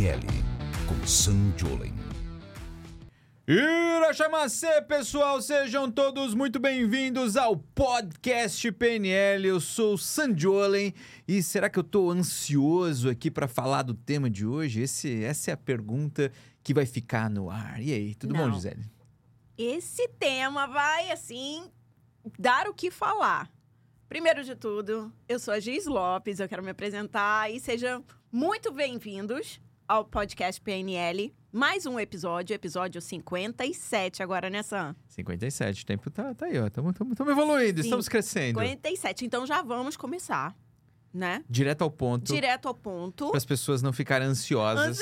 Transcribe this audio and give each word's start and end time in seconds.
PNL 0.00 0.22
com 0.88 1.06
Sam 1.06 1.52
Jolen. 1.58 1.92
Irachamacê, 3.46 4.80
pessoal, 4.80 5.42
sejam 5.42 5.90
todos 5.90 6.32
muito 6.32 6.58
bem-vindos 6.58 7.36
ao 7.36 7.54
podcast 7.54 8.72
PNL. 8.72 9.46
Eu 9.46 9.60
sou 9.60 9.92
o 9.92 9.98
Sandiolen 9.98 10.94
e 11.28 11.42
será 11.42 11.68
que 11.68 11.78
eu 11.78 11.84
tô 11.84 12.10
ansioso 12.10 13.10
aqui 13.10 13.30
para 13.30 13.46
falar 13.46 13.82
do 13.82 13.92
tema 13.92 14.30
de 14.30 14.46
hoje? 14.46 14.80
Esse, 14.80 15.22
essa 15.22 15.50
é 15.50 15.54
a 15.54 15.56
pergunta 15.58 16.32
que 16.62 16.72
vai 16.72 16.86
ficar 16.86 17.28
no 17.28 17.50
ar. 17.50 17.78
E 17.78 17.92
aí, 17.92 18.14
tudo 18.14 18.32
bom, 18.32 18.46
Não. 18.46 18.54
Gisele? 18.54 18.90
Esse 19.58 20.08
tema 20.18 20.66
vai, 20.66 21.10
assim, 21.10 21.70
dar 22.38 22.66
o 22.68 22.72
que 22.72 22.90
falar. 22.90 23.50
Primeiro 24.08 24.42
de 24.44 24.56
tudo, 24.56 25.12
eu 25.28 25.38
sou 25.38 25.52
a 25.52 25.60
Giz 25.60 25.84
Lopes, 25.84 26.40
eu 26.40 26.48
quero 26.48 26.64
me 26.64 26.70
apresentar 26.70 27.52
e 27.52 27.60
sejam 27.60 28.02
muito 28.32 28.72
bem-vindos 28.72 29.60
ao 29.90 30.04
podcast 30.04 30.60
PNL. 30.60 31.34
Mais 31.50 31.84
um 31.84 31.98
episódio, 31.98 32.54
episódio 32.54 33.00
57 33.00 34.22
agora 34.22 34.48
nessa 34.48 34.94
57, 35.08 35.82
o 35.82 35.86
tempo 35.86 36.08
tá, 36.08 36.32
tá 36.32 36.46
aí, 36.46 36.60
ó. 36.60 36.68
Estamos 36.68 36.94
evoluindo, 37.28 37.82
Sim. 37.82 37.88
estamos 37.88 38.08
crescendo. 38.08 38.60
57. 38.60 39.24
Então 39.24 39.44
já 39.44 39.60
vamos 39.62 39.96
começar, 39.96 40.54
né? 41.12 41.44
Direto 41.48 41.82
ao 41.82 41.90
ponto. 41.90 42.32
Direto 42.32 42.68
ao 42.68 42.74
ponto. 42.74 43.28
para 43.28 43.38
as 43.38 43.44
pessoas 43.44 43.82
não 43.82 43.92
ficarem 43.92 44.28
ansiosas. 44.28 44.98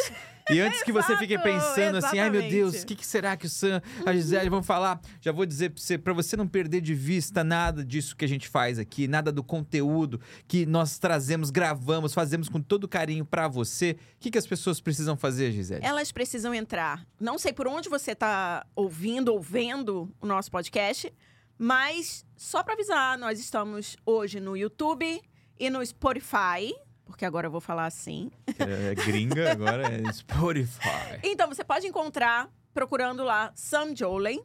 E 0.51 0.61
antes 0.61 0.83
que 0.83 0.91
você 0.91 1.15
fique 1.19 1.37
pensando 1.39 1.99
assim, 1.99 2.19
ai 2.19 2.31
meu 2.31 2.41
Deus, 2.41 2.75
exatamente. 2.75 2.83
o 2.83 2.87
que, 2.87 2.97
que 2.97 3.07
será 3.07 3.37
que 3.37 3.45
o 3.45 3.49
Sam, 3.51 3.83
a 4.07 4.13
Gisele 4.15 4.49
vão 4.49 4.63
falar? 4.63 5.01
Já 5.21 5.31
vou 5.31 5.45
dizer 5.45 5.71
para 5.71 5.81
você, 5.81 5.99
para 5.99 6.13
você 6.15 6.37
não 6.37 6.49
perder 6.49 6.81
de 6.81 6.95
vista 6.95 7.45
nada 7.45 7.85
disso 7.85 8.17
que 8.17 8.25
a 8.25 8.29
gente 8.29 8.49
faz 8.49 8.79
aqui, 8.79 9.07
nada 9.07 9.31
do 9.31 9.45
conteúdo 9.45 10.21
que 10.47 10.65
nós 10.65 10.99
trazemos, 10.99 11.51
gravamos, 11.51 12.15
fazemos 12.15 12.49
com 12.49 12.61
todo 12.61 12.89
carinho 12.89 13.25
para 13.25 13.47
você. 13.47 13.99
O 14.17 14.21
que, 14.21 14.31
que 14.31 14.39
as 14.39 14.47
pessoas 14.47 14.81
precisam 14.81 15.17
fazer, 15.17 15.53
Gisele? 15.53 15.85
Elas 15.85 16.11
precisam 16.11 16.55
entrar. 16.55 17.07
Não 17.21 17.39
sei 17.39 17.53
por 17.53 17.69
onde 17.69 17.89
você 17.91 18.13
está 18.13 18.65
ouvindo 18.75 19.29
ou 19.29 19.41
vendo 19.41 20.11
o 20.21 20.27
nosso 20.27 20.51
podcast, 20.51 21.13
mas 21.59 22.25
só 22.37 22.63
para 22.63 22.73
avisar, 22.73 23.19
nós 23.19 23.39
estamos 23.39 23.97
hoje 24.07 24.41
no 24.41 24.57
YouTube 24.57 25.21
e 25.59 25.71
no 25.71 25.85
Spotify, 25.85 26.75
porque 27.05 27.25
agora 27.25 27.47
eu 27.47 27.51
vou 27.51 27.61
falar 27.61 27.87
assim. 27.87 28.31
É, 28.59 28.95
gringa, 28.95 29.53
agora 29.53 29.89
é 29.89 30.03
Spotify. 30.13 31.21
Então 31.23 31.49
você 31.49 31.65
pode 31.65 31.87
encontrar 31.87 32.51
procurando 32.73 33.25
lá 33.25 33.51
Sam 33.55 33.95
Jolen, 33.95 34.43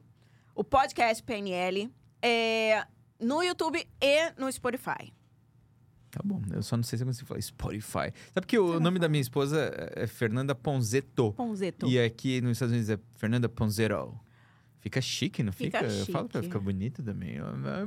o 0.55 0.63
podcast 0.63 1.21
PNL, 1.23 1.91
é, 2.21 2.85
no 3.19 3.43
YouTube 3.43 3.85
e 4.01 4.31
no 4.37 4.51
Spotify. 4.51 5.13
Tá 6.09 6.21
bom, 6.23 6.39
eu 6.51 6.61
só 6.61 6.77
não 6.77 6.83
sei 6.83 6.97
se 6.97 7.03
eu 7.03 7.07
consigo 7.07 7.27
falar 7.27 7.41
Spotify. 7.41 8.13
Sabe 8.33 8.45
que 8.45 8.59
o 8.59 8.79
nome 8.79 8.99
da 8.99 9.09
minha 9.09 9.21
esposa 9.21 9.71
é 9.95 10.05
Fernanda 10.05 10.53
Ponzetto. 10.53 11.33
Ponzeto. 11.33 11.87
E 11.87 11.99
aqui 11.99 12.39
nos 12.39 12.51
Estados 12.51 12.71
Unidos 12.71 12.89
é 12.91 12.99
Fernanda 13.15 13.49
Ponzero. 13.49 14.19
Fica 14.83 14.99
chique, 14.99 15.41
não 15.41 15.53
fica? 15.53 15.79
Fica 15.79 15.93
Eu 15.93 16.05
falo 16.07 16.27
pra 16.27 16.41
chique. 16.41 16.51
ficar 16.53 16.59
bonito 16.59 17.01
também. 17.01 17.37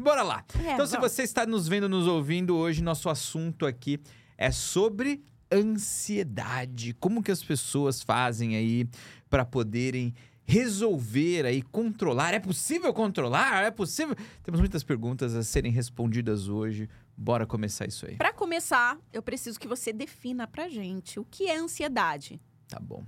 Bora 0.03 0.23
lá. 0.23 0.43
É, 0.65 0.73
então, 0.73 0.87
se 0.87 0.97
você 0.97 1.25
está 1.25 1.45
nos 1.45 1.69
vendo, 1.69 1.91
nos 1.91 2.07
ouvindo 2.07 2.57
hoje, 2.57 2.83
nosso 2.83 3.11
assunto 3.11 3.67
aqui 3.67 4.01
é 4.39 4.51
sobre 4.51 5.23
ansiedade. 5.53 6.95
Como 6.95 7.23
que 7.23 7.31
as 7.31 7.45
pessoas 7.45 8.03
fazem 8.03 8.57
aí 8.57 8.89
para 9.29 9.45
poderem 9.45 10.15
resolver 10.43 11.45
aí, 11.45 11.61
controlar? 11.61 12.33
É 12.33 12.41
possível 12.41 12.95
controlar? 12.95 13.65
É 13.65 13.71
possível? 13.71 14.17
Temos 14.43 14.59
muitas 14.61 14.83
perguntas 14.83 15.35
a 15.35 15.43
serem 15.43 15.71
respondidas 15.71 16.49
hoje. 16.49 16.89
Bora 17.15 17.47
começar 17.47 17.87
isso 17.87 18.07
aí. 18.07 18.17
Para 18.17 18.33
começar, 18.33 18.99
eu 19.13 19.23
preciso 19.23 19.61
que 19.61 19.69
você 19.69 19.93
defina 19.93 20.47
pra 20.47 20.67
gente 20.71 21.21
o 21.21 21.27
que 21.31 21.47
é 21.47 21.59
ansiedade. 21.59 22.41
Tá 22.69 22.81
bom. 22.81 23.05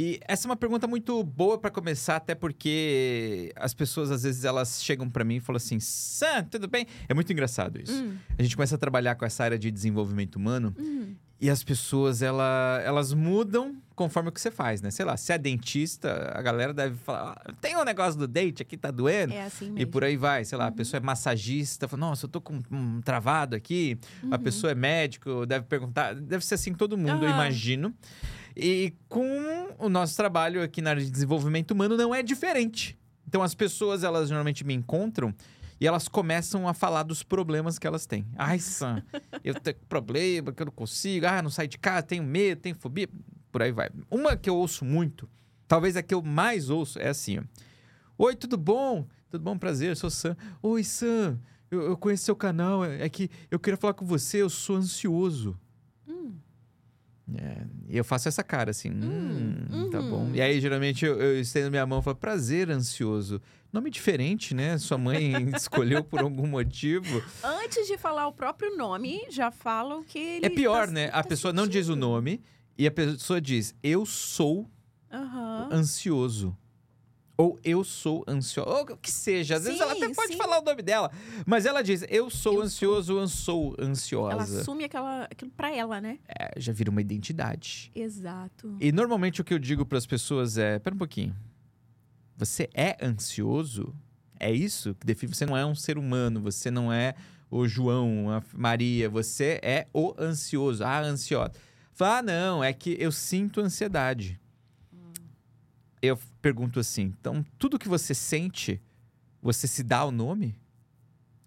E 0.00 0.20
essa 0.28 0.46
é 0.46 0.48
uma 0.48 0.56
pergunta 0.56 0.86
muito 0.86 1.24
boa 1.24 1.58
para 1.58 1.72
começar, 1.72 2.14
até 2.14 2.32
porque 2.32 3.52
as 3.56 3.74
pessoas 3.74 4.12
às 4.12 4.22
vezes 4.22 4.44
elas 4.44 4.80
chegam 4.80 5.10
para 5.10 5.24
mim 5.24 5.36
e 5.36 5.40
falam 5.40 5.56
assim: 5.56 5.80
"Sam, 5.80 6.44
tudo 6.44 6.68
bem?". 6.68 6.86
É 7.08 7.14
muito 7.14 7.32
engraçado 7.32 7.80
isso. 7.82 7.92
Hum, 7.92 8.16
A 8.38 8.42
gente 8.44 8.54
começa 8.54 8.76
a 8.76 8.78
trabalhar 8.78 9.16
com 9.16 9.24
essa 9.24 9.42
área 9.42 9.58
de 9.58 9.72
desenvolvimento 9.72 10.36
humano 10.36 10.72
hum. 10.78 11.16
E 11.40 11.48
as 11.48 11.62
pessoas 11.62 12.20
ela, 12.22 12.80
elas 12.84 13.12
mudam 13.12 13.76
conforme 13.94 14.28
o 14.28 14.32
que 14.32 14.40
você 14.40 14.50
faz, 14.50 14.80
né? 14.82 14.90
Sei 14.90 15.04
lá, 15.04 15.16
se 15.16 15.32
é 15.32 15.38
dentista, 15.38 16.32
a 16.34 16.40
galera 16.42 16.72
deve 16.74 16.96
falar: 16.96 17.40
"Ah, 17.44 17.52
"Tem 17.60 17.76
um 17.76 17.84
negócio 17.84 18.18
do 18.18 18.26
dente 18.28 18.62
aqui 18.62 18.76
tá 18.76 18.90
doendo". 18.90 19.32
É 19.34 19.42
assim 19.44 19.66
mesmo. 19.66 19.80
E 19.80 19.86
por 19.86 20.04
aí 20.04 20.16
vai, 20.16 20.44
sei 20.44 20.56
lá, 20.58 20.64
Uhum. 20.64 20.70
a 20.70 20.72
pessoa 20.72 20.98
é 20.98 21.02
massagista, 21.02 21.86
fala, 21.88 22.00
nossa, 22.00 22.26
eu 22.26 22.28
tô 22.30 22.40
com 22.40 22.60
um 22.70 23.00
travado 23.00 23.54
aqui. 23.56 23.98
A 24.30 24.36
Uhum. 24.36 24.42
pessoa 24.42 24.70
é 24.72 24.74
médico, 24.74 25.44
deve 25.46 25.64
perguntar, 25.66 26.14
deve 26.14 26.44
ser 26.44 26.54
assim 26.54 26.72
todo 26.74 26.96
mundo, 26.96 27.24
eu 27.24 27.28
Aham. 27.28 27.34
imagino. 27.34 27.94
E 28.56 28.92
com 29.08 29.68
o 29.78 29.88
nosso 29.88 30.16
trabalho 30.16 30.62
aqui 30.62 30.82
na 30.82 30.90
área 30.90 31.02
de 31.04 31.10
desenvolvimento 31.10 31.70
humano 31.72 31.96
não 31.96 32.14
é 32.14 32.22
diferente. 32.22 32.96
Então 33.26 33.42
as 33.42 33.54
pessoas, 33.54 34.02
elas 34.04 34.30
normalmente 34.30 34.64
me 34.64 34.74
encontram 34.74 35.34
e 35.80 35.86
elas 35.86 36.08
começam 36.08 36.66
a 36.68 36.74
falar 36.74 37.02
dos 37.02 37.22
problemas 37.22 37.78
que 37.78 37.86
elas 37.86 38.06
têm. 38.06 38.26
Ai, 38.36 38.58
Sam, 38.58 39.02
eu 39.44 39.54
tenho 39.54 39.76
problema, 39.88 40.52
que 40.52 40.62
eu 40.62 40.66
não 40.66 40.72
consigo, 40.72 41.26
ah, 41.26 41.42
não 41.42 41.50
saio 41.50 41.68
de 41.68 41.78
casa, 41.78 42.02
tenho 42.02 42.24
medo, 42.24 42.60
tenho 42.60 42.74
fobia, 42.74 43.08
por 43.52 43.62
aí 43.62 43.72
vai. 43.72 43.90
Uma 44.10 44.36
que 44.36 44.50
eu 44.50 44.56
ouço 44.56 44.84
muito, 44.84 45.28
talvez 45.66 45.96
a 45.96 46.02
que 46.02 46.14
eu 46.14 46.22
mais 46.22 46.70
ouço, 46.70 46.98
é 46.98 47.08
assim, 47.08 47.38
ó. 47.38 47.42
Oi, 48.20 48.34
tudo 48.34 48.56
bom? 48.56 49.06
Tudo 49.30 49.44
bom? 49.44 49.56
Prazer, 49.56 49.90
eu 49.90 49.96
sou 49.96 50.10
Sam. 50.10 50.36
Oi, 50.60 50.82
Sam, 50.82 51.38
eu, 51.70 51.82
eu 51.82 51.96
conheço 51.96 52.24
seu 52.24 52.34
canal, 52.34 52.84
é 52.84 53.04
é 53.04 53.08
que 53.08 53.30
eu 53.50 53.60
queria 53.60 53.76
falar 53.76 53.94
com 53.94 54.04
você, 54.04 54.42
eu 54.42 54.50
sou 54.50 54.76
ansioso. 54.76 55.56
Hum. 56.08 56.32
É, 57.36 57.66
e 57.88 57.96
eu 57.96 58.04
faço 58.04 58.26
essa 58.26 58.42
cara 58.42 58.70
assim, 58.72 58.90
hum, 58.90 59.66
Hum, 59.70 59.90
tá 59.90 60.00
uhum. 60.00 60.10
bom. 60.10 60.30
E 60.34 60.40
aí, 60.40 60.60
geralmente, 60.60 61.04
eu, 61.04 61.20
eu 61.20 61.40
estendo 61.40 61.70
minha 61.70 61.86
mão 61.86 62.00
e 62.00 62.02
falo, 62.02 62.16
prazer, 62.16 62.70
ansioso. 62.70 63.40
Nome 63.72 63.90
diferente, 63.90 64.54
né? 64.54 64.78
Sua 64.78 64.96
mãe 64.96 65.32
escolheu 65.54 66.02
por 66.02 66.20
algum 66.20 66.46
motivo. 66.46 67.22
Antes 67.44 67.86
de 67.86 67.98
falar 67.98 68.26
o 68.26 68.32
próprio 68.32 68.76
nome, 68.76 69.26
já 69.30 69.50
fala 69.50 69.96
o 69.96 70.04
que 70.04 70.18
ele 70.18 70.46
é 70.46 70.50
pior, 70.50 70.86
tá- 70.86 70.92
né? 70.92 71.06
A 71.08 71.22
tá 71.22 71.24
pessoa 71.24 71.52
não 71.52 71.66
diz 71.66 71.86
o 71.86 71.92
sentindo. 71.92 72.00
nome 72.08 72.40
e 72.78 72.86
a 72.86 72.90
pessoa 72.90 73.40
diz, 73.40 73.74
eu 73.82 74.06
sou 74.06 74.68
Aham. 75.12 75.68
ansioso. 75.70 76.56
Ou 77.40 77.56
eu 77.62 77.84
sou 77.84 78.24
ansioso. 78.26 78.68
Ou 78.68 78.82
o 78.82 78.96
que 78.96 79.12
seja. 79.12 79.56
Às 79.56 79.64
vezes 79.64 79.80
ela 79.80 79.92
até 79.92 80.08
Sim, 80.08 80.14
pode 80.14 80.32
sim. 80.32 80.36
falar 80.38 80.58
o 80.58 80.64
nome 80.64 80.82
dela. 80.82 81.08
Mas 81.46 81.66
ela 81.66 81.82
diz, 81.82 82.04
eu 82.08 82.28
sou 82.30 82.54
Eu 82.54 82.62
ansioso, 82.62 83.12
eu 83.16 83.28
sou 83.28 83.76
Ela 83.78 83.90
ansiosa. 83.90 84.60
assume 84.62 84.82
aquela, 84.84 85.24
aquilo 85.30 85.50
pra 85.52 85.72
ela, 85.72 86.00
né? 86.00 86.18
É, 86.26 86.52
já 86.58 86.72
vira 86.72 86.90
uma 86.90 87.00
identidade. 87.00 87.92
Exato. 87.94 88.76
E 88.80 88.90
normalmente 88.90 89.40
o 89.40 89.44
que 89.44 89.54
eu 89.54 89.58
digo 89.60 89.86
para 89.86 89.98
as 89.98 90.04
pessoas 90.06 90.58
é: 90.58 90.80
pera 90.80 90.96
um 90.96 90.98
pouquinho. 90.98 91.32
Você 92.38 92.70
é 92.72 92.96
ansioso? 93.04 93.92
É 94.38 94.50
isso 94.52 94.94
que 94.94 95.04
define? 95.04 95.34
Você 95.34 95.44
não 95.44 95.56
é 95.56 95.66
um 95.66 95.74
ser 95.74 95.98
humano, 95.98 96.40
você 96.40 96.70
não 96.70 96.92
é 96.92 97.14
o 97.50 97.66
João, 97.66 98.30
a 98.30 98.42
Maria, 98.54 99.10
você 99.10 99.58
é 99.60 99.88
o 99.92 100.14
ansioso, 100.16 100.84
a 100.84 101.00
ansiosa. 101.00 101.52
Fala, 101.92 102.18
ah, 102.18 102.22
não, 102.22 102.64
é 102.64 102.72
que 102.72 102.96
eu 103.00 103.10
sinto 103.10 103.60
ansiedade. 103.60 104.40
Eu 106.00 106.16
pergunto 106.40 106.78
assim: 106.78 107.12
então 107.18 107.44
tudo 107.58 107.78
que 107.78 107.88
você 107.88 108.14
sente, 108.14 108.80
você 109.42 109.66
se 109.66 109.82
dá 109.82 110.04
o 110.04 110.12
nome? 110.12 110.56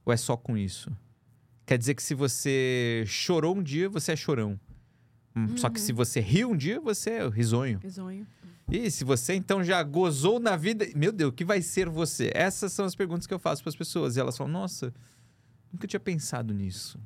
Ou 0.04 0.12
é 0.12 0.18
só 0.18 0.36
com 0.36 0.58
isso? 0.58 0.92
Quer 1.66 1.78
dizer 1.78 1.96
que 1.96 2.04
se 2.04 2.14
você 2.14 3.06
chorou 3.08 3.56
um 3.56 3.64
dia, 3.64 3.88
você 3.88 4.12
é 4.12 4.16
chorão. 4.18 4.60
Hum, 5.34 5.56
Só 5.56 5.70
que 5.70 5.80
se 5.80 5.94
você 5.94 6.20
riu 6.20 6.52
um 6.52 6.58
dia, 6.58 6.82
você 6.82 7.12
é 7.12 7.30
risonho. 7.30 7.80
Risonho. 7.80 8.28
E 8.72 8.90
se 8.90 9.04
você 9.04 9.34
então 9.34 9.62
já 9.64 9.84
gozou 9.84 10.40
na 10.40 10.56
vida, 10.56 10.88
meu 10.96 11.12
Deus, 11.12 11.30
o 11.30 11.34
que 11.34 11.44
vai 11.44 11.62
ser 11.62 11.90
você? 11.90 12.32
Essas 12.34 12.72
são 12.72 12.86
as 12.86 12.96
perguntas 12.96 13.28
que 13.28 13.34
eu 13.34 13.40
faço 13.40 13.62
para 13.62 13.70
as 13.70 13.76
pessoas. 13.76 14.16
E 14.16 14.20
elas 14.22 14.38
falam: 14.38 14.54
"Nossa, 14.54 14.94
nunca 15.74 15.86
tinha 15.86 16.00
pensado 16.00 16.54
nisso". 16.54 16.98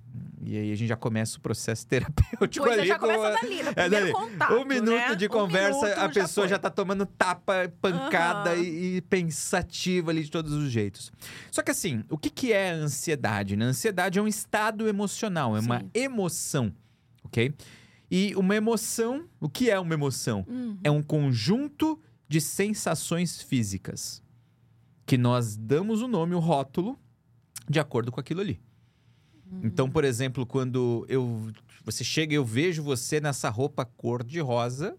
E 0.43 0.55
aí 0.55 0.71
a 0.71 0.75
gente 0.75 0.87
já 0.87 0.95
começa 0.95 1.39
o 1.39 1.41
processo 1.41 1.87
terapêutico 1.89 2.63
Coisa 2.63 2.79
ali 2.81 2.87
já 2.87 2.99
com 2.99 3.07
começa 3.07 3.31
dali, 3.41 3.63
no 3.63 3.69
É, 3.75 3.89
dali. 3.89 4.11
contato, 4.13 4.53
um 4.53 4.63
minuto 4.63 4.91
né? 5.09 5.15
de 5.15 5.25
Um 5.25 5.29
conversa, 5.29 5.81
minuto 5.87 5.99
a 5.99 6.09
pessoa 6.09 6.47
já, 6.47 6.55
foi. 6.57 6.61
tá 6.61 6.69
tomando 6.69 7.03
tapa, 7.07 7.73
pancada 7.81 8.51
Aham. 8.51 8.61
e, 8.61 8.97
e 8.97 9.01
pensativa 9.01 10.11
ali 10.11 10.23
de 10.23 10.29
todos 10.29 10.53
os 10.53 10.69
jeitos. 10.71 11.11
Só 11.49 11.63
que 11.63 11.71
assim, 11.71 12.03
o 12.11 12.17
que, 12.17 12.29
que 12.29 12.53
é 12.53 12.73
a 12.73 12.75
ansiedade? 12.75 13.55
Né? 13.57 13.65
A 13.65 13.69
ansiedade 13.69 14.19
é 14.19 14.21
um 14.21 14.27
estado 14.27 14.87
emocional, 14.87 15.57
é 15.57 15.59
uma 15.61 15.79
Sim. 15.79 15.89
emoção, 15.95 16.71
ok? 17.23 17.51
E 18.09 18.35
uma 18.35 18.55
emoção, 18.55 19.27
o 19.39 19.49
que 19.49 19.69
é 19.69 19.79
uma 19.79 19.93
emoção? 19.93 20.45
Hum. 20.47 20.77
É 20.83 20.91
um 20.91 21.01
conjunto 21.01 21.99
de 22.27 22.39
sensações 22.41 23.41
físicas 23.41 24.21
que 25.05 25.17
nós 25.17 25.55
damos 25.55 26.01
o 26.01 26.07
nome, 26.07 26.33
o 26.35 26.39
rótulo, 26.39 26.99
de 27.69 27.79
acordo 27.79 28.11
com 28.11 28.19
aquilo 28.19 28.41
ali. 28.41 28.61
Então, 29.63 29.89
por 29.89 30.03
exemplo, 30.03 30.45
quando 30.45 31.05
eu 31.07 31.51
você 31.83 32.03
chega 32.03 32.33
e 32.33 32.35
eu 32.35 32.43
vejo 32.43 32.81
você 32.81 33.19
nessa 33.21 33.47
roupa 33.49 33.85
cor 33.85 34.23
de 34.23 34.39
rosa, 34.39 34.97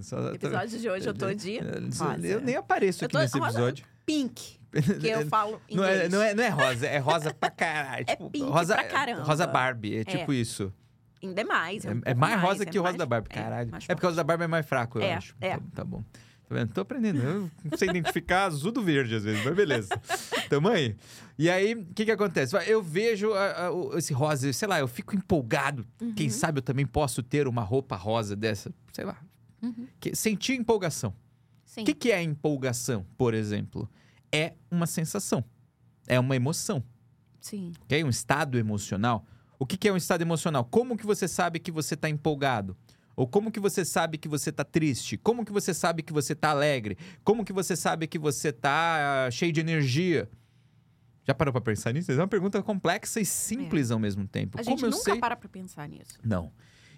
só- 0.00 0.32
Episódio 0.34 0.78
de 0.80 0.90
hoje 0.90 1.08
eu 1.08 1.14
tô 1.14 1.32
de 1.32 1.58
rosa. 1.60 2.26
Eu 2.26 2.40
nem 2.40 2.56
apareço 2.56 3.04
aqui 3.04 3.16
nesse 3.16 3.38
episódio. 3.38 3.84
pink, 4.04 4.58
que 5.00 5.06
eu 5.08 5.26
falo 5.30 5.60
Não 5.70 5.84
é, 5.84 5.94
inglês. 6.06 6.12
não, 6.12 6.20
é, 6.22 6.34
não 6.34 6.42
é 6.42 6.48
rosa, 6.48 6.86
é 6.86 6.98
rosa 6.98 7.32
pra 7.32 7.50
caralho. 7.50 8.04
É 8.08 8.16
tipo, 8.16 8.28
pink 8.30 8.44
rosa, 8.50 8.74
pra 8.74 8.84
caramba. 8.84 9.22
Rosa 9.22 9.46
Barbie, 9.46 9.98
é 9.98 10.04
tipo 10.04 10.32
isso. 10.32 10.72
Em 11.22 11.32
demais. 11.34 11.84
É, 11.84 11.90
um 11.90 11.92
É, 11.92 11.96
é 11.96 12.00
pouco 12.14 12.20
mais 12.20 12.40
rosa 12.40 12.66
que 12.66 12.78
o 12.78 12.82
rosa 12.82 12.92
mais- 12.92 12.98
da 12.98 13.06
Barbie, 13.06 13.28
é, 13.30 13.34
caralho. 13.34 13.70
mais 13.70 13.84
É, 13.88 13.94
porque 13.94 14.06
o 14.06 14.08
rosa 14.08 14.16
da 14.16 14.24
Barbie 14.24 14.44
é 14.44 14.48
mais 14.48 14.66
fraco, 14.66 14.98
eu 14.98 15.02
É, 15.02 15.14
acho. 15.14 15.34
é. 15.40 15.56
Tá, 15.56 15.62
tá 15.76 15.84
bom. 15.84 16.02
Tá 16.48 16.54
vendo? 16.56 16.72
Tô 16.72 16.80
aprendendo. 16.80 17.22
Eu 17.22 17.50
não 17.70 17.78
sei 17.78 17.88
identificar 17.90 18.44
azul 18.46 18.72
do 18.72 18.82
verde 18.82 19.14
às 19.14 19.22
vezes, 19.22 19.44
mas 19.44 19.54
beleza. 19.54 19.88
Tamo 20.48 20.68
aí. 20.68 20.96
E 21.38 21.48
aí, 21.48 21.74
o 21.74 21.86
que 21.94 22.04
que 22.04 22.10
acontece? 22.10 22.56
Eu 22.68 22.82
vejo 22.82 23.32
a- 23.32 23.68
a- 23.68 23.98
esse 23.98 24.12
rosa, 24.12 24.52
sei 24.52 24.66
lá, 24.66 24.80
eu 24.80 24.88
fico 24.88 25.14
empolgado. 25.14 25.86
Quem 26.16 26.26
Uhum. 26.26 26.32
sabe 26.32 26.58
eu 26.58 26.62
também 26.62 26.84
posso 26.86 27.22
ter 27.22 27.46
uma 27.46 27.62
roupa 27.62 27.94
rosa 27.94 28.34
dessa, 28.34 28.72
sei 28.92 29.04
lá. 29.04 29.16
Uhum. 29.62 29.86
Que, 30.00 30.16
sentir 30.16 30.54
empolgação. 30.54 31.14
O 31.78 31.84
que, 31.84 31.94
que 31.94 32.10
é 32.10 32.20
empolgação, 32.20 33.06
por 33.16 33.32
exemplo? 33.32 33.88
É 34.32 34.54
uma 34.68 34.86
sensação. 34.88 35.44
É 36.08 36.18
uma 36.18 36.34
emoção. 36.34 36.82
Sim. 37.40 37.72
ok? 37.84 38.02
Um 38.02 38.08
estado 38.08 38.58
emocional. 38.58 39.24
O 39.60 39.66
que, 39.66 39.76
que 39.76 39.86
é 39.86 39.92
um 39.92 39.96
estado 39.96 40.22
emocional? 40.22 40.64
Como 40.64 40.96
que 40.96 41.04
você 41.06 41.28
sabe 41.28 41.60
que 41.60 41.70
você 41.70 41.94
está 41.94 42.08
empolgado? 42.08 42.76
Ou 43.14 43.28
como 43.28 43.52
que 43.52 43.60
você 43.60 43.84
sabe 43.84 44.16
que 44.16 44.26
você 44.26 44.48
está 44.48 44.64
triste? 44.64 45.18
Como 45.18 45.44
que 45.44 45.52
você 45.52 45.74
sabe 45.74 46.02
que 46.02 46.12
você 46.12 46.32
está 46.32 46.48
alegre? 46.50 46.96
Como 47.22 47.44
que 47.44 47.52
você 47.52 47.76
sabe 47.76 48.06
que 48.06 48.18
você 48.18 48.48
está 48.48 49.28
cheio 49.30 49.52
de 49.52 49.60
energia? 49.60 50.28
Já 51.26 51.34
parou 51.34 51.52
para 51.52 51.60
pensar 51.60 51.92
nisso? 51.92 52.10
É 52.10 52.16
uma 52.16 52.26
pergunta 52.26 52.62
complexa 52.62 53.20
e 53.20 53.26
simples 53.26 53.90
ao 53.90 53.98
mesmo 53.98 54.26
tempo. 54.26 54.58
A 54.58 54.64
como 54.64 54.76
gente 54.78 54.84
eu 54.84 54.90
nunca 54.90 55.02
sei? 55.04 55.20
para 55.20 55.36
pra 55.36 55.48
pensar 55.48 55.86
nisso. 55.86 56.18
Não. 56.24 56.50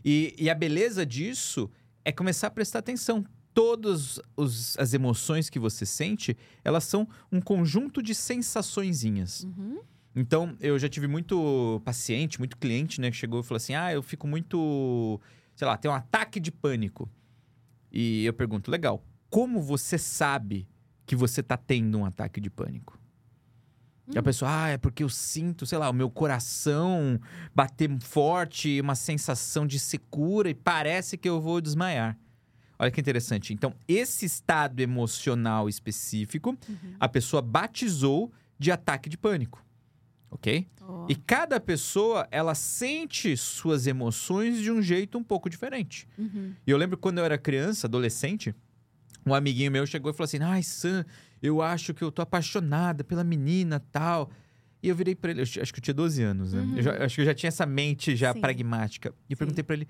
E, 0.05 0.33
e 0.39 0.49
a 0.49 0.55
beleza 0.55 1.05
disso 1.05 1.69
é 2.05 2.13
começar 2.13 2.47
a 2.47 2.51
prestar 2.51 2.79
atenção. 2.79 3.25
Todas 3.53 4.21
os- 4.37 4.79
as 4.79 4.95
emoções 4.95 5.51
que 5.51 5.59
você 5.59 5.85
sente, 5.85 6.37
elas 6.65 6.85
são 6.85 7.09
um 7.33 7.41
conjunto 7.41 8.01
de 8.01 8.15
sensaçõezinhas. 8.15 9.43
Uhum. 9.45 9.81
Então, 10.15 10.57
eu 10.61 10.79
já 10.79 10.89
tive 10.89 11.07
muito 11.07 11.81
paciente, 11.85 12.39
muito 12.39 12.57
cliente, 12.59 13.01
né, 13.01 13.11
que 13.11 13.17
chegou 13.17 13.41
e 13.41 13.43
falou 13.43 13.57
assim: 13.57 13.75
ah, 13.75 13.93
eu 13.93 14.03
fico 14.03 14.27
muito. 14.27 15.21
Sei 15.57 15.67
lá, 15.67 15.77
tem 15.77 15.91
um 15.91 15.95
ataque 15.95 16.39
de 16.41 16.51
pânico. 16.53 17.11
E 17.91 18.25
eu 18.25 18.33
pergunto: 18.33 18.71
legal, 18.71 19.03
como 19.31 19.61
você 19.63 19.97
sabe 19.97 20.69
que 21.07 21.17
você 21.17 21.43
tá 21.43 21.57
tendo 21.57 21.99
um 21.99 22.05
ataque 22.05 22.41
de 22.41 22.51
pânico? 22.51 22.99
E 24.13 24.19
a 24.19 24.21
Hum. 24.21 24.25
pessoa, 24.25 24.65
ah, 24.65 24.69
é 24.69 24.77
porque 24.79 25.03
eu 25.03 25.09
sinto, 25.09 25.65
sei 25.65 25.79
lá, 25.79 25.89
o 25.89 25.93
meu 25.95 26.11
coração 26.11 27.19
bater 27.55 27.89
forte, 28.01 28.81
uma 28.81 28.95
sensação 28.95 29.67
de 29.67 29.79
secura 29.79 30.51
e 30.51 30.55
parece 30.55 31.17
que 31.17 31.29
eu 31.29 31.41
vou 31.41 31.61
desmaiar. 31.61 32.19
Olha 32.79 32.91
que 32.91 33.01
interessante. 33.01 33.55
Então, 33.55 33.73
esse 33.87 34.27
estado 34.27 34.81
emocional 34.81 35.69
específico, 35.69 36.51
Uhum. 36.69 36.97
a 36.99 37.09
pessoa 37.09 37.41
batizou 37.41 38.31
de 38.59 38.73
ataque 38.73 39.09
de 39.09 39.17
pânico. 39.17 39.65
Ok? 40.35 40.67
Ó. 40.81 41.07
E 41.11 41.15
cada 41.15 41.61
pessoa, 41.61 42.27
ela 42.31 42.55
sente 42.55 43.37
suas 43.37 43.87
emoções 43.87 44.59
de 44.59 44.73
um 44.73 44.81
jeito 44.81 45.19
um 45.19 45.23
pouco 45.23 45.49
diferente. 45.51 46.09
Uhum. 46.19 46.55
E 46.67 46.71
eu 46.71 46.77
lembro 46.79 46.97
quando 46.97 47.19
eu 47.19 47.25
era 47.25 47.37
criança, 47.37 47.87
adolescente, 47.87 48.55
um 49.27 49.35
amiguinho 49.35 49.71
meu 49.71 49.87
chegou 49.87 50.11
e 50.11 50.15
falou 50.15 50.25
assim: 50.25 50.39
Ai, 50.43 50.63
Sam, 50.63 51.05
eu 51.43 51.61
acho 51.61 51.93
que 51.93 52.03
eu 52.03 52.11
tô 52.11 52.23
apaixonada 52.23 53.05
pela 53.05 53.23
menina 53.23 53.79
tal. 53.93 54.31
E 54.83 54.89
eu 54.89 54.97
virei 54.97 55.15
pra 55.15 55.31
ele, 55.31 55.43
acho 55.43 55.73
que 55.73 55.79
eu 55.79 55.83
tinha 55.83 55.95
12 55.95 56.23
anos, 56.23 56.55
né? 56.55 56.63
Uhum. 56.63 56.77
Eu 56.79 56.83
já- 56.83 56.93
eu 56.95 57.05
acho 57.05 57.15
que 57.15 57.21
eu 57.21 57.27
já 57.27 57.35
tinha 57.35 57.49
essa 57.49 57.67
mente 57.67 58.17
já 58.17 58.33
Sim. 58.33 58.41
pragmática. 58.41 59.15
E 59.29 59.35
eu 59.35 59.37
perguntei 59.37 59.63
pra 59.63 59.77
ele: 59.77 59.87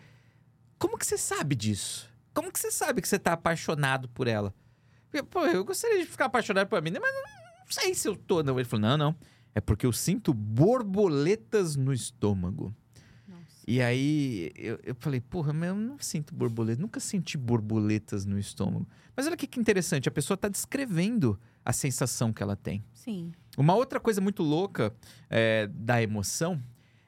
Como 0.77 0.99
que 0.99 1.06
você 1.06 1.17
sabe 1.17 1.55
disso? 1.55 2.11
Como 2.35 2.50
que 2.50 2.59
você 2.59 2.71
sabe 2.73 3.00
que 3.00 3.09
você 3.09 3.19
tá 3.19 3.35
apaixonado 3.35 4.09
por 4.09 4.27
ela? 4.27 4.53
Pô, 5.31 5.47
eu 5.47 5.65
gostaria 5.65 5.99
de 6.00 6.06
ficar 6.06 6.25
apaixonado 6.25 6.67
por 6.67 6.83
menina, 6.83 7.00
mas 7.00 7.12
não 7.15 7.67
sei 7.71 7.95
se 7.95 8.09
eu 8.09 8.17
tô, 8.17 8.43
não. 8.43 8.59
Ele 8.59 8.69
falou: 8.69 8.88
Não, 8.88 8.97
não. 8.99 9.17
É 9.54 9.60
porque 9.60 9.84
eu 9.84 9.93
sinto 9.93 10.32
borboletas 10.32 11.76
no 11.76 11.93
estômago. 11.93 12.75
Nossa. 13.28 13.64
E 13.66 13.82
aí 13.82 14.50
eu, 14.56 14.78
eu 14.82 14.94
falei, 14.94 15.20
porra, 15.20 15.52
mas 15.52 15.69
eu 15.69 15.75
não 15.75 15.99
sinto 15.99 16.34
borboleta, 16.34 16.81
nunca 16.81 17.00
senti 17.00 17.37
borboletas 17.37 18.25
no 18.25 18.38
estômago. 18.38 18.88
Mas 19.14 19.26
olha 19.26 19.37
que, 19.37 19.46
que 19.46 19.60
interessante, 19.60 20.08
a 20.08 20.12
pessoa 20.12 20.37
está 20.37 20.49
descrevendo 20.49 21.38
a 21.64 21.72
sensação 21.72 22.32
que 22.32 22.43
ela 22.43 22.56
tem. 22.56 22.82
Sim. 22.94 23.32
Uma 23.56 23.75
outra 23.75 24.00
coisa 24.00 24.20
muito 24.20 24.43
louca 24.43 24.94
é, 25.28 25.69
da 25.72 26.02
emoção 26.02 26.60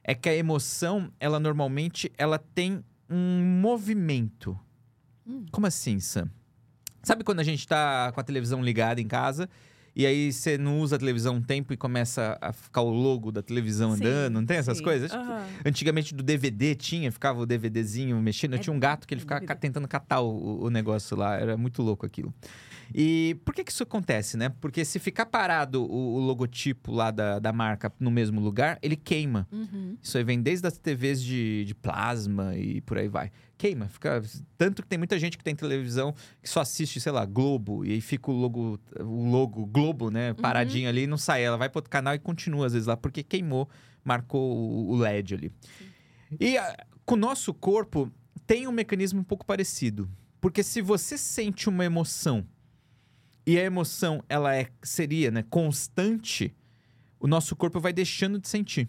é 0.02 0.14
que 0.14 0.29
a 0.29 0.37
emoção, 0.37 1.11
ela 1.19 1.41
normalmente, 1.41 2.12
ela 2.19 2.38
tem 2.38 2.85
um 3.08 3.43
movimento. 3.61 4.58
Hum. 5.26 5.46
Como 5.50 5.67
assim, 5.67 5.99
Sam? 5.99 6.31
Sabe 7.02 7.25
quando 7.25 7.41
a 7.41 7.44
gente 7.44 7.67
tá 7.67 8.12
com 8.12 8.20
a 8.20 8.25
televisão 8.25 8.62
ligada 8.62 9.00
em 9.00 9.08
casa 9.08 9.49
e 9.96 10.06
aí 10.06 10.32
você 10.32 10.58
não 10.58 10.81
usa 10.81 10.96
a 10.96 10.99
televisão 10.99 11.37
um 11.37 11.43
tempo 11.43 11.73
e 11.73 11.76
começa 11.76 12.37
a 12.41 12.52
ficar 12.52 12.82
o 12.82 12.91
logo 12.91 13.31
da 13.31 13.43
televisão 13.43 13.94
Sim, 13.96 14.05
andando, 14.05 14.35
não 14.35 14.46
tem 14.46 14.56
essas 14.56 14.79
sim. 14.79 14.85
coisas? 14.85 15.12
Aham. 15.12 15.46
Antigamente 15.64 16.14
do 16.14 16.23
DVD 16.23 16.75
tinha, 16.75 17.12
ficava 17.12 17.41
o 17.41 17.46
DVDzinho 17.46 18.20
mexendo. 18.20 18.55
Eu 18.55 18.58
É 18.58 18.62
tinha 18.62 18.75
um 18.75 18.81
gato 18.81 19.06
que 19.06 19.14
ele 19.14 19.20
é 19.20 19.23
ficava 19.23 19.55
tentando 19.56 19.87
catar 19.87 20.20
o, 20.20 20.64
o 20.64 20.70
negócio 20.70 21.17
lá. 21.17 21.37
Era 21.37 21.56
muito 21.56 21.82
louco 21.82 22.05
aquilo. 22.05 22.35
E 22.93 23.37
por 23.45 23.55
que, 23.55 23.63
que 23.63 23.71
isso 23.71 23.83
acontece, 23.85 24.37
né? 24.37 24.49
Porque 24.61 24.85
se 24.85 24.99
ficar 24.99 25.27
parado 25.27 25.85
o, 25.85 26.17
o 26.17 26.19
logotipo 26.19 26.91
lá 26.93 27.11
da, 27.11 27.39
da 27.39 27.53
marca 27.53 27.93
no 28.01 28.11
mesmo 28.11 28.41
lugar, 28.41 28.79
ele 28.83 28.97
queima. 28.97 29.47
Uhum. 29.53 29.97
Isso 30.03 30.19
aí 30.19 30.25
vem 30.25 30.43
desde 30.43 30.67
as 30.67 30.77
TVs 30.77 31.23
de, 31.23 31.65
de 31.65 31.75
plasma 31.75 32.57
e 32.57 32.81
por 32.81 32.99
aí 32.99 33.07
vai. 33.09 33.31
Queima, 33.57 33.87
fica. 33.89 34.21
Tanto 34.59 34.83
que 34.83 34.89
tem 34.89 34.99
muita 34.99 35.19
gente 35.19 35.39
que 35.39 35.45
tem 35.45 35.55
televisão 35.55 36.13
que 36.43 36.49
só 36.51 36.61
assiste, 36.61 37.01
sei 37.01 37.13
lá, 37.13 37.25
Globo, 37.25 37.85
e 37.85 37.93
aí 37.93 38.01
fica 38.01 38.31
o 38.31 38.35
logo, 38.35 38.79
o 39.01 39.31
logo 39.31 39.65
Globo, 39.67 40.11
né, 40.11 40.35
paradinho 40.35 40.89
ali 40.89 41.03
e 41.03 41.07
não 41.07 41.17
sai. 41.17 41.45
Ela 41.45 41.57
vai 41.57 41.69
para 41.69 41.79
outro 41.79 41.91
canal 41.91 42.15
e 42.15 42.19
continua, 42.19 42.67
às 42.67 42.73
vezes, 42.73 42.87
lá, 42.89 42.97
porque 42.97 43.23
queimou, 43.23 43.69
marcou 44.05 44.57
o- 44.57 44.91
o 44.91 44.97
LED 44.97 45.35
ali. 45.35 45.53
E 46.41 46.59
ah, 46.59 46.77
com 47.07 47.15
o 47.15 47.19
nosso 47.19 47.55
corpo 47.55 48.11
tem 48.47 48.67
um 48.67 48.73
mecanismo 48.73 49.21
um 49.21 49.25
pouco 49.25 49.47
parecido. 49.47 50.09
Porque 50.41 50.63
se 50.63 50.83
você 50.83 51.17
sente 51.17 51.69
uma 51.69 51.85
emoção 51.85 52.45
e 53.46 53.58
a 53.58 53.62
emoção 53.62 54.23
ela 54.29 54.55
é, 54.55 54.69
seria 54.82 55.31
né, 55.31 55.44
constante, 55.49 56.55
o 57.19 57.26
nosso 57.26 57.55
corpo 57.55 57.79
vai 57.81 57.93
deixando 57.93 58.39
de 58.39 58.48
sentir. 58.48 58.89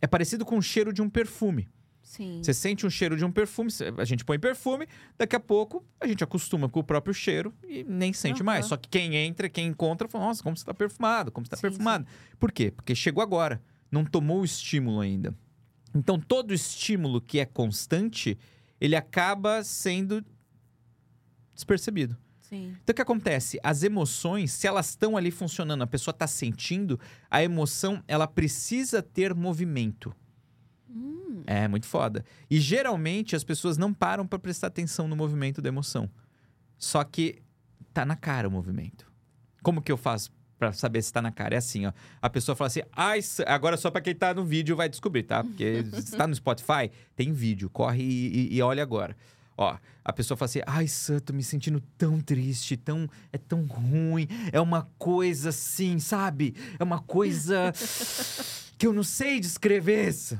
É 0.00 0.06
parecido 0.06 0.44
com 0.44 0.58
o 0.58 0.62
cheiro 0.62 0.92
de 0.92 1.02
um 1.02 1.08
perfume. 1.08 1.68
Sim. 2.02 2.40
Você 2.42 2.54
sente 2.54 2.86
um 2.86 2.90
cheiro 2.90 3.16
de 3.18 3.24
um 3.24 3.30
perfume, 3.30 3.70
a 3.98 4.04
gente 4.04 4.24
põe 4.24 4.38
perfume, 4.38 4.86
daqui 5.18 5.36
a 5.36 5.40
pouco 5.40 5.84
a 6.00 6.06
gente 6.06 6.24
acostuma 6.24 6.66
com 6.66 6.80
o 6.80 6.84
próprio 6.84 7.12
cheiro 7.12 7.52
e 7.62 7.84
nem 7.84 8.14
sente 8.14 8.36
Aham. 8.36 8.44
mais. 8.44 8.66
Só 8.66 8.78
que 8.78 8.88
quem 8.88 9.14
entra, 9.14 9.48
quem 9.48 9.66
encontra, 9.66 10.08
fala, 10.08 10.24
nossa, 10.24 10.42
como 10.42 10.56
você 10.56 10.64
tá 10.64 10.72
perfumado, 10.72 11.30
como 11.30 11.44
você 11.44 11.50
tá 11.50 11.56
Sim, 11.56 11.62
perfumado. 11.62 12.06
Por 12.38 12.50
quê? 12.50 12.70
Porque 12.70 12.94
chegou 12.94 13.22
agora, 13.22 13.62
não 13.90 14.04
tomou 14.04 14.40
o 14.40 14.44
estímulo 14.44 15.00
ainda. 15.00 15.34
Então, 15.94 16.18
todo 16.18 16.54
estímulo 16.54 17.20
que 17.20 17.40
é 17.40 17.44
constante, 17.44 18.38
ele 18.80 18.96
acaba 18.96 19.62
sendo 19.62 20.24
despercebido. 21.54 22.16
Sim. 22.48 22.74
Então, 22.82 22.92
o 22.92 22.94
que 22.94 23.02
acontece? 23.02 23.58
As 23.62 23.82
emoções, 23.82 24.52
se 24.52 24.66
elas 24.66 24.88
estão 24.90 25.16
ali 25.16 25.30
funcionando, 25.30 25.82
a 25.82 25.86
pessoa 25.86 26.12
está 26.12 26.26
sentindo, 26.26 26.98
a 27.30 27.42
emoção, 27.42 28.02
ela 28.08 28.26
precisa 28.26 29.02
ter 29.02 29.34
movimento. 29.34 30.14
Hum. 30.88 31.42
É 31.46 31.68
muito 31.68 31.86
foda. 31.86 32.24
E 32.50 32.58
geralmente 32.58 33.36
as 33.36 33.44
pessoas 33.44 33.76
não 33.76 33.92
param 33.92 34.26
para 34.26 34.38
prestar 34.38 34.68
atenção 34.68 35.06
no 35.06 35.14
movimento 35.16 35.60
da 35.60 35.68
emoção. 35.68 36.08
Só 36.78 37.04
que 37.04 37.42
tá 37.92 38.04
na 38.06 38.16
cara 38.16 38.48
o 38.48 38.50
movimento. 38.50 39.06
Como 39.62 39.82
que 39.82 39.92
eu 39.92 39.96
faço 39.96 40.30
para 40.58 40.72
saber 40.72 41.02
se 41.02 41.12
tá 41.12 41.20
na 41.20 41.30
cara? 41.30 41.54
É 41.54 41.58
assim, 41.58 41.86
ó. 41.86 41.92
A 42.22 42.30
pessoa 42.30 42.56
fala 42.56 42.68
assim: 42.68 42.80
"Ai, 42.92 43.20
Sam-" 43.22 43.44
agora 43.46 43.76
só 43.76 43.90
para 43.90 44.00
quem 44.00 44.14
tá 44.14 44.32
no 44.32 44.44
vídeo 44.44 44.74
vai 44.76 44.88
descobrir, 44.88 45.24
tá? 45.24 45.44
Porque 45.44 45.84
se 46.00 46.16
tá 46.16 46.26
no 46.26 46.34
Spotify, 46.34 46.90
tem 47.14 47.32
vídeo, 47.32 47.68
corre 47.68 48.02
e, 48.02 48.48
e- 48.52 48.56
e 48.56 48.62
olha 48.62 48.82
agora. 48.82 49.16
Ó, 49.60 49.76
a 50.04 50.12
pessoa 50.12 50.38
fala 50.38 50.46
assim: 50.46 50.60
"Ai, 50.64 50.86
Sam, 50.86 51.18
tô 51.18 51.32
me 51.32 51.42
sentindo 51.42 51.82
tão 51.98 52.20
triste, 52.20 52.76
tão 52.76 53.10
é 53.32 53.36
tão 53.36 53.64
ruim, 53.64 54.28
é 54.52 54.60
uma 54.60 54.88
coisa 54.96 55.48
assim, 55.48 55.98
sabe? 55.98 56.54
É 56.78 56.84
uma 56.84 57.00
coisa 57.00 57.72
que 58.78 58.86
eu 58.86 58.92
não 58.92 59.02
sei 59.02 59.40
descrever." 59.40 60.12
Sam." 60.12 60.38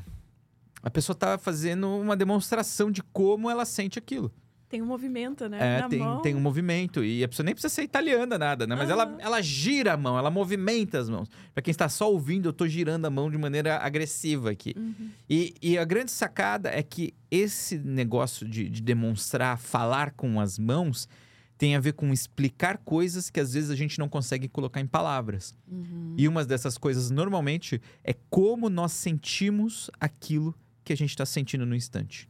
A 0.81 0.89
pessoa 0.89 1.17
tá 1.17 1.37
fazendo 1.37 1.89
uma 1.89 2.17
demonstração 2.17 2.93
de 2.93 3.03
como 3.03 3.51
ela 3.51 3.65
sente 3.65 3.99
aquilo. 3.99 4.33
Tem 4.69 4.83
um 4.83 4.87
movimento, 4.87 5.49
né? 5.49 5.59
É, 5.61 5.81
Na 5.81 5.89
tem, 5.89 5.99
mão. 5.99 6.21
tem 6.21 6.35
um 6.35 6.41
movimento. 6.41 7.03
E 7.03 7.25
a 7.25 7.29
pessoa 7.29 7.45
nem 7.45 7.55
precisa 7.55 7.73
ser 7.73 7.83
italiana, 7.83 8.37
nada, 8.37 8.67
né? 8.67 8.77
Mas 8.77 8.91
ela, 8.91 9.05
Aham. 9.05 9.17
ela 9.19 9.41
gira 9.41 9.95
a 9.95 9.97
mão, 9.97 10.19
ela 10.19 10.31
movimenta 10.31 10.99
as 10.99 11.09
mãos. 11.09 11.29
Pra 11.55 11.63
quem 11.63 11.71
está 11.71 11.89
só 11.89 12.13
ouvindo, 12.13 12.51
eu 12.51 12.53
tô 12.53 12.69
girando 12.69 13.07
a 13.07 13.11
mão 13.11 13.31
de 13.31 13.39
maneira 13.39 13.79
agressiva 13.79 14.51
aqui. 14.51 14.75
Uhum. 14.77 15.09
E, 15.29 15.55
e 15.63 15.79
a 15.79 15.85
grande 15.85 16.11
sacada 16.11 16.69
é 16.69 16.83
que 16.83 17.15
esse 17.31 17.79
negócio 17.79 18.47
de, 18.47 18.69
de 18.69 18.83
demonstrar, 18.83 19.57
falar 19.59 20.11
com 20.11 20.39
as 20.39 20.59
mãos, 20.59 21.09
tem 21.57 21.75
a 21.75 21.81
ver 21.81 21.95
com 21.95 22.13
explicar 22.13 22.77
coisas 22.79 23.31
que 23.31 23.41
às 23.41 23.55
vezes 23.55 23.71
a 23.71 23.75
gente 23.75 23.99
não 23.99 24.09
consegue 24.09 24.49
colocar 24.49 24.81
em 24.81 24.87
palavras. 24.87 25.55
Uhum. 25.67 26.15
E 26.17 26.29
uma 26.29 26.45
dessas 26.45 26.77
coisas, 26.77 27.11
normalmente, 27.11 27.81
é 28.05 28.15
como 28.29 28.69
nós 28.69 28.93
sentimos 28.93 29.91
aquilo 29.99 30.55
que 30.85 30.93
a 30.93 30.97
gente 30.97 31.11
está 31.11 31.25
sentindo 31.27 31.67
no 31.67 31.75
instante. 31.75 32.29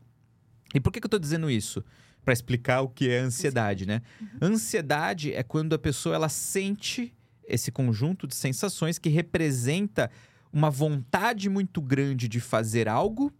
E 0.74 0.80
por 0.80 0.92
que, 0.92 1.00
que 1.00 1.04
eu 1.04 1.08
estou 1.08 1.20
dizendo 1.20 1.50
isso? 1.50 1.84
Para 2.28 2.34
explicar 2.34 2.82
o 2.82 2.90
que 2.90 3.08
é 3.08 3.20
ansiedade, 3.20 3.86
né? 3.86 4.02
Ansiedade 4.38 5.32
é 5.32 5.42
quando 5.42 5.72
a 5.72 5.78
pessoa 5.78 6.14
ela 6.14 6.28
sente 6.28 7.14
esse 7.42 7.72
conjunto 7.72 8.26
de 8.26 8.34
sensações 8.34 8.98
que 8.98 9.08
representa 9.08 10.10
uma 10.52 10.68
vontade 10.68 11.48
muito 11.48 11.80
grande 11.80 12.28
de 12.28 12.38
fazer 12.38 12.86
algo 12.86 13.32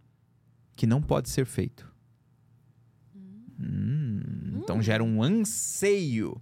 que 0.75 0.87
não 0.87 1.03
pode 1.03 1.29
ser 1.29 1.45
feito. 1.45 1.87
Hum, 3.59 4.57
Então 4.63 4.81
gera 4.81 5.03
um 5.03 5.21
anseio, 5.21 6.41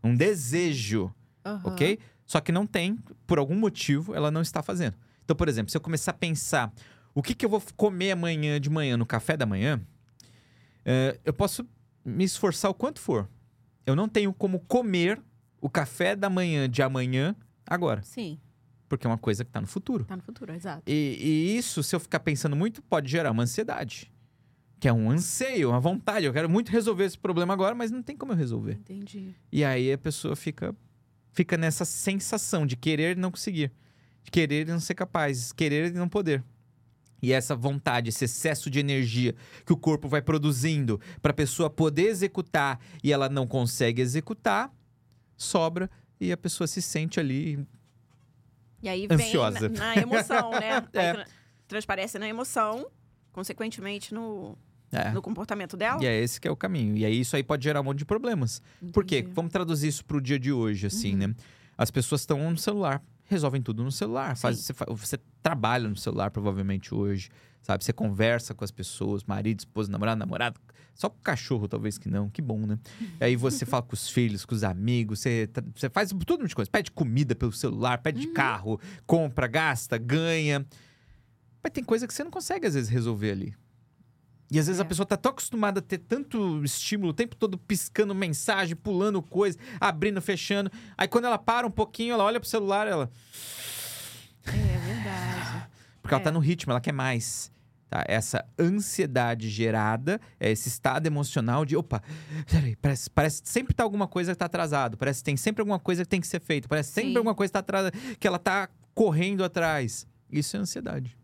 um 0.00 0.14
desejo, 0.14 1.12
Aham. 1.44 1.62
ok? 1.64 1.98
Só 2.24 2.40
que 2.40 2.52
não 2.52 2.64
tem, 2.64 2.96
por 3.26 3.40
algum 3.40 3.56
motivo, 3.56 4.14
ela 4.14 4.30
não 4.30 4.40
está 4.42 4.62
fazendo. 4.62 4.94
Então, 5.24 5.34
por 5.34 5.48
exemplo, 5.48 5.68
se 5.72 5.76
eu 5.76 5.80
começar 5.80 6.12
a 6.12 6.14
pensar 6.14 6.72
o 7.12 7.24
que, 7.24 7.34
que 7.34 7.44
eu 7.44 7.50
vou 7.50 7.60
comer 7.76 8.12
amanhã 8.12 8.60
de 8.60 8.70
manhã 8.70 8.96
no 8.96 9.04
café 9.04 9.36
da 9.36 9.44
manhã, 9.44 9.80
eh, 10.84 11.18
eu 11.24 11.32
posso 11.32 11.66
me 12.08 12.24
esforçar 12.24 12.70
o 12.70 12.74
quanto 12.74 13.00
for. 13.00 13.28
Eu 13.86 13.94
não 13.96 14.08
tenho 14.08 14.32
como 14.32 14.60
comer 14.60 15.20
o 15.60 15.68
café 15.68 16.14
da 16.16 16.28
manhã 16.30 16.68
de 16.68 16.82
amanhã 16.82 17.34
agora, 17.66 18.02
Sim, 18.02 18.38
porque 18.88 19.06
é 19.06 19.10
uma 19.10 19.18
coisa 19.18 19.44
que 19.44 19.50
está 19.50 19.60
no 19.60 19.66
futuro. 19.66 20.04
tá 20.04 20.16
no 20.16 20.22
futuro, 20.22 20.52
exato. 20.52 20.82
E, 20.86 21.18
e 21.20 21.56
isso, 21.56 21.82
se 21.82 21.94
eu 21.94 22.00
ficar 22.00 22.20
pensando 22.20 22.54
muito, 22.56 22.82
pode 22.82 23.10
gerar 23.10 23.30
uma 23.30 23.42
ansiedade. 23.42 24.10
Que 24.80 24.86
é 24.88 24.92
um 24.92 25.10
anseio, 25.10 25.70
uma 25.70 25.80
vontade. 25.80 26.24
Eu 26.24 26.32
quero 26.32 26.48
muito 26.48 26.70
resolver 26.70 27.04
esse 27.04 27.18
problema 27.18 27.52
agora, 27.52 27.74
mas 27.74 27.90
não 27.90 28.00
tem 28.02 28.16
como 28.16 28.32
eu 28.32 28.36
resolver. 28.36 28.74
Entendi. 28.74 29.34
E 29.50 29.64
aí 29.64 29.92
a 29.92 29.98
pessoa 29.98 30.36
fica, 30.36 30.74
fica 31.32 31.56
nessa 31.56 31.84
sensação 31.84 32.64
de 32.64 32.76
querer 32.76 33.16
e 33.16 33.20
não 33.20 33.30
conseguir. 33.32 33.72
De 34.22 34.30
querer 34.30 34.68
e 34.68 34.70
não 34.70 34.78
ser 34.78 34.94
capaz, 34.94 35.52
querer 35.52 35.88
e 35.90 35.92
não 35.98 36.08
poder. 36.08 36.44
E 37.20 37.32
essa 37.32 37.54
vontade, 37.56 38.10
esse 38.10 38.24
excesso 38.26 38.70
de 38.70 38.78
energia 38.78 39.34
que 39.66 39.72
o 39.72 39.76
corpo 39.76 40.08
vai 40.08 40.22
produzindo 40.22 41.00
para 41.20 41.30
a 41.32 41.34
pessoa 41.34 41.68
poder 41.68 42.08
executar 42.08 42.78
e 43.02 43.12
ela 43.12 43.28
não 43.28 43.46
consegue 43.46 44.00
executar, 44.00 44.72
sobra 45.36 45.90
e 46.20 46.30
a 46.32 46.36
pessoa 46.36 46.66
se 46.66 46.80
sente 46.80 47.18
ali. 47.18 47.58
E 48.82 48.88
aí 48.88 49.08
Ansiosa. 49.10 49.68
vem 49.68 49.78
na, 49.78 49.94
na 49.96 50.00
emoção, 50.02 50.50
né? 50.52 50.76
É. 50.92 51.12
tra- 51.14 51.26
Transparece 51.66 52.18
na 52.18 52.26
emoção, 52.28 52.86
consequentemente 53.32 54.14
no, 54.14 54.56
É. 54.90 55.10
no 55.10 55.20
comportamento 55.20 55.76
dela. 55.76 56.02
E 56.02 56.06
é 56.06 56.18
esse 56.22 56.40
que 56.40 56.48
é 56.48 56.50
o 56.50 56.56
caminho. 56.56 56.96
E 56.96 57.04
aí 57.04 57.20
isso 57.20 57.36
aí 57.36 57.42
pode 57.42 57.64
gerar 57.64 57.80
um 57.80 57.84
monte 57.84 57.98
de 57.98 58.04
problemas. 58.06 58.62
Por 58.92 59.04
quê? 59.04 59.18
Entendi. 59.18 59.34
Vamos 59.34 59.52
traduzir 59.52 59.88
isso 59.88 60.04
pro 60.04 60.20
dia 60.20 60.38
de 60.38 60.50
hoje, 60.52 60.86
assim, 60.86 61.12
Uhum. 61.12 61.28
né? 61.28 61.34
As 61.76 61.90
pessoas 61.90 62.22
estão 62.22 62.50
no 62.50 62.56
celular, 62.56 63.02
resolvem 63.28 63.62
tudo 63.62 63.84
no 63.84 63.92
celular. 63.92 64.36
Faz, 64.36 64.58
você, 64.58 64.72
você 64.88 65.18
trabalha 65.42 65.88
no 65.88 65.96
celular, 65.96 66.30
provavelmente, 66.30 66.94
hoje. 66.94 67.30
Sabe? 67.62 67.84
Você 67.84 67.92
conversa 67.92 68.54
com 68.54 68.64
as 68.64 68.70
pessoas, 68.70 69.22
marido, 69.24 69.60
esposa, 69.60 69.90
namorado, 69.92 70.18
namorado. 70.18 70.60
Só 70.94 71.08
com 71.08 71.18
o 71.18 71.22
cachorro, 71.22 71.68
talvez 71.68 71.98
que 71.98 72.08
não. 72.08 72.28
Que 72.30 72.40
bom, 72.42 72.66
né? 72.66 72.78
Aí 73.20 73.36
você 73.36 73.64
fala 73.66 73.82
com 73.82 73.94
os 73.94 74.08
filhos, 74.08 74.44
com 74.44 74.54
os 74.54 74.64
amigos, 74.64 75.20
você, 75.20 75.48
você 75.74 75.88
faz 75.90 76.10
tudo 76.26 76.46
de 76.48 76.54
coisa. 76.54 76.68
Pede 76.70 76.90
comida 76.90 77.34
pelo 77.36 77.52
celular, 77.52 77.98
pede 77.98 78.26
Uhum. 78.28 78.34
carro, 78.34 78.80
compra, 79.06 79.46
gasta, 79.46 79.96
ganha. 79.98 80.66
Mas 81.62 81.72
tem 81.72 81.84
coisa 81.84 82.06
que 82.06 82.14
você 82.14 82.24
não 82.24 82.30
consegue, 82.30 82.66
às 82.66 82.74
vezes, 82.74 82.88
resolver 82.88 83.30
ali. 83.32 83.54
E 84.50 84.58
às 84.58 84.66
vezes 84.66 84.80
É. 84.80 84.82
a 84.82 84.84
pessoa 84.86 85.04
tá 85.06 85.16
tão 85.16 85.30
acostumada 85.30 85.80
a 85.80 85.82
ter 85.82 85.98
tanto 85.98 86.62
estímulo, 86.64 87.10
o 87.10 87.14
tempo 87.14 87.36
todo 87.36 87.58
piscando 87.58 88.14
mensagem, 88.14 88.74
pulando 88.74 89.20
coisa, 89.20 89.58
abrindo, 89.80 90.20
fechando. 90.22 90.70
Aí 90.96 91.06
quando 91.06 91.26
ela 91.26 91.38
para 91.38 91.66
um 91.66 91.70
pouquinho, 91.70 92.14
ela 92.14 92.24
olha 92.24 92.40
pro 92.40 92.48
celular, 92.48 92.86
ela. 92.86 93.10
É 94.46 94.50
verdade. 94.50 95.68
Porque 96.00 96.14
ela 96.14 96.22
É. 96.22 96.24
tá 96.24 96.32
no 96.32 96.38
ritmo, 96.38 96.72
ela 96.72 96.80
quer 96.80 96.92
mais. 96.92 97.52
Tá? 97.90 98.04
Essa 98.06 98.44
ansiedade 98.58 99.48
gerada, 99.48 100.20
é 100.38 100.50
esse 100.50 100.68
estado 100.68 101.06
emocional 101.06 101.64
de, 101.64 101.74
opa, 101.76 102.02
peraí, 102.50 102.76
parece, 102.76 103.08
parece 103.10 103.42
que 103.42 103.48
sempre 103.48 103.72
tá 103.74 103.82
alguma 103.82 104.06
coisa 104.06 104.32
que 104.32 104.38
tá 104.38 104.44
atrasado, 104.44 104.96
parece 104.98 105.20
que 105.20 105.24
tem 105.24 105.36
sempre 105.38 105.62
alguma 105.62 105.78
coisa 105.78 106.02
que 106.02 106.08
tem 106.08 106.20
que 106.20 106.26
ser 106.26 106.38
feita, 106.40 106.68
parece 106.68 106.90
que 106.90 106.94
sempre 106.96 107.12
Sim. 107.12 107.16
alguma 107.16 107.34
coisa 107.34 107.48
que 107.50 107.52
tá 107.54 107.58
atrasada, 107.60 107.96
que 108.20 108.26
ela 108.26 108.38
tá 108.38 108.68
correndo 108.94 109.42
atrás. 109.42 110.06
Isso 110.30 110.54
é 110.56 110.60
ansiedade. 110.60 111.16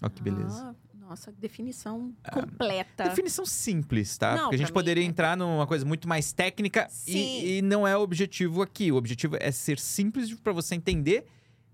Ó 0.00 0.08
que 0.08 0.22
beleza. 0.22 0.68
Ah, 0.70 0.74
nossa, 1.08 1.32
definição 1.32 2.14
completa. 2.32 3.04
Definição 3.04 3.46
simples, 3.46 4.16
tá? 4.18 4.34
Não, 4.34 4.42
Porque 4.44 4.56
a 4.56 4.58
gente 4.58 4.68
mim 4.68 4.74
poderia 4.74 5.02
é- 5.02 5.06
entrar 5.06 5.36
numa 5.36 5.66
coisa 5.66 5.84
muito 5.84 6.06
mais 6.08 6.32
técnica 6.32 6.86
e, 7.06 7.58
e 7.58 7.62
não 7.62 7.86
é 7.88 7.96
o 7.96 8.00
objetivo 8.00 8.62
aqui. 8.62 8.92
O 8.92 8.96
objetivo 8.96 9.36
é 9.40 9.50
ser 9.50 9.78
simples 9.78 10.32
para 10.34 10.52
você 10.52 10.74
entender 10.74 11.26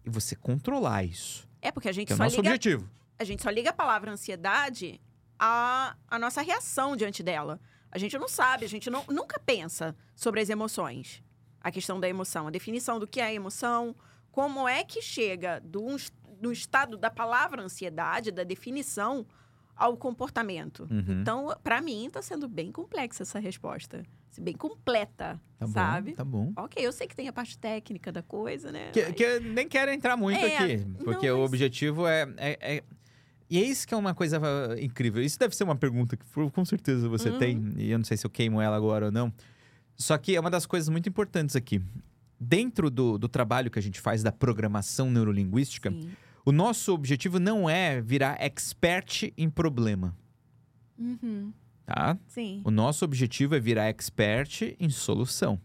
e 0.04 0.10
você 0.10 0.36
controlar 0.36 1.02
isso. 1.04 1.48
É 1.60 1.70
porque 1.72 1.88
a 1.88 1.92
gente 1.92 2.06
Que 2.08 2.12
é 2.12 2.14
o 2.14 2.18
só 2.18 2.24
nosso 2.24 2.36
liga 2.36 2.48
objetivo. 2.50 2.88
a 3.18 3.24
gente 3.24 3.42
só 3.42 3.50
liga 3.50 3.70
a 3.70 3.72
palavra 3.72 4.10
ansiedade 4.12 5.00
à, 5.38 5.96
à 6.08 6.18
nossa 6.18 6.40
reação 6.42 6.96
diante 6.96 7.22
dela. 7.22 7.60
A 7.90 7.98
gente 7.98 8.16
não 8.18 8.28
sabe, 8.28 8.64
a 8.64 8.68
gente 8.68 8.90
não- 8.90 9.04
nunca 9.08 9.40
pensa 9.40 9.94
sobre 10.14 10.40
as 10.40 10.48
emoções. 10.50 11.22
A 11.60 11.70
questão 11.70 11.98
da 11.98 12.08
emoção, 12.08 12.46
a 12.46 12.50
definição 12.50 12.98
do 12.98 13.06
que 13.06 13.20
é 13.20 13.24
a 13.24 13.32
emoção, 13.32 13.96
como 14.30 14.68
é 14.68 14.84
que 14.84 15.00
chega 15.00 15.62
um- 15.80 15.96
do 16.44 16.52
estado 16.52 16.96
da 16.98 17.10
palavra 17.10 17.62
ansiedade, 17.62 18.30
da 18.30 18.44
definição, 18.44 19.26
ao 19.74 19.96
comportamento. 19.96 20.86
Uhum. 20.90 21.20
Então, 21.22 21.56
para 21.62 21.80
mim, 21.80 22.08
tá 22.12 22.20
sendo 22.22 22.46
bem 22.48 22.70
complexa 22.70 23.22
essa 23.24 23.38
resposta. 23.40 24.04
Bem 24.38 24.54
completa, 24.54 25.40
Tá 25.58 25.66
sabe? 25.66 26.10
bom, 26.10 26.16
tá 26.16 26.24
bom. 26.24 26.52
Ok, 26.56 26.84
eu 26.86 26.92
sei 26.92 27.06
que 27.08 27.16
tem 27.16 27.26
a 27.28 27.32
parte 27.32 27.56
técnica 27.58 28.12
da 28.12 28.22
coisa, 28.22 28.70
né? 28.70 28.90
Que, 28.92 29.02
Mas- 29.02 29.12
que 29.14 29.22
eu 29.22 29.40
nem 29.40 29.66
quero 29.68 29.90
entrar 29.90 30.16
muito 30.16 30.44
É, 30.44 30.56
aqui, 30.58 30.84
porque 31.04 31.28
não, 31.28 31.38
o 31.38 31.40
mas- 31.40 31.48
objetivo 31.50 32.06
é, 32.06 32.22
é- 32.36 32.76
é- 32.76 32.82
E 33.50 33.58
é 33.58 33.64
isso 33.64 33.86
que 33.86 33.92
é 33.94 33.96
uma 33.96 34.14
coisa 34.14 34.40
incrível. 34.80 35.22
Isso 35.22 35.38
deve 35.38 35.54
ser 35.54 35.64
uma 35.64 35.76
pergunta 35.76 36.16
que 36.16 36.24
com 36.50 36.64
certeza 36.64 37.08
você 37.08 37.28
Uhum. 37.30 37.38
tem, 37.38 37.72
e 37.76 37.90
eu 37.90 37.98
não 37.98 38.04
sei 38.04 38.16
se 38.16 38.26
eu 38.26 38.30
queimo 38.30 38.60
ela 38.60 38.74
agora 38.76 39.06
ou 39.06 39.12
não. 39.12 39.32
Só 39.96 40.16
que 40.18 40.34
é 40.34 40.40
uma 40.40 40.50
das 40.50 40.66
coisas 40.66 40.88
muito 40.88 41.08
importantes 41.08 41.54
aqui. 41.54 41.80
Dentro 42.40 42.90
do, 42.90 43.16
do 43.18 43.28
trabalho 43.28 43.70
que 43.70 43.78
a 43.78 43.82
gente 43.82 44.00
faz 44.00 44.22
da 44.22 44.32
programação 44.32 45.10
neurolinguística, 45.10 45.90
Sim. 45.90 46.10
O 46.44 46.52
nosso 46.52 46.92
objetivo 46.92 47.38
não 47.38 47.68
é 47.68 48.00
virar 48.00 48.36
expert 48.40 49.32
em 49.36 49.48
problema, 49.50 50.16
Uhum. 50.98 51.52
tá? 51.86 52.18
Sim. 52.28 52.60
O 52.64 52.70
nosso 52.70 53.04
objetivo 53.04 53.54
é 53.54 53.60
virar 53.60 53.86
expert 53.88 54.74
em 54.78 54.88
solução. 54.90 55.60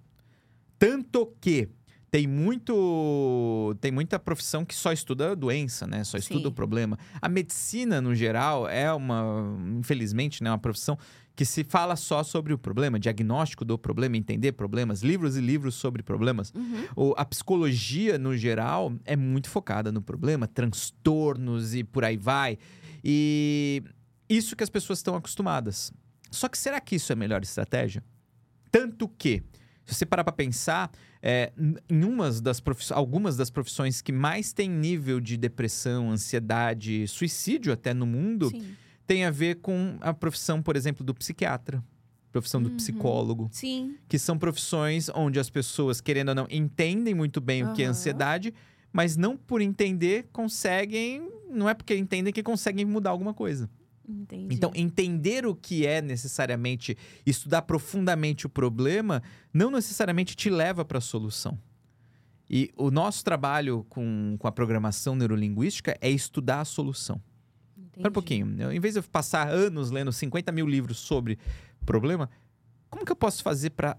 Tanto 0.78 1.34
que 1.42 1.70
tem 2.12 2.28
muito 2.28 3.76
tem 3.80 3.92
muita 3.92 4.18
profissão 4.20 4.66
que 4.66 4.74
só 4.76 4.92
estuda 4.92 5.32
a 5.32 5.36
doença, 5.36 5.86
né? 5.86 6.04
Só 6.04 6.18
estuda 6.18 6.42
Sim. 6.42 6.48
o 6.48 6.52
problema. 6.52 6.98
A 7.22 7.30
medicina 7.30 8.02
no 8.02 8.14
geral 8.16 8.68
é 8.68 8.92
uma, 8.94 9.58
infelizmente, 9.78 10.44
né, 10.44 10.50
uma 10.50 10.58
profissão 10.58 10.98
que 11.36 11.46
se 11.46 11.64
fala 11.64 11.96
só 11.96 12.22
sobre 12.22 12.52
o 12.54 12.58
problema, 12.58 13.00
diagnóstico 13.00 13.64
do 13.64 13.78
problema, 13.78 14.18
entender 14.18 14.52
problemas, 14.52 15.02
livros 15.02 15.38
e 15.38 15.42
livros 15.42 15.76
sobre 15.76 16.04
problemas. 16.04 16.52
Uhum. 16.54 16.86
O- 16.96 17.14
a 17.16 17.24
psicologia, 17.24 18.18
no 18.18 18.36
geral, 18.36 18.92
é 19.06 19.16
muito 19.16 19.50
focada 19.50 19.90
no 19.92 20.02
problema, 20.02 20.48
transtornos 20.48 21.74
e 21.76 21.84
por 21.84 22.04
aí 22.04 22.18
vai. 22.18 22.58
E 23.04 23.82
isso 24.28 24.56
que 24.56 24.64
as 24.64 24.70
pessoas 24.70 25.00
estão 25.00 25.16
acostumadas. 25.16 25.94
Só 26.30 26.50
que 26.50 26.58
será 26.58 26.80
que 26.82 26.96
isso 26.96 27.12
é 27.12 27.14
a 27.14 27.18
melhor 27.18 27.42
estratégia? 27.42 28.04
Tanto 28.70 29.08
que, 29.08 29.42
se 29.94 29.96
você 30.00 30.06
parar 30.06 30.24
para 30.24 30.34
pensar, 30.34 30.92
é, 31.22 31.52
em 31.90 32.04
umas 32.04 32.40
das 32.42 32.62
algumas 32.92 33.36
das 33.36 33.50
profissões 33.50 34.02
que 34.02 34.12
mais 34.12 34.54
têm 34.54 34.70
nível 34.70 35.20
de 35.20 35.36
depressão, 35.38 36.12
ansiedade, 36.12 37.08
suicídio 37.08 37.74
até 37.74 37.94
no 37.94 38.06
mundo, 38.06 38.50
Sim. 38.50 38.76
tem 39.08 39.26
a 39.26 39.32
ver 39.32 39.56
com 39.56 39.98
a 40.02 40.14
profissão, 40.14 40.62
por 40.62 40.76
exemplo, 40.76 41.04
do 41.04 41.14
psiquiatra, 41.14 41.84
profissão 42.32 42.62
do 42.62 42.70
Uhum. 42.70 42.78
psicólogo 42.78 43.50
Sim. 43.52 43.96
que 44.08 44.20
são 44.20 44.38
profissões 44.38 45.10
onde 45.16 45.40
as 45.40 45.50
pessoas, 45.50 46.00
querendo 46.00 46.30
ou 46.30 46.36
não, 46.36 46.48
entendem 46.50 47.14
muito 47.16 47.42
bem 47.42 47.64
o 47.64 47.74
que 47.74 47.82
é 47.84 47.86
ansiedade, 47.88 48.54
mas 48.94 49.18
não 49.18 49.36
por 49.36 49.62
entender 49.62 50.28
conseguem. 50.32 51.30
Não 51.50 51.68
é 51.68 51.74
porque 51.74 51.96
entendem 51.96 52.32
que 52.32 52.44
conseguem 52.44 52.86
mudar 52.86 53.10
alguma 53.10 53.34
coisa. 53.34 53.68
Entendi. 54.10 54.56
Então, 54.56 54.72
entender 54.74 55.46
o 55.46 55.54
que 55.54 55.86
é 55.86 56.02
necessariamente, 56.02 56.98
estudar 57.26 57.62
profundamente 57.62 58.48
o 58.48 58.50
problema, 58.50 59.22
não 59.54 59.70
necessariamente 59.70 60.36
te 60.36 60.50
leva 60.50 60.84
para 60.84 60.98
a 60.98 61.02
solução. 61.02 61.60
E 62.50 62.72
o 62.76 62.90
nosso 62.90 63.24
trabalho 63.24 63.86
com, 63.88 64.36
com 64.40 64.48
a 64.48 64.52
programação 64.52 65.16
neurolinguística 65.16 65.96
é 66.02 66.10
estudar 66.10 66.62
a 66.62 66.66
solução. 66.66 67.22
Espera 67.88 68.10
um 68.10 68.14
pouquinho. 68.14 68.56
Eu, 68.60 68.72
em 68.72 68.80
vez 68.80 68.96
de 68.96 69.02
eu 69.02 69.04
passar 69.04 69.48
anos 69.50 69.92
lendo 69.92 70.12
50 70.12 70.52
mil 70.52 70.66
livros 70.66 70.98
sobre 70.98 71.38
problema, 71.86 72.30
como 72.90 73.06
que 73.06 73.12
eu 73.12 73.16
posso 73.16 73.44
fazer 73.44 73.70
para 73.72 73.96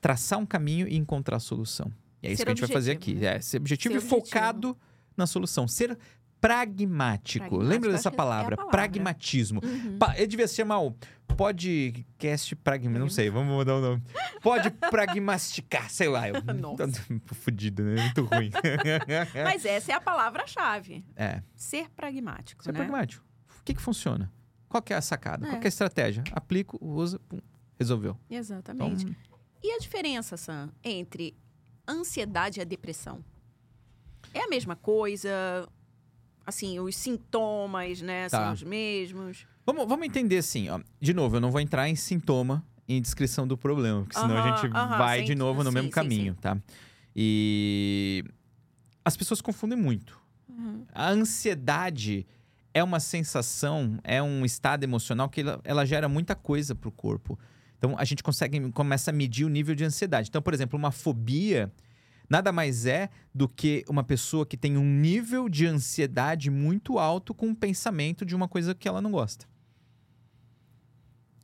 traçar 0.00 0.38
um 0.38 0.46
caminho 0.46 0.86
e 0.86 0.96
encontrar 0.96 1.38
a 1.38 1.40
solução? 1.40 1.90
E 2.22 2.28
é 2.28 2.32
isso 2.32 2.38
Ser 2.38 2.44
que 2.44 2.50
a 2.50 2.54
gente 2.54 2.60
vai 2.60 2.72
fazer 2.72 2.92
objetivo, 2.92 3.18
aqui. 3.18 3.24
né? 3.24 3.36
É, 3.36 3.40
ser 3.40 3.56
objetivo 3.56 4.00
Ser 4.00 4.06
e 4.06 4.08
focado 4.08 4.76
na 5.16 5.26
solução. 5.26 5.66
Ser 5.66 5.98
pragmático. 6.40 7.44
Pragmático, 7.44 7.56
Lembra 7.58 7.92
dessa 7.92 8.08
é 8.08 8.12
palavra? 8.12 8.56
palavra. 8.56 8.70
Pragmatismo. 8.70 9.60
Uhum. 9.64 9.98
Pa- 9.98 10.14
ele 10.16 10.26
devia 10.26 10.48
se 10.48 10.54
chamar 10.56 10.80
o 10.80 10.94
podcast 11.36 12.54
pragmático. 12.56 12.98
Não 13.00 13.08
sei, 13.08 13.30
vamos 13.30 13.52
mudar 13.54 13.76
o 13.76 13.80
nome. 13.80 14.02
Pode 14.42 14.70
pragmasticar, 14.70 15.88
sei 15.90 16.08
lá. 16.08 16.28
Eu, 16.28 16.34
Nossa. 16.54 16.88
tô 17.26 17.34
fudido, 17.34 17.82
né? 17.82 18.02
Muito 18.02 18.24
ruim. 18.24 18.50
Mas 19.44 19.64
essa 19.64 19.92
é 19.92 19.94
a 19.94 20.00
palavra-chave. 20.00 21.04
é. 21.16 21.42
Ser 21.54 21.88
pragmático, 21.90 22.62
Ser 22.64 22.72
né? 22.72 22.78
pragmático. 22.80 23.24
O 23.60 23.64
que, 23.64 23.74
que 23.74 23.80
funciona? 23.82 24.32
Qual 24.68 24.82
que 24.82 24.92
é 24.92 24.96
a 24.96 25.00
sacada? 25.02 25.46
Qual 25.46 25.56
É. 25.56 25.58
que 25.60 25.66
é 25.66 25.68
a 25.68 25.70
estratégia? 25.70 26.24
Aplico, 26.32 26.78
usa, 26.80 27.18
pum, 27.20 27.40
resolveu. 27.78 28.16
Exatamente. 28.30 29.04
Então, 29.04 29.16
E 29.62 29.72
a 29.72 29.78
diferença, 29.78 30.36
Sam, 30.36 30.70
entre 30.82 31.36
ansiedade 31.88 32.60
e 32.60 32.62
a 32.62 32.64
depressão? 32.64 33.22
É 34.32 34.44
a 34.44 34.48
mesma 34.48 34.76
coisa? 34.76 35.28
Assim, 36.46 36.80
os 36.80 36.96
sintomas, 36.96 38.00
né, 38.00 38.28
Tá. 38.28 38.38
são 38.44 38.52
os 38.52 38.62
mesmos? 38.62 39.46
Vamos, 39.64 39.86
vamos 39.86 40.06
entender 40.06 40.38
assim, 40.38 40.68
ó. 40.68 40.80
De 41.00 41.12
novo, 41.14 41.36
eu 41.36 41.40
não 41.40 41.50
vou 41.50 41.60
entrar 41.60 41.88
em 41.88 41.94
sintoma, 41.94 42.64
em 42.88 43.00
descrição 43.00 43.46
do 43.46 43.56
problema, 43.56 44.02
porque 44.02 44.18
senão 44.18 44.36
a 44.36 44.40
Aham, 44.40 44.56
gente 44.56 44.76
aham, 44.76 44.98
vai 44.98 45.18
sim, 45.20 45.24
de 45.26 45.34
novo 45.36 45.62
no 45.62 45.70
sim, 45.70 45.74
mesmo 45.74 45.88
sim, 45.88 45.92
caminho, 45.94 46.34
tá? 46.34 46.56
E 47.14 48.24
as 49.04 49.16
pessoas 49.16 49.40
confundem 49.40 49.78
muito. 49.78 50.18
Uhum. 50.48 50.84
A 50.92 51.10
ansiedade 51.10 52.26
é 52.74 52.82
uma 52.82 52.98
sensação, 53.00 53.98
é 54.02 54.22
um 54.22 54.44
estado 54.44 54.84
emocional 54.84 55.28
que 55.28 55.40
ela, 55.42 55.60
ela 55.64 55.84
gera 55.86 56.08
muita 56.08 56.34
coisa 56.34 56.74
pro 56.74 56.90
corpo. 56.90 57.38
Então 57.78 57.94
a 57.98 58.04
gente 58.04 58.22
consegue 58.22 58.70
começa 58.72 59.10
a 59.10 59.14
medir 59.14 59.44
o 59.44 59.48
nível 59.48 59.74
de 59.74 59.84
ansiedade. 59.84 60.28
Então, 60.28 60.42
por 60.42 60.52
exemplo, 60.54 60.78
uma 60.78 60.90
fobia 60.90 61.72
nada 62.30 62.52
mais 62.52 62.86
é 62.86 63.10
do 63.34 63.48
que 63.48 63.84
uma 63.88 64.04
pessoa 64.04 64.46
que 64.46 64.56
tem 64.56 64.76
um 64.78 64.84
nível 64.84 65.48
de 65.48 65.66
ansiedade 65.66 66.48
muito 66.50 66.98
alto 66.98 67.34
com 67.34 67.50
o 67.50 67.54
pensamento 67.56 68.24
de 68.24 68.34
uma 68.36 68.46
coisa 68.48 68.74
que 68.74 68.86
ela 68.88 69.02
não 69.02 69.10
gosta. 69.10 69.44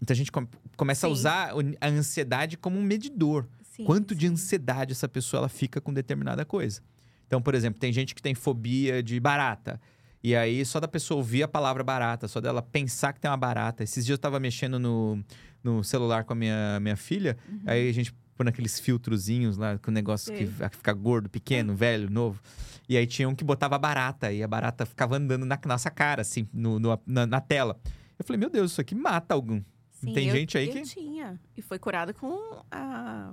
Então 0.00 0.14
a 0.14 0.16
gente 0.16 0.30
com- 0.30 0.46
começa 0.76 1.06
a 1.06 1.08
Sim. 1.08 1.12
usar 1.12 1.56
o- 1.56 1.60
a 1.80 1.88
ansiedade 1.88 2.56
como 2.56 2.78
um 2.78 2.82
medidor. 2.82 3.46
Sim, 3.62 3.84
Quanto 3.84 4.14
de 4.14 4.26
ansiedade 4.26 4.92
essa 4.92 5.08
pessoa 5.08 5.40
ela 5.40 5.48
fica 5.48 5.80
com 5.80 5.92
determinada 5.92 6.44
coisa. 6.44 6.80
Então, 7.26 7.42
por 7.42 7.54
exemplo, 7.54 7.80
tem 7.80 7.92
gente 7.92 8.14
que 8.14 8.22
tem 8.22 8.34
fobia 8.34 9.02
de 9.02 9.18
barata. 9.18 9.80
E 10.22 10.34
aí, 10.34 10.64
só 10.64 10.80
da 10.80 10.88
pessoa 10.88 11.18
ouvir 11.18 11.42
a 11.42 11.48
palavra 11.48 11.82
barata, 11.84 12.26
só 12.28 12.40
dela 12.40 12.62
pensar 12.62 13.12
que 13.12 13.20
tem 13.20 13.30
uma 13.30 13.36
barata. 13.36 13.82
Esses 13.84 14.04
dias 14.04 14.14
eu 14.16 14.20
tava 14.20 14.38
mexendo 14.40 14.78
no, 14.78 15.22
no 15.62 15.82
celular 15.84 16.24
com 16.24 16.32
a 16.32 16.36
minha, 16.36 16.78
minha 16.80 16.96
filha, 16.96 17.36
Uhum. 17.48 17.60
aí 17.66 17.88
a 17.88 17.92
gente 17.92 18.14
põe 18.36 18.48
aqueles 18.48 18.78
filtrozinhos 18.78 19.56
lá, 19.56 19.78
com 19.78 19.90
o 19.90 19.94
negócio 19.94 20.32
que 20.32 20.38
Sei. 20.38 20.46
vai 20.46 20.68
ficar 20.68 20.92
gordo, 20.92 21.28
pequeno, 21.28 21.74
velho, 21.74 22.10
novo. 22.10 22.40
E 22.88 22.96
aí 22.96 23.06
tinha 23.06 23.28
um 23.28 23.34
que 23.34 23.42
botava 23.42 23.76
barata, 23.78 24.30
e 24.32 24.42
a 24.42 24.48
barata 24.48 24.86
ficava 24.86 25.16
andando 25.16 25.44
na 25.44 25.58
nossa 25.66 25.90
cara, 25.90 26.22
assim, 26.22 26.48
no, 26.52 26.78
no- 26.78 27.00
na, 27.06 27.26
na 27.26 27.40
tela. 27.40 27.78
Eu 28.18 28.24
falei, 28.24 28.38
meu 28.38 28.48
Deus, 28.50 28.70
isso 28.72 28.80
aqui 28.80 28.94
mata 28.94 29.34
algum. 29.34 29.62
Sim, 29.90 30.12
tem 30.12 30.28
eu- 30.28 30.34
gente 30.36 30.56
aí 30.56 30.68
eu 30.68 30.72
que- 30.74 30.82
tinha. 30.82 31.40
E 31.56 31.62
foi 31.62 31.78
curada 31.78 32.12
com 32.14 32.62
a 32.70 33.32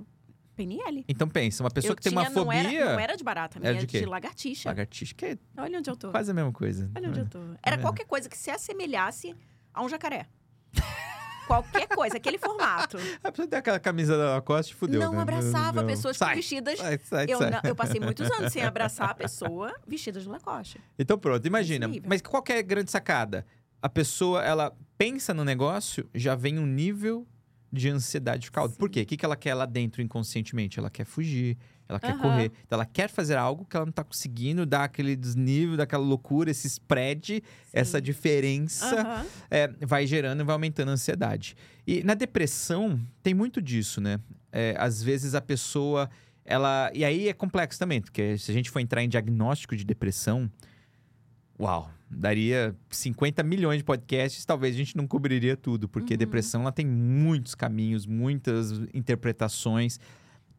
PNL. 0.56 1.04
Então 1.08 1.28
pensa, 1.28 1.62
uma 1.62 1.70
pessoa 1.70 1.92
eu 1.92 1.96
que 1.96 2.02
tem 2.02 2.10
tinha, 2.12 2.22
uma 2.22 2.30
fobia. 2.30 2.62
Não 2.62 2.68
era, 2.70 2.92
não 2.94 3.00
era 3.00 3.16
de 3.16 3.24
barata, 3.24 3.58
a 3.58 3.60
minha 3.60 3.70
Era 3.70 3.78
de 3.80 3.86
de 3.86 4.06
lagartixa. 4.06 4.68
Lagartixa, 4.68 5.14
que 5.14 5.24
é 5.26 5.38
Olha 5.56 5.78
onde 5.78 5.90
eu 5.90 5.96
tô. 5.96 6.10
quase 6.10 6.30
a 6.30 6.34
mesma 6.34 6.52
coisa. 6.52 6.90
Olha 6.96 7.08
onde 7.10 7.20
eu 7.20 7.28
tô. 7.28 7.38
Era 7.62 7.76
É. 7.76 7.78
qualquer 7.78 8.06
coisa 8.06 8.28
que 8.28 8.36
se 8.38 8.50
assemelhasse 8.50 9.34
a 9.72 9.82
um 9.82 9.88
jacaré. 9.88 10.26
qualquer 11.46 11.86
coisa, 11.88 12.16
aquele 12.16 12.38
formato. 12.38 12.96
A 13.22 13.30
pessoa 13.30 13.48
tem 13.48 13.58
aquela 13.58 13.78
camisa 13.78 14.16
da 14.16 14.40
Costa 14.40 14.72
e 14.72 14.74
fudeu, 14.74 15.00
não 15.00 15.12
né? 15.12 15.22
abraçava 15.22 15.80
Não. 15.80 15.86
pessoas 15.86 16.16
sai, 16.16 16.36
vestidas. 16.36 16.78
Sai, 16.78 16.98
sai, 17.02 17.26
Eu, 17.28 17.38
sai. 17.38 17.50
não- 17.50 17.60
eu 17.64 17.74
passei 17.74 18.00
muitos 18.00 18.30
anos 18.30 18.52
sem 18.52 18.62
abraçar 18.64 19.10
a 19.10 19.14
pessoa 19.14 19.74
vestida 19.86 20.20
de 20.20 20.28
Lacoste. 20.28 20.80
Então 20.98 21.18
pronto, 21.18 21.46
imagina. 21.46 21.88
Mas 22.06 22.20
qual 22.20 22.42
é 22.48 22.58
a 22.58 22.62
grande 22.62 22.90
sacada? 22.90 23.46
A 23.80 23.88
pessoa, 23.88 24.42
ela 24.42 24.74
pensa 24.96 25.34
no 25.34 25.44
negócio, 25.44 26.08
já 26.14 26.34
vem 26.34 26.58
um 26.58 26.66
nível 26.66 27.26
de 27.72 27.88
ansiedade 27.90 28.46
ficar 28.46 28.62
alto. 28.62 28.76
Por 28.76 28.88
quê? 28.88 29.02
O 29.02 29.06
que 29.06 29.16
que 29.16 29.24
ela 29.24 29.36
quer 29.36 29.52
lá 29.54 29.66
dentro 29.66 30.00
inconscientemente? 30.00 30.78
Ela 30.78 30.88
quer 30.88 31.04
fugir, 31.04 31.58
ela 31.88 32.00
quer 32.00 32.12
Aham. 32.12 32.18
correr. 32.20 32.52
Então 32.66 32.76
ela 32.76 32.86
quer 32.86 33.08
fazer 33.10 33.36
algo 33.36 33.64
que 33.64 33.76
ela 33.76 33.84
não 33.86 33.92
tá 33.92 34.02
conseguindo, 34.04 34.64
dar 34.64 34.84
aquele 34.84 35.14
desnível, 35.14 35.76
daquela 35.76 36.04
loucura, 36.04 36.50
esse 36.50 36.66
spread, 36.66 37.42
essa 37.72 38.00
diferença. 38.00 39.00
Aham. 39.00 39.26
é, 39.50 39.68
vai 39.86 40.06
gerando 40.06 40.40
e 40.40 40.44
vai 40.44 40.54
aumentando 40.54 40.88
a 40.90 40.92
ansiedade. 40.92 41.54
E 41.86 42.02
na 42.02 42.14
depressão 42.14 42.98
tem 43.22 43.34
muito 43.34 43.60
disso, 43.60 44.00
né? 44.00 44.18
É, 44.50 44.74
às 44.78 45.02
vezes 45.02 45.34
a 45.34 45.40
pessoa, 45.40 46.08
ela. 46.44 46.90
E 46.94 47.04
aí 47.04 47.28
é 47.28 47.32
complexo 47.32 47.78
também, 47.78 48.00
porque 48.00 48.38
se 48.38 48.50
a 48.50 48.54
gente 48.54 48.70
for 48.70 48.80
entrar 48.80 49.02
em 49.02 49.08
diagnóstico 49.08 49.76
de 49.76 49.84
depressão, 49.84 50.50
uau, 51.60 51.90
daria 52.10 52.74
50 52.90 53.42
milhões 53.42 53.78
de 53.78 53.84
podcasts, 53.84 54.44
talvez 54.44 54.74
a 54.74 54.78
gente 54.78 54.96
não 54.96 55.06
cobriria 55.06 55.56
tudo, 55.56 55.88
porque 55.88 56.14
Uhum. 56.14 56.18
depressão 56.18 56.60
ela 56.62 56.72
tem 56.72 56.86
muitos 56.86 57.54
caminhos, 57.54 58.06
muitas 58.06 58.70
interpretações. 58.92 59.98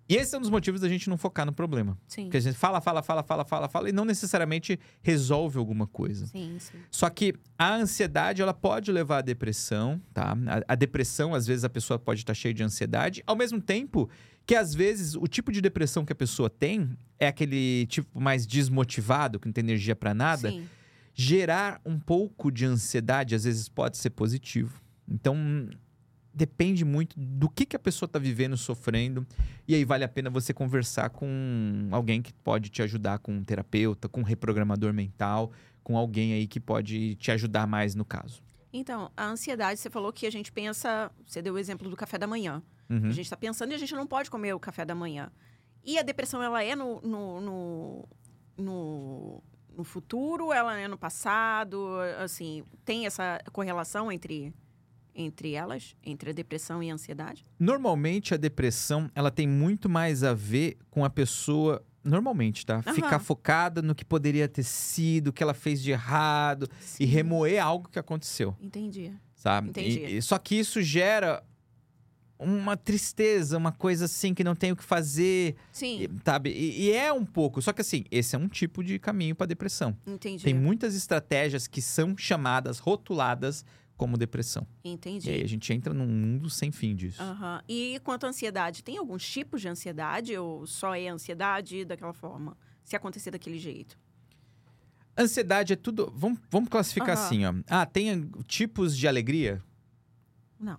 E 0.07 0.15
esse 0.15 0.35
é 0.35 0.37
um 0.37 0.41
dos 0.41 0.51
motivos 0.51 0.81
da 0.81 0.87
gente 0.87 1.09
não 1.09 1.17
focar 1.17 1.45
no 1.45 1.53
problema. 1.53 1.97
Sim. 2.07 2.25
Porque 2.25 2.37
a 2.37 2.39
gente 2.39 2.57
fala, 2.57 2.79
fala, 2.79 3.01
fala, 3.01 3.23
fala, 3.23 3.43
fala, 3.43 3.67
fala, 3.67 3.89
e 3.89 3.91
não 3.91 4.05
necessariamente 4.05 4.79
resolve 5.01 5.57
alguma 5.57 5.87
coisa. 5.87 6.27
Sim, 6.27 6.57
sim. 6.59 6.77
Só 6.91 7.09
que 7.09 7.33
a 7.57 7.73
ansiedade, 7.73 8.41
ela 8.41 8.53
pode 8.53 8.91
levar 8.91 9.19
à 9.19 9.21
depressão, 9.21 9.99
tá? 10.13 10.37
A, 10.47 10.73
a 10.73 10.75
depressão, 10.75 11.33
às 11.33 11.47
vezes, 11.47 11.63
a 11.63 11.69
pessoa 11.69 11.97
pode 11.97 12.21
estar 12.21 12.35
cheia 12.35 12.53
de 12.53 12.61
ansiedade. 12.61 13.23
Ao 13.25 13.35
mesmo 13.35 13.59
tempo 13.59 14.07
que, 14.45 14.53
às 14.53 14.75
vezes, 14.75 15.15
o 15.15 15.27
tipo 15.27 15.51
de 15.51 15.59
depressão 15.59 16.05
que 16.05 16.13
a 16.13 16.15
pessoa 16.15 16.51
tem 16.51 16.95
é 17.17 17.27
aquele 17.27 17.87
tipo 17.87 18.19
mais 18.19 18.45
desmotivado, 18.45 19.39
que 19.39 19.47
não 19.47 19.53
tem 19.53 19.63
energia 19.63 19.95
pra 19.95 20.13
nada. 20.13 20.51
Sim. 20.51 20.67
Gerar 21.15 21.81
um 21.83 21.97
pouco 21.97 22.51
de 22.51 22.65
ansiedade, 22.65 23.33
às 23.33 23.45
vezes, 23.45 23.67
pode 23.67 23.97
ser 23.97 24.11
positivo. 24.11 24.83
Então, 25.07 25.67
depende 26.35 26.83
muito 26.83 27.17
do 27.17 27.49
que, 27.49 27.65
que 27.65 27.75
a 27.75 27.79
pessoa 27.79 28.09
tá 28.09 28.19
vivendo, 28.19 28.57
sofrendo. 28.57 29.25
E 29.67 29.73
aí, 29.73 29.85
vale 29.85 30.03
a 30.03 30.07
pena 30.07 30.29
você 30.29 30.53
conversar 30.53 31.09
com 31.09 31.87
alguém 31.91 32.21
que 32.21 32.33
pode 32.33 32.69
te 32.69 32.81
ajudar, 32.81 33.19
com 33.19 33.31
um 33.31 33.43
terapeuta, 33.43 34.09
com 34.09 34.19
um 34.19 34.23
reprogramador 34.23 34.93
mental, 34.93 35.51
com 35.81 35.97
alguém 35.97 36.33
aí 36.33 36.45
que 36.45 36.59
pode 36.59 37.15
te 37.15 37.31
ajudar 37.31 37.65
mais 37.65 37.95
no 37.95 38.03
caso. 38.03 38.43
Então, 38.73 39.09
a 39.15 39.25
ansiedade, 39.25 39.79
você 39.79 39.89
falou 39.89 40.11
que 40.11 40.27
a 40.27 40.31
gente 40.31 40.51
pensa. 40.51 41.09
Você 41.25 41.41
deu 41.41 41.53
o 41.53 41.57
exemplo 41.57 41.89
do 41.89 41.95
café 41.95 42.17
da 42.17 42.27
manhã. 42.27 42.61
Uhum. 42.89 43.07
A 43.07 43.11
gente 43.11 43.21
está 43.21 43.37
pensando 43.37 43.71
e 43.71 43.75
a 43.75 43.77
gente 43.77 43.95
não 43.95 44.05
pode 44.05 44.29
comer 44.29 44.53
o 44.53 44.59
café 44.59 44.83
da 44.83 44.93
manhã. 44.93 45.31
E 45.83 45.97
a 45.97 46.01
depressão, 46.01 46.43
ela 46.43 46.61
é 46.61 46.75
no, 46.75 46.99
no, 47.01 47.41
no, 47.41 48.09
no, 48.57 49.43
no 49.77 49.83
futuro, 49.83 50.51
ela 50.51 50.77
é 50.77 50.87
no 50.87 50.97
passado? 50.97 51.87
Assim, 52.19 52.63
tem 52.83 53.05
essa 53.05 53.39
correlação 53.53 54.11
entre, 54.11 54.53
entre 55.15 55.53
elas? 55.53 55.95
Entre 56.03 56.29
a 56.29 56.33
depressão 56.33 56.83
e 56.83 56.91
a 56.91 56.93
ansiedade? 56.93 57.45
Normalmente 57.59 58.33
a 58.33 58.37
depressão, 58.37 59.09
ela 59.15 59.31
tem 59.31 59.47
muito 59.47 59.87
mais 59.89 60.23
a 60.23 60.33
ver 60.33 60.77
com 60.91 61.05
a 61.05 61.09
pessoa, 61.09 61.83
normalmente, 62.03 62.65
tá? 62.65 62.83
Aham. 62.85 62.93
Ficar 62.93 63.19
focada 63.19 63.81
no 63.81 63.95
que 63.95 64.03
poderia 64.03 64.47
ter 64.47 64.63
sido, 64.63 65.29
o 65.29 65.33
que 65.33 65.41
ela 65.41 65.53
fez 65.53 65.81
de 65.81 65.91
errado 65.91 66.67
e 66.99 67.05
remoer 67.05 67.63
algo 67.63 67.89
que 67.89 67.97
aconteceu, 67.97 68.55
Entendi. 68.61 69.11
sabe? 69.35 69.69
Entendi. 69.69 70.17
E- 70.17 70.21
só 70.21 70.37
que 70.37 70.55
isso 70.55 70.81
gera 70.81 71.41
uma 72.37 72.75
tristeza, 72.75 73.57
uma 73.57 73.71
coisa 73.71 74.05
assim 74.05 74.33
que 74.33 74.43
não 74.43 74.55
tem 74.55 74.73
o 74.73 74.75
que 74.75 74.83
fazer, 74.83 75.55
Sim, 75.71 76.01
e- 76.03 76.09
sabe? 76.25 76.49
E, 76.51 76.87
e 76.87 76.91
é 76.91 77.11
um 77.13 77.23
pouco, 77.25 77.61
só 77.61 77.71
que 77.71 77.79
assim, 77.79 78.03
esse 78.11 78.35
é 78.35 78.39
um 78.39 78.49
tipo 78.49 78.83
de 78.83 78.99
caminho 78.99 79.33
para 79.33 79.45
depressão. 79.47 79.95
entendi. 80.05 80.43
Tem 80.43 80.53
muitas 80.53 80.95
estratégias 80.95 81.65
que 81.65 81.81
são 81.81 82.15
chamadas, 82.17 82.77
rotuladas 82.79 83.63
como 83.97 84.17
depressão. 84.17 84.67
Entendi. 84.83 85.29
E 85.29 85.33
aí 85.33 85.41
a 85.43 85.47
gente 85.47 85.71
entra 85.73 85.93
num 85.93 86.07
mundo 86.07 86.49
sem 86.49 86.71
fim 86.71 86.95
disso. 86.95 87.21
Aham. 87.21 87.61
E 87.67 87.99
quanto 88.03 88.25
à 88.25 88.29
ansiedade, 88.29 88.83
tem 88.83 88.97
alguns 88.97 89.27
tipos 89.27 89.61
de 89.61 89.67
ansiedade 89.67 90.37
ou 90.37 90.67
só 90.67 90.95
é 90.95 91.07
ansiedade 91.07 91.85
daquela 91.85 92.13
forma? 92.13 92.57
Se 92.83 92.95
acontecer 92.95 93.31
daquele 93.31 93.57
jeito? 93.57 93.97
Ansiedade 95.17 95.73
é 95.73 95.75
tudo. 95.75 96.11
Vamos, 96.15 96.39
vamos 96.51 96.69
classificar 96.69 97.15
Aham. 97.17 97.25
assim, 97.25 97.45
ó. 97.45 97.53
Ah, 97.69 97.85
tem 97.85 98.29
tipos 98.47 98.95
de 98.97 99.07
alegria? 99.07 99.63
Não. 100.59 100.77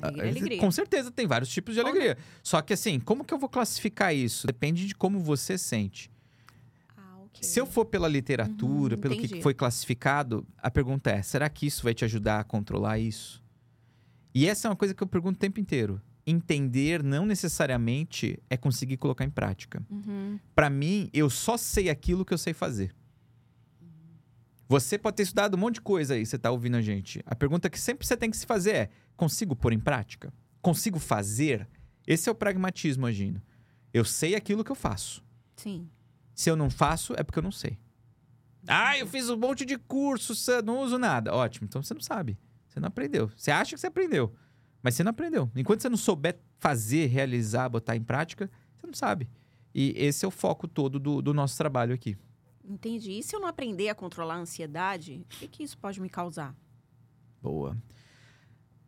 Ah, 0.00 0.06
Alegria, 0.06 0.24
é 0.24 0.30
alegria. 0.30 0.58
Com 0.58 0.70
certeza 0.70 1.10
tem 1.10 1.26
vários 1.26 1.50
tipos 1.50 1.74
de 1.74 1.80
alegria. 1.80 2.16
Só 2.42 2.62
que 2.62 2.72
assim, 2.72 2.98
como 3.00 3.24
que 3.24 3.34
eu 3.34 3.38
vou 3.38 3.48
classificar 3.48 4.14
isso? 4.14 4.46
Depende 4.46 4.86
de 4.86 4.94
como 4.94 5.20
você 5.20 5.58
sente. 5.58 6.10
Ah, 7.32 7.36
ok. 7.38 7.42
Se 7.48 7.60
eu 7.60 7.66
for 7.66 7.84
pela 7.84 8.08
literatura, 8.08 8.94
Uhum, 8.96 9.00
pelo 9.00 9.16
que 9.16 9.26
entendi. 9.26 9.42
foi 9.42 9.54
classificado, 9.54 10.46
a 10.58 10.70
pergunta 10.70 11.10
é: 11.10 11.22
será 11.22 11.48
que 11.48 11.66
isso 11.66 11.82
vai 11.82 11.94
te 11.94 12.04
ajudar 12.04 12.40
a 12.40 12.44
controlar 12.44 12.98
isso? 12.98 13.42
E 14.34 14.46
essa 14.46 14.68
é 14.68 14.70
uma 14.70 14.76
coisa 14.76 14.94
que 14.94 15.02
eu 15.02 15.06
pergunto 15.06 15.36
o 15.36 15.40
tempo 15.40 15.58
inteiro. 15.60 16.00
Entender 16.26 17.02
não 17.02 17.24
necessariamente 17.26 18.38
é 18.48 18.56
conseguir 18.56 18.96
colocar 18.98 19.24
em 19.24 19.30
prática. 19.30 19.82
Uhum. 19.90 20.38
Pra 20.54 20.70
mim, 20.70 21.08
eu 21.12 21.28
só 21.30 21.56
sei 21.56 21.88
aquilo 21.90 22.24
que 22.24 22.32
eu 22.32 22.38
sei 22.38 22.52
fazer. 22.52 22.94
Você 24.68 24.96
pode 24.96 25.16
ter 25.16 25.24
estudado 25.24 25.54
um 25.54 25.58
monte 25.58 25.74
de 25.76 25.80
coisa 25.80 26.14
aí, 26.14 26.24
você 26.24 26.38
tá 26.38 26.50
ouvindo 26.50 26.76
a 26.76 26.80
gente. 26.82 27.20
A 27.26 27.34
pergunta 27.34 27.68
que 27.68 27.78
sempre 27.80 28.06
você 28.06 28.16
tem 28.16 28.30
que 28.30 28.36
se 28.36 28.46
fazer 28.46 28.74
é: 28.74 28.90
consigo 29.16 29.56
pôr 29.56 29.72
em 29.72 29.80
prática? 29.80 30.32
Consigo 30.62 30.98
fazer? 30.98 31.66
Esse 32.06 32.28
é 32.28 32.32
o 32.32 32.34
pragmatismo 32.34 33.06
agindo. 33.06 33.42
Eu 33.92 34.04
sei 34.04 34.34
aquilo 34.36 34.62
que 34.62 34.70
eu 34.70 34.76
faço. 34.76 35.24
Sim. 35.56 35.88
Se 36.40 36.48
eu 36.48 36.56
não 36.56 36.70
faço, 36.70 37.12
é 37.18 37.22
porque 37.22 37.38
eu 37.38 37.42
não 37.42 37.52
sei. 37.52 37.78
Ah, 38.66 38.96
eu 38.98 39.06
fiz 39.06 39.28
um 39.28 39.36
monte 39.36 39.66
de 39.66 39.76
cursos, 39.76 40.46
não 40.64 40.80
uso 40.80 40.96
nada. 40.96 41.34
Ótimo, 41.34 41.66
então 41.66 41.82
você 41.82 41.92
não 41.92 42.00
sabe. 42.00 42.38
Você 42.66 42.80
não 42.80 42.88
aprendeu. 42.88 43.30
Você 43.36 43.50
acha 43.50 43.74
que 43.74 43.80
você 43.80 43.88
aprendeu, 43.88 44.32
mas 44.82 44.94
você 44.94 45.04
não 45.04 45.10
aprendeu. 45.10 45.50
Enquanto 45.54 45.82
você 45.82 45.90
não 45.90 45.98
souber 45.98 46.38
fazer, 46.58 47.08
realizar, 47.08 47.68
botar 47.68 47.94
em 47.94 48.02
prática, 48.02 48.50
você 48.74 48.86
não 48.86 48.94
sabe. 48.94 49.28
E 49.74 49.92
esse 49.94 50.24
é 50.24 50.28
o 50.28 50.30
foco 50.30 50.66
todo 50.66 50.98
do, 50.98 51.20
do 51.20 51.34
nosso 51.34 51.58
trabalho 51.58 51.92
aqui. 51.94 52.16
Entendi. 52.64 53.12
E 53.18 53.22
se 53.22 53.36
eu 53.36 53.40
não 53.40 53.46
aprender 53.48 53.90
a 53.90 53.94
controlar 53.94 54.36
a 54.36 54.38
ansiedade, 54.38 55.20
o 55.26 55.28
que, 55.40 55.46
que 55.46 55.62
isso 55.62 55.76
pode 55.76 56.00
me 56.00 56.08
causar? 56.08 56.56
Boa. 57.42 57.76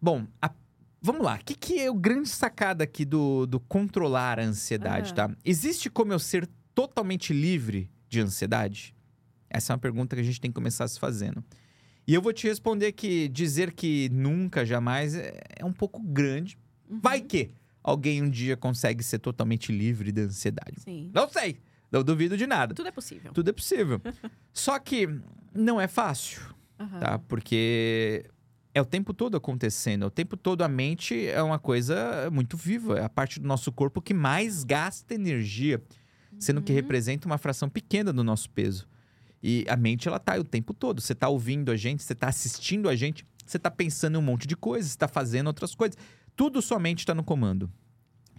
Bom, 0.01 0.27
a- 0.41 0.55
vamos 1.03 1.23
lá. 1.23 1.35
O 1.35 1.45
que, 1.45 1.55
que 1.55 1.79
é 1.81 1.91
o 1.91 1.95
grande 1.95 2.31
sacada 2.31 2.83
aqui 2.83 3.05
do, 3.05 3.45
do 3.47 3.61
controlar 3.61 4.41
a 4.41 4.43
ansiedade, 4.45 5.13
Ah. 5.13 5.29
tá? 5.29 5.37
Existe 5.45 5.91
como 5.91 6.15
eu 6.15 6.19
ser 6.19 6.49
totalmente 6.75 7.33
livre 7.33 7.91
de 8.09 8.21
ansiedade? 8.21 8.95
Essa 9.49 9.73
é 9.73 9.75
uma 9.75 9.79
pergunta 9.81 10.17
que 10.17 10.23
a 10.23 10.25
gente 10.25 10.41
tem 10.41 10.51
que 10.51 10.55
começar 10.55 10.89
se 10.89 10.99
fazendo. 10.99 11.45
E 12.07 12.15
eu 12.15 12.23
vou 12.23 12.33
te 12.33 12.47
responder 12.47 12.93
que 12.93 13.29
dizer 13.29 13.73
que 13.73 14.09
nunca, 14.11 14.65
jamais 14.65 15.15
é, 15.15 15.39
é 15.57 15.65
um 15.65 15.73
pouco 15.73 16.03
grande. 16.03 16.59
Vai 16.89 17.21
que 17.21 17.51
alguém 17.83 18.23
um 18.23 18.31
dia 18.31 18.57
consegue 18.57 19.03
ser 19.03 19.19
totalmente 19.19 19.71
livre 19.71 20.11
da 20.11 20.23
ansiedade. 20.23 20.81
Sim. 20.81 21.11
Não 21.15 21.29
sei. 21.29 21.61
Não 21.91 22.03
duvido 22.03 22.37
de 22.37 22.47
nada. 22.47 22.75
Tudo 22.75 22.89
é 22.89 22.93
possível. 22.93 23.33
Tudo 23.33 23.51
é 23.51 23.53
possível. 23.53 24.01
Só 24.53 24.79
que 24.79 25.07
não 25.55 25.81
é 25.81 25.87
fácil, 25.87 26.41
Aham. 26.81 26.99
tá? 26.99 27.19
Porque 27.19 28.25
é 28.75 28.81
o 28.81 28.85
tempo 28.85 29.13
todo 29.13 29.37
acontecendo. 29.37 30.07
O 30.07 30.11
tempo 30.11 30.37
todo 30.37 30.63
a 30.63 30.69
mente 30.69 31.27
é 31.27 31.43
uma 31.43 31.59
coisa 31.59 32.31
muito 32.33 32.57
viva. 32.57 32.99
É 32.99 33.05
a 33.05 33.09
parte 33.09 33.39
do 33.39 33.47
nosso 33.47 33.71
corpo 33.71 34.01
que 34.01 34.15
mais 34.15 34.65
gasta 34.65 35.15
energia, 35.15 35.83
sendo 36.39 36.63
que 36.63 36.73
Uhum. 36.73 36.77
representa 36.77 37.27
uma 37.27 37.39
fração 37.39 37.69
pequena 37.69 38.13
do 38.13 38.23
nosso 38.25 38.51
peso. 38.51 38.87
E 39.43 39.65
a 39.69 39.77
mente, 39.77 40.07
ela 40.07 40.19
tá 40.19 40.35
aí 40.35 40.41
o 40.41 40.45
tempo 40.45 40.73
todo. 40.73 41.01
Você 41.01 41.15
tá 41.15 41.29
ouvindo 41.29 41.71
a 41.71 41.77
gente, 41.77 42.03
você 42.03 42.15
tá 42.15 42.29
assistindo 42.29 42.89
a 42.89 42.95
gente, 42.95 43.27
você 43.45 43.59
tá 43.59 43.71
pensando 43.71 44.15
em 44.15 44.19
um 44.19 44.23
monte 44.23 44.47
de 44.47 44.57
coisas, 44.57 44.93
você 44.93 44.99
tá 44.99 45.09
fazendo 45.09 45.49
outras 45.49 45.75
coisas. 45.75 45.97
Tudo 46.37 46.63
sua 46.63 46.79
mente 46.79 47.01
está 47.01 47.15
no 47.15 47.25
comando. 47.25 47.71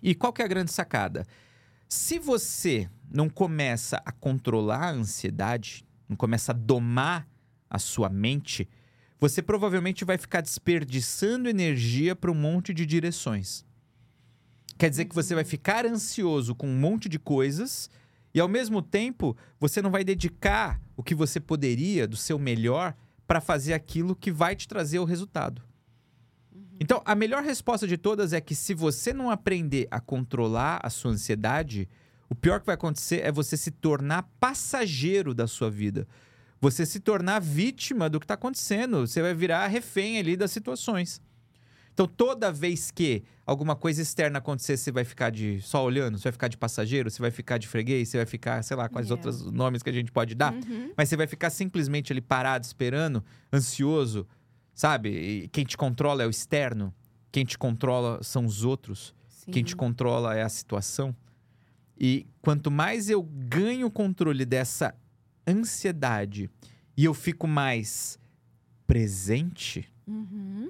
E 0.01 0.15
qual 0.15 0.32
que 0.34 0.41
é 0.41 0.45
a 0.45 0.47
grande 0.47 0.71
sacada? 0.71 1.25
Se 1.89 2.17
você 2.19 2.89
não 3.12 3.29
começa 3.29 4.01
a 4.06 4.12
controlar 4.12 4.86
a 4.86 4.91
ansiedade, 4.91 5.86
não 6.10 6.15
começa 6.15 6.51
a 6.51 6.56
domar 6.56 7.27
a 7.69 7.77
sua 7.77 8.10
mente, 8.10 8.67
você 9.19 9.41
provavelmente 9.41 10.03
vai 10.03 10.17
ficar 10.17 10.41
desperdiçando 10.41 11.47
energia 11.47 12.15
para 12.15 12.32
um 12.32 12.36
monte 12.36 12.73
de 12.73 12.86
direções. 12.86 13.65
Quer 14.77 14.89
dizer 14.89 15.05
que 15.05 15.15
você 15.15 15.36
vai 15.36 15.43
ficar 15.43 15.86
ansioso 15.86 16.55
com 16.55 16.67
um 16.67 16.75
monte 16.75 17.07
de 17.07 17.19
coisas 17.19 17.89
e 18.33 18.39
ao 18.39 18.47
mesmo 18.47 18.81
tempo 18.81 19.38
você 19.59 19.81
não 19.81 19.91
vai 19.91 20.03
dedicar 20.03 20.81
o 20.97 21.03
que 21.03 21.15
você 21.15 21.39
poderia 21.39 22.07
do 22.07 22.17
seu 22.17 22.39
melhor 22.39 22.95
para 23.27 23.39
fazer 23.39 23.73
aquilo 23.73 24.15
que 24.15 24.31
vai 24.31 24.55
te 24.55 24.67
trazer 24.67 24.99
o 24.99 25.05
resultado. 25.05 25.62
Então, 26.79 27.01
a 27.05 27.15
melhor 27.15 27.43
resposta 27.43 27.88
de 27.88 27.97
todas 27.97 28.33
é 28.33 28.41
que 28.41 28.55
se 28.55 28.73
você 28.73 29.13
não 29.13 29.29
aprender 29.29 29.88
a 29.89 29.99
controlar 29.99 30.79
a 30.83 30.89
sua 30.89 31.12
ansiedade, 31.12 31.88
o 32.29 32.36
pior 32.36 32.59
que 32.59 32.65
vai 32.65 32.75
acontecer 32.75 33.21
é 33.23 33.31
você 33.31 33.55
se 33.55 33.71
tornar 33.71 34.23
passageiro 34.39 35.33
da 35.33 35.47
sua 35.47 35.69
vida. 35.69 36.07
Você 36.59 36.86
se 36.86 36.99
tornar 36.99 37.39
vítima 37.39 38.09
do 38.09 38.19
que 38.19 38.25
está 38.25 38.33
acontecendo. 38.33 39.05
Você 39.05 39.21
vai 39.21 39.33
virar 39.33 39.67
refém 39.67 40.17
ali 40.17 40.36
das 40.36 40.51
situações. 40.51 41.21
Então, 41.93 42.08
toda 42.08 42.51
vez 42.51 42.89
que 42.89 43.23
alguma 43.45 43.75
coisa 43.75 44.01
externa 44.01 44.39
acontecer, 44.39 44.77
você 44.77 44.91
vai 44.91 45.03
ficar 45.03 45.29
de 45.29 45.62
só 45.62 45.84
olhando, 45.86 46.17
você 46.17 46.23
vai 46.23 46.32
ficar 46.32 46.47
de 46.47 46.58
passageiro, 46.58 47.10
você 47.12 47.21
vai 47.21 47.29
ficar 47.29 47.60
de 47.60 47.67
freguês, 47.67 48.10
você 48.10 48.17
vai 48.17 48.25
ficar, 48.25 48.63
sei 48.63 48.75
lá, 48.75 48.89
quais 48.89 49.10
Yeah. 49.10 49.29
outros 49.29 49.51
nomes 49.51 49.84
que 49.84 49.89
a 49.91 49.93
gente 49.93 50.12
pode 50.12 50.34
dar. 50.34 50.53
Uhum. 50.53 50.91
Mas 50.97 51.10
você 51.10 51.15
vai 51.15 51.27
ficar 51.27 51.51
simplesmente 51.51 52.12
ali 52.12 52.19
parado, 52.19 52.65
esperando, 52.65 53.23
ansioso, 53.53 54.27
sabe? 54.73 55.10
E 55.10 55.47
quem 55.49 55.63
te 55.63 55.77
controla 55.77 56.23
é 56.23 56.25
o 56.25 56.32
externo, 56.32 56.91
quem 57.32 57.45
te 57.45 57.58
controla 57.60 58.23
são 58.23 58.45
os 58.45 58.63
outros, 58.65 59.13
quem 59.51 59.63
te 59.63 59.71
Sim. 59.71 59.77
controla 59.77 60.36
é 60.36 60.41
a 60.41 60.49
situação. 60.49 61.15
E 61.99 62.25
quanto 62.41 62.71
mais 62.71 63.08
eu 63.08 63.21
ganho 63.21 63.91
controle 63.91 64.45
dessa 64.45 64.95
ansiedade 65.47 66.49
e 66.97 67.06
eu 67.06 67.13
fico 67.13 67.47
mais 67.47 68.17
presente, 68.88 69.88
Uhum. 70.06 70.69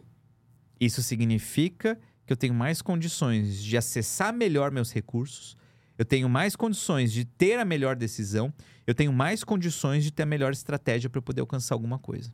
Isso 0.86 1.04
significa 1.04 2.00
que 2.26 2.34
eu 2.34 2.38
tenho 2.38 2.54
mais 2.54 2.82
condições 2.82 3.62
de 3.62 3.78
acessar 3.78 4.34
melhor 4.34 4.72
meus 4.72 4.92
recursos, 4.92 5.58
eu 5.98 6.06
tenho 6.06 6.28
mais 6.28 6.56
condições 6.56 7.12
de 7.12 7.26
ter 7.26 7.60
a 7.60 7.66
melhor 7.66 7.96
decisão, 7.96 8.54
eu 8.88 8.96
tenho 8.96 9.14
mais 9.14 9.44
condições 9.44 10.04
de 10.04 10.12
ter 10.12 10.24
a 10.24 10.26
melhor 10.26 10.52
estratégia 10.52 11.10
para 11.10 11.22
poder 11.22 11.42
alcançar 11.42 11.76
alguma 11.76 12.00
coisa. 12.00 12.34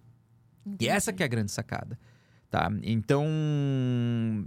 E 0.80 0.88
essa 0.88 1.12
que 1.12 1.24
é 1.24 1.26
a 1.26 1.30
grande 1.30 1.52
sacada, 1.52 2.00
tá? 2.50 2.72
Então, 2.84 3.26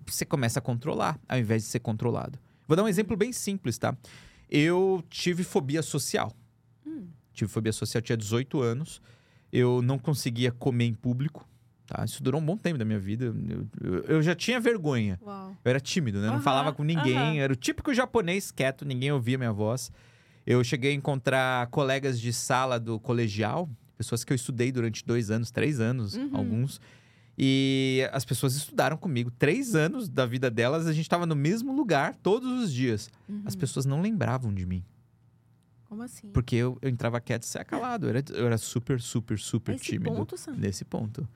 você 0.07 0.25
começa 0.25 0.59
a 0.59 0.63
controlar 0.63 1.19
ao 1.29 1.39
invés 1.39 1.63
de 1.63 1.69
ser 1.69 1.81
controlado. 1.81 2.39
Vou 2.67 2.77
dar 2.77 2.85
um 2.85 2.89
exemplo 2.89 3.17
bem 3.17 3.33
simples, 3.33 3.77
tá? 3.77 3.97
Eu 4.49 5.03
tive 5.09 5.43
fobia 5.45 5.83
social. 5.83 6.33
Hum. 6.87 7.09
Tive 7.33 7.51
fobia 7.51 7.73
social, 7.73 8.01
tinha 8.03 8.17
18 8.17 8.61
anos. 8.61 9.01
Eu 9.53 9.83
não 9.83 9.99
conseguia 9.99 10.51
comer 10.51 10.87
em 10.87 10.95
público, 10.95 11.47
tá? 11.93 12.05
Isso 12.05 12.23
durou 12.23 12.41
um 12.41 12.45
bom 12.45 12.57
tempo 12.57 12.79
da 12.79 12.85
minha 12.85 12.99
vida. 12.99 13.35
Eu, 13.81 14.05
eu- 14.05 14.23
já 14.23 14.35
tinha 14.35 14.59
vergonha. 14.61 15.19
Uau. 15.23 15.57
Eu 15.65 15.69
era 15.71 15.81
tímido, 15.81 16.19
né? 16.21 16.27
Não 16.27 16.35
Aham, 16.35 16.43
falava 16.43 16.73
com 16.73 16.83
ninguém. 16.85 17.17
aham. 17.19 17.37
Era 17.45 17.53
o 17.53 17.57
típico 17.57 17.93
japonês 17.93 18.51
quieto, 18.51 18.85
ninguém 18.85 19.13
ouvia 19.13 19.37
minha 19.39 19.53
voz. 19.53 19.91
Eu 20.47 20.63
cheguei 20.65 20.91
a 20.93 20.95
encontrar 20.95 21.67
colegas 21.69 22.21
de 22.21 22.33
sala 22.33 22.79
do 22.81 22.99
colegial, 22.99 23.69
pessoas 23.97 24.25
que 24.25 24.33
eu 24.33 24.35
estudei 24.35 24.73
durante 24.73 25.05
dois 25.05 25.31
anos, 25.31 25.51
três 25.51 25.79
anos, 25.81 26.15
Uhum. 26.15 26.31
alguns. 26.37 26.81
E 27.39 28.07
as 28.13 28.25
pessoas 28.25 28.55
estudaram 28.55 28.97
comigo. 28.97 29.31
Três 29.31 29.75
anos 29.75 30.09
da 30.09 30.27
vida 30.27 30.51
delas, 30.51 30.87
a 30.87 30.93
gente 30.93 31.05
estava 31.05 31.25
no 31.27 31.35
mesmo 31.37 31.73
lugar 31.75 32.15
todos 32.17 32.65
os 32.65 32.73
dias. 32.73 33.09
As 33.45 33.55
Uhum. 33.55 33.61
pessoas 33.61 33.87
não 33.87 34.03
lembravam 34.03 34.53
de 34.53 34.67
mim. 34.67 34.85
Como 35.85 36.03
assim? 36.03 36.29
Porque 36.31 36.57
eu, 36.57 36.79
eu 36.83 36.89
entrava 36.89 37.21
quieto 37.21 37.43
e 37.43 37.47
saia 37.47 37.65
calado. 37.65 38.07
Eu 38.07 38.11
era, 38.11 38.25
eu 38.33 38.47
era 38.47 38.59
super, 38.59 39.01
super, 39.01 39.39
super 39.39 39.75
Esse 39.75 39.85
tímido. 39.85 40.11
ponto, 40.15 40.37
Sam? 40.37 40.55
Nesse 40.57 40.85
ponto. 40.85 41.29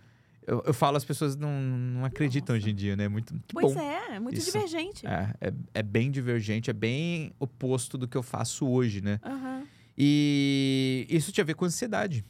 Eu, 0.47 0.63
eu 0.67 0.73
falo, 0.73 0.97
as 0.97 1.05
pessoas 1.05 1.35
não, 1.35 1.51
não 1.61 2.05
acreditam 2.05 2.55
Nossa. 2.55 2.65
hoje 2.65 2.71
em 2.73 2.75
dia, 2.75 2.95
né? 2.97 3.09
Muito 3.09 3.35
que 3.49 3.53
Pois 3.55 3.75
bom. 3.75 3.81
é, 3.81 4.15
é 4.15 4.21
muito 4.21 4.39
Isso. 4.39 4.53
divergente. 4.53 5.05
É, 5.07 5.35
é, 5.41 5.53
é 5.75 5.83
bem 5.83 6.11
divergente, 6.11 6.71
é 6.71 6.73
bem 6.73 7.33
oposto 7.39 7.99
do 7.99 8.07
que 8.07 8.17
eu 8.17 8.23
faço 8.23 8.67
hoje, 8.69 9.01
né? 9.01 9.19
Aham. 9.25 9.65
E 9.99 11.07
isso 11.11 11.33
tinha 11.33 11.43
a 11.43 11.47
ver 11.47 11.55
com 11.55 11.65
ansiedade. 11.65 12.25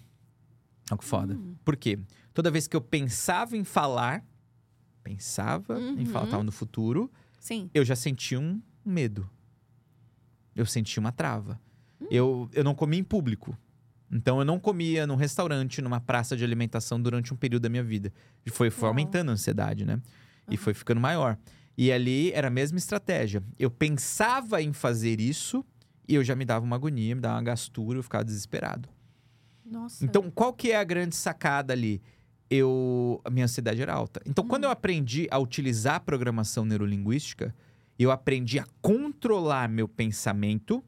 Olha 0.91 0.99
que 0.99 1.05
foda. 1.05 1.35
Hum. 1.35 1.55
Por 1.65 1.77
quê? 1.77 1.99
Toda 2.33 2.51
vez 2.51 2.67
que 2.67 2.77
eu 2.77 2.81
pensava 2.81 3.57
em 3.57 3.65
falar, 3.65 4.25
pensava 5.03 5.79
em 5.79 5.99
Uhum. 5.99 6.07
falar, 6.07 6.27
tava 6.29 6.43
no 6.45 6.53
futuro, 6.53 7.11
Sim. 7.39 7.69
eu 7.75 7.85
já 7.85 7.95
sentia 7.97 8.39
um 8.41 8.61
medo. 8.85 9.29
Eu 10.55 10.65
sentia 10.65 11.01
uma 11.01 11.13
trava. 11.13 11.61
Hum. 12.01 12.07
Eu, 12.11 12.49
eu 12.53 12.65
não 12.65 12.75
comia 12.75 12.99
em 13.01 13.05
público. 13.05 13.57
Então 14.11 14.39
eu 14.39 14.45
não 14.45 14.59
comia 14.59 15.07
num 15.07 15.17
restaurante, 15.17 15.83
numa 15.83 16.01
praça 16.01 16.37
de 16.37 16.45
alimentação 16.45 17.01
durante 17.01 17.35
um 17.35 17.37
período 17.37 17.63
da 17.63 17.69
minha 17.69 17.83
vida. 17.83 18.13
E 18.45 18.51
foi, 18.51 18.71
foi 18.71 18.89
aumentando 18.89 19.31
a 19.31 19.35
ansiedade, 19.35 19.85
né? 19.85 20.01
E 20.51 20.57
foi 20.57 20.75
ficando 20.75 21.01
maior. 21.01 21.37
E 21.77 21.93
ali 21.93 22.33
era 22.33 22.49
a 22.49 22.51
mesma 22.51 22.79
estratégia. 22.79 23.43
Eu 23.59 23.71
pensava 23.71 24.63
em 24.63 24.73
fazer 24.73 25.21
isso 25.21 25.65
e 26.09 26.15
eu 26.15 26.23
já 26.23 26.35
me 26.35 26.45
dava 26.45 26.65
uma 26.65 26.77
agonia, 26.77 27.15
me 27.15 27.21
dava 27.21 27.37
uma 27.37 27.43
gastura, 27.43 27.99
eu 27.99 28.03
ficava 28.03 28.25
desesperado. 28.25 28.89
Nossa. 29.65 30.05
Então, 30.05 30.31
qual 30.31 30.53
que 30.53 30.71
é 30.71 30.77
a 30.77 30.85
grande 30.85 31.17
sacada 31.17 31.73
ali? 31.73 32.01
Eu, 32.49 33.21
a 33.25 33.31
minha 33.31 33.45
ansiedade 33.45 33.83
era 33.83 33.93
alta. 33.93 34.23
Então, 34.25 34.47
quando 34.47 34.65
eu 34.65 34.71
aprendi 34.71 35.27
a 35.31 35.39
utilizar 35.39 35.97
a 35.97 36.01
programação 36.01 36.65
neurolinguística, 36.65 37.53
eu 37.99 38.13
aprendi 38.13 38.61
a 38.61 38.67
controlar 38.81 39.69
meu 39.69 39.89
pensamento, 39.89 40.85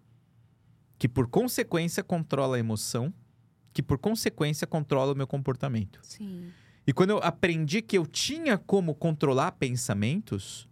que 0.98 1.08
por 1.08 1.28
consequência 1.28 2.02
controla 2.02 2.56
a 2.56 2.58
emoção, 2.58 3.12
que 3.72 3.82
por 3.82 3.98
consequência 3.98 4.66
controla 4.66 5.12
o 5.12 5.16
meu 5.16 5.26
comportamento. 5.26 6.00
Sim. 6.02 6.48
E 6.87 6.92
quando 6.92 7.11
eu 7.11 7.18
aprendi 7.18 7.82
que 7.82 7.96
eu 7.98 8.06
tinha 8.06 8.56
como 8.58 8.94
controlar 8.94 9.52
pensamentos, 9.52 10.66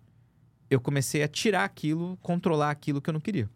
eu 0.68 0.80
comecei 0.80 1.22
a 1.22 1.28
tirar 1.28 1.64
aquilo, 1.64 2.16
controlar 2.22 2.70
aquilo 2.70 3.00
que 3.00 3.08
eu 3.10 3.14
não 3.14 3.20
queria. 3.20 3.48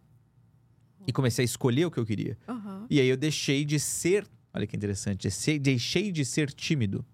E 1.06 1.12
comecei 1.12 1.42
a 1.42 1.46
escolher 1.46 1.86
o 1.86 1.90
que 1.90 1.98
eu 1.98 2.04
queria. 2.06 2.38
Aham. 2.46 2.86
E 2.88 3.00
aí 3.00 3.08
eu 3.08 3.16
deixei 3.16 3.64
de 3.64 3.80
ser, 3.80 4.26
olha 4.54 4.66
que 4.66 4.76
interessante, 4.76 5.22
deixei- 5.22 5.58
deixei 5.58 6.12
de 6.12 6.24
ser 6.24 6.52
tímido. 6.52 7.04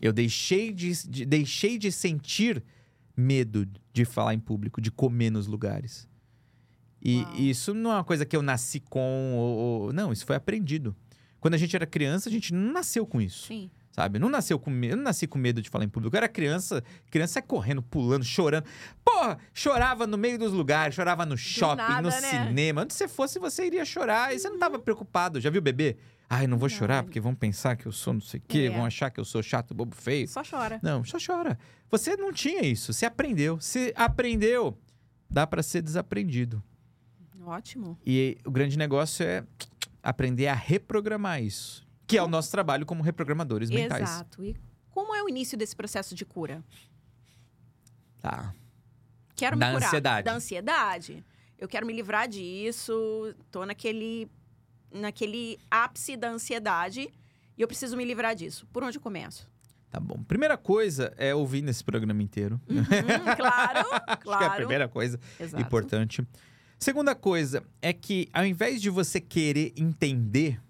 Eu 0.00 0.12
deixei 0.12 0.72
de, 0.72 0.92
de- 1.08 1.26
deixei 1.26 1.76
de 1.78 1.90
sentir 1.90 2.62
medo 3.16 3.66
de 3.92 4.04
falar 4.04 4.32
em 4.34 4.38
público, 4.38 4.80
de 4.80 4.90
comer 4.90 5.30
nos 5.30 5.46
lugares. 5.46 6.08
E 7.08 7.22
Uau. 7.22 7.34
isso 7.36 7.72
não 7.74 7.92
é 7.92 7.94
uma 7.94 8.04
coisa 8.04 8.24
que 8.26 8.34
eu 8.36 8.42
nasci 8.42 8.80
com, 8.80 9.34
ou- 9.36 9.56
ou- 9.84 9.92
não, 9.92 10.12
isso 10.12 10.26
foi 10.26 10.34
aprendido. 10.34 10.96
Quando 11.38 11.54
a 11.54 11.56
gente 11.58 11.76
era 11.76 11.86
criança, 11.86 12.28
a 12.28 12.32
gente 12.32 12.52
não 12.52 12.72
nasceu 12.72 13.06
com 13.06 13.20
isso, 13.20 13.46
Sim. 13.46 13.70
sabe? 13.92 14.18
Não 14.18 14.28
nasceu 14.28 14.58
com 14.58 14.70
medo, 14.70 14.94
eu 14.94 14.96
não 14.96 15.04
nasci 15.04 15.26
com 15.28 15.38
medo 15.38 15.62
de 15.62 15.70
falar 15.70 15.84
em 15.84 15.88
público. 15.88 16.16
Eu 16.16 16.18
era 16.18 16.28
criança, 16.28 16.82
criança 17.08 17.38
é 17.38 17.42
correndo, 17.42 17.80
pulando, 17.80 18.24
chorando. 18.24 18.64
Porra, 19.04 19.38
chorava 19.54 20.04
no 20.06 20.18
meio 20.18 20.36
dos 20.38 20.50
lugares, 20.52 20.96
chorava 20.96 21.24
no 21.24 21.36
shopping, 21.36 21.76
nada, 21.76 22.02
no 22.02 22.08
né? 22.08 22.46
cinema. 22.48 22.82
Onde 22.82 22.94
você 22.94 23.06
fosse, 23.06 23.38
você 23.38 23.64
iria 23.66 23.84
chorar. 23.84 24.34
E 24.34 24.38
você 24.40 24.48
não 24.48 24.58
tava 24.58 24.76
preocupado. 24.78 25.40
Já 25.40 25.48
viu 25.50 25.62
bebê? 25.62 25.96
Ai, 26.28 26.48
não 26.48 26.58
vou 26.58 26.68
chorar 26.68 26.86
Verdade. 26.94 27.06
porque 27.06 27.20
vão 27.20 27.34
pensar 27.36 27.76
que 27.76 27.86
eu 27.86 27.92
sou 27.92 28.12
não 28.14 28.20
sei 28.20 28.40
o 28.40 28.42
quê, 28.48 28.68
É. 28.68 28.70
vão 28.70 28.84
achar 28.84 29.10
que 29.10 29.20
eu 29.20 29.24
sou 29.24 29.40
chato, 29.44 29.72
bobo, 29.72 29.94
feio. 29.94 30.26
Só 30.26 30.42
chora. 30.42 30.80
Não, 30.82 31.04
só 31.04 31.18
chora. 31.24 31.56
Você 31.88 32.16
não 32.16 32.32
tinha 32.32 32.62
isso, 32.62 32.92
você 32.92 33.06
aprendeu. 33.06 33.60
Se 33.60 33.92
aprendeu, 33.94 34.76
dá 35.30 35.46
pra 35.46 35.62
ser 35.62 35.82
desaprendido. 35.82 36.60
Ótimo. 37.46 37.96
E 38.04 38.36
o 38.44 38.50
grande 38.50 38.76
negócio 38.76 39.24
é 39.24 39.44
aprender 40.02 40.48
a 40.48 40.54
reprogramar 40.54 41.40
isso, 41.42 41.86
que 42.06 42.18
é 42.18 42.22
o 42.22 42.28
nosso 42.28 42.50
trabalho 42.50 42.84
como 42.84 43.02
reprogramadores 43.02 43.70
mentais. 43.70 44.02
Exato. 44.10 44.44
E 44.44 44.56
como 44.90 45.14
é 45.14 45.22
o 45.22 45.28
início 45.28 45.56
desse 45.56 45.74
processo 45.76 46.14
de 46.14 46.24
cura? 46.24 46.62
Tá. 48.20 48.52
Quero 49.34 49.56
Da 49.56 49.66
me 49.68 49.72
curar. 49.74 49.86
ansiedade. 49.86 50.24
Da 50.24 50.32
ansiedade. 50.34 51.24
Eu 51.58 51.68
quero 51.68 51.86
me 51.86 51.92
livrar 51.92 52.26
disso. 52.28 53.34
Tô 53.50 53.64
naquele, 53.64 54.28
naquele 54.92 55.58
ápice 55.70 56.16
da 56.16 56.28
ansiedade. 56.30 57.08
E 57.56 57.62
eu 57.62 57.68
preciso 57.68 57.96
me 57.96 58.04
livrar 58.04 58.34
disso. 58.34 58.66
Por 58.72 58.82
onde 58.82 58.98
eu 58.98 59.02
começo? 59.02 59.48
Tá 59.90 60.00
bom. 60.00 60.22
Primeira 60.24 60.56
coisa 60.56 61.14
é 61.16 61.34
ouvir 61.34 61.62
nesse 61.62 61.82
programa 61.84 62.22
inteiro. 62.22 62.60
Uhum, 62.68 62.84
claro, 63.36 63.78
Acho 63.88 64.04
que 64.04 64.10
é 64.10 64.12
a 64.12 64.16
claro. 64.16 64.54
primeira 64.56 64.88
coisa 64.88 65.18
Exato. 65.38 65.62
importante. 65.62 66.26
Segunda 66.78 67.14
coisa 67.14 67.62
é 67.80 67.92
que 67.92 68.28
ao 68.32 68.44
invés 68.44 68.82
de 68.82 68.90
você 68.90 69.20
querer 69.20 69.72
entender 69.76 70.60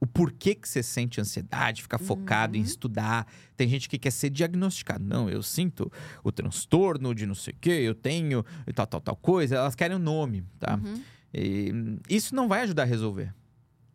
o 0.00 0.06
porquê 0.06 0.54
que 0.54 0.68
você 0.68 0.82
sente 0.82 1.18
ansiedade, 1.18 1.80
ficar 1.80 1.98
focado 1.98 2.56
em 2.56 2.60
Uhum. 2.60 2.66
estudar, 2.66 3.26
tem 3.56 3.66
gente 3.66 3.88
que 3.88 3.98
quer 3.98 4.10
ser 4.10 4.28
diagnosticado. 4.28 5.02
Não, 5.02 5.30
eu 5.30 5.42
sinto 5.42 5.90
o 6.22 6.30
transtorno 6.30 7.14
de 7.14 7.24
não 7.24 7.34
sei 7.34 7.54
o 7.54 7.56
quê, 7.58 7.70
eu 7.70 7.94
tenho 7.94 8.44
tal, 8.74 8.86
tal, 8.86 9.00
tal 9.00 9.16
coisa. 9.16 9.56
Elas 9.56 9.74
querem 9.74 9.96
um 9.96 10.00
nome, 10.00 10.44
tá? 10.58 10.74
Uhum. 10.76 11.02
E, 11.32 11.72
isso 12.08 12.34
não 12.34 12.48
vai 12.48 12.62
ajudar 12.62 12.82
a 12.82 12.86
resolver. 12.86 13.34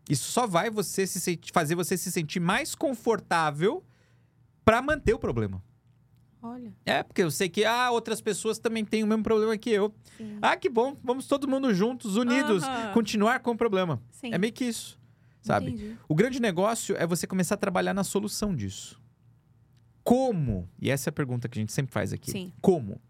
Isso 0.09 0.31
só 0.31 0.47
vai 0.47 0.71
você 0.71 1.05
se 1.05 1.39
fazer 1.53 1.75
você 1.75 1.95
se 1.95 2.11
sentir 2.11 2.39
mais 2.39 2.73
confortável 2.73 3.83
para 4.65 4.81
manter 4.81 5.13
o 5.13 5.19
problema. 5.19 5.63
Olha. 6.41 6.73
É, 6.85 7.03
porque 7.03 7.21
eu 7.21 7.29
sei 7.29 7.49
que 7.49 7.65
ah, 7.65 7.91
outras 7.91 8.21
pessoas 8.21 8.57
também 8.59 8.85
têm 8.85 9.03
o 9.03 9.07
mesmo 9.07 9.23
problema 9.23 9.57
que 9.57 9.69
eu. 9.69 9.93
Sim. 10.17 10.37
Ah, 10.41 10.55
que 10.55 10.69
bom, 10.69 10.95
vamos 11.03 11.27
todo 11.27 11.47
mundo 11.47 11.73
juntos, 11.73 12.15
unidos, 12.15 12.63
Aham. 12.63 12.93
continuar 12.93 13.39
com 13.41 13.51
o 13.51 13.57
problema. 13.57 14.01
Sim. 14.11 14.33
É 14.33 14.37
meio 14.37 14.53
que 14.53 14.63
isso, 14.65 14.97
sabe? 15.41 15.71
Entendi. 15.71 15.97
O 16.07 16.15
grande 16.15 16.39
negócio 16.39 16.95
é 16.95 17.05
você 17.05 17.27
começar 17.27 17.55
a 17.55 17.57
trabalhar 17.57 17.93
na 17.93 18.03
solução 18.03 18.55
disso. 18.55 18.99
Como? 20.03 20.69
E 20.81 20.89
essa 20.89 21.09
é 21.09 21.11
a 21.11 21.13
pergunta 21.13 21.49
que 21.49 21.59
a 21.59 21.61
gente 21.61 21.73
sempre 21.73 21.91
faz 21.91 22.13
aqui. 22.13 22.31
Sim. 22.31 22.53
Como? 22.61 23.01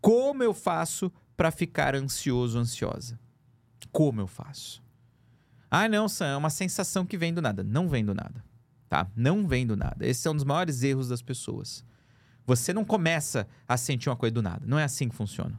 Como 0.00 0.42
eu 0.42 0.52
faço 0.52 1.10
para 1.36 1.50
ficar 1.50 1.94
ansioso, 1.94 2.58
ansiosa? 2.58 3.18
Como 3.92 4.20
eu 4.20 4.26
faço? 4.26 4.82
Ah, 5.70 5.88
não, 5.88 6.08
Sam, 6.08 6.26
é 6.26 6.36
uma 6.36 6.50
sensação 6.50 7.06
que 7.06 7.16
vem 7.16 7.32
do 7.32 7.40
nada. 7.40 7.62
Não 7.62 7.88
vem 7.88 8.04
do 8.04 8.12
nada, 8.12 8.44
tá? 8.88 9.06
Não 9.16 9.46
vem 9.46 9.66
do 9.66 9.76
nada. 9.76 10.06
Esse 10.06 10.26
é 10.26 10.30
um 10.30 10.34
dos 10.34 10.44
maiores 10.44 10.82
erros 10.82 11.08
das 11.08 11.22
pessoas. 11.22 11.84
Você 12.46 12.72
não 12.72 12.84
começa 12.84 13.46
a 13.68 13.76
sentir 13.76 14.08
uma 14.08 14.16
coisa 14.16 14.32
do 14.34 14.42
nada. 14.42 14.64
Não 14.66 14.78
é 14.78 14.84
assim 14.84 15.08
que 15.08 15.14
funciona, 15.14 15.58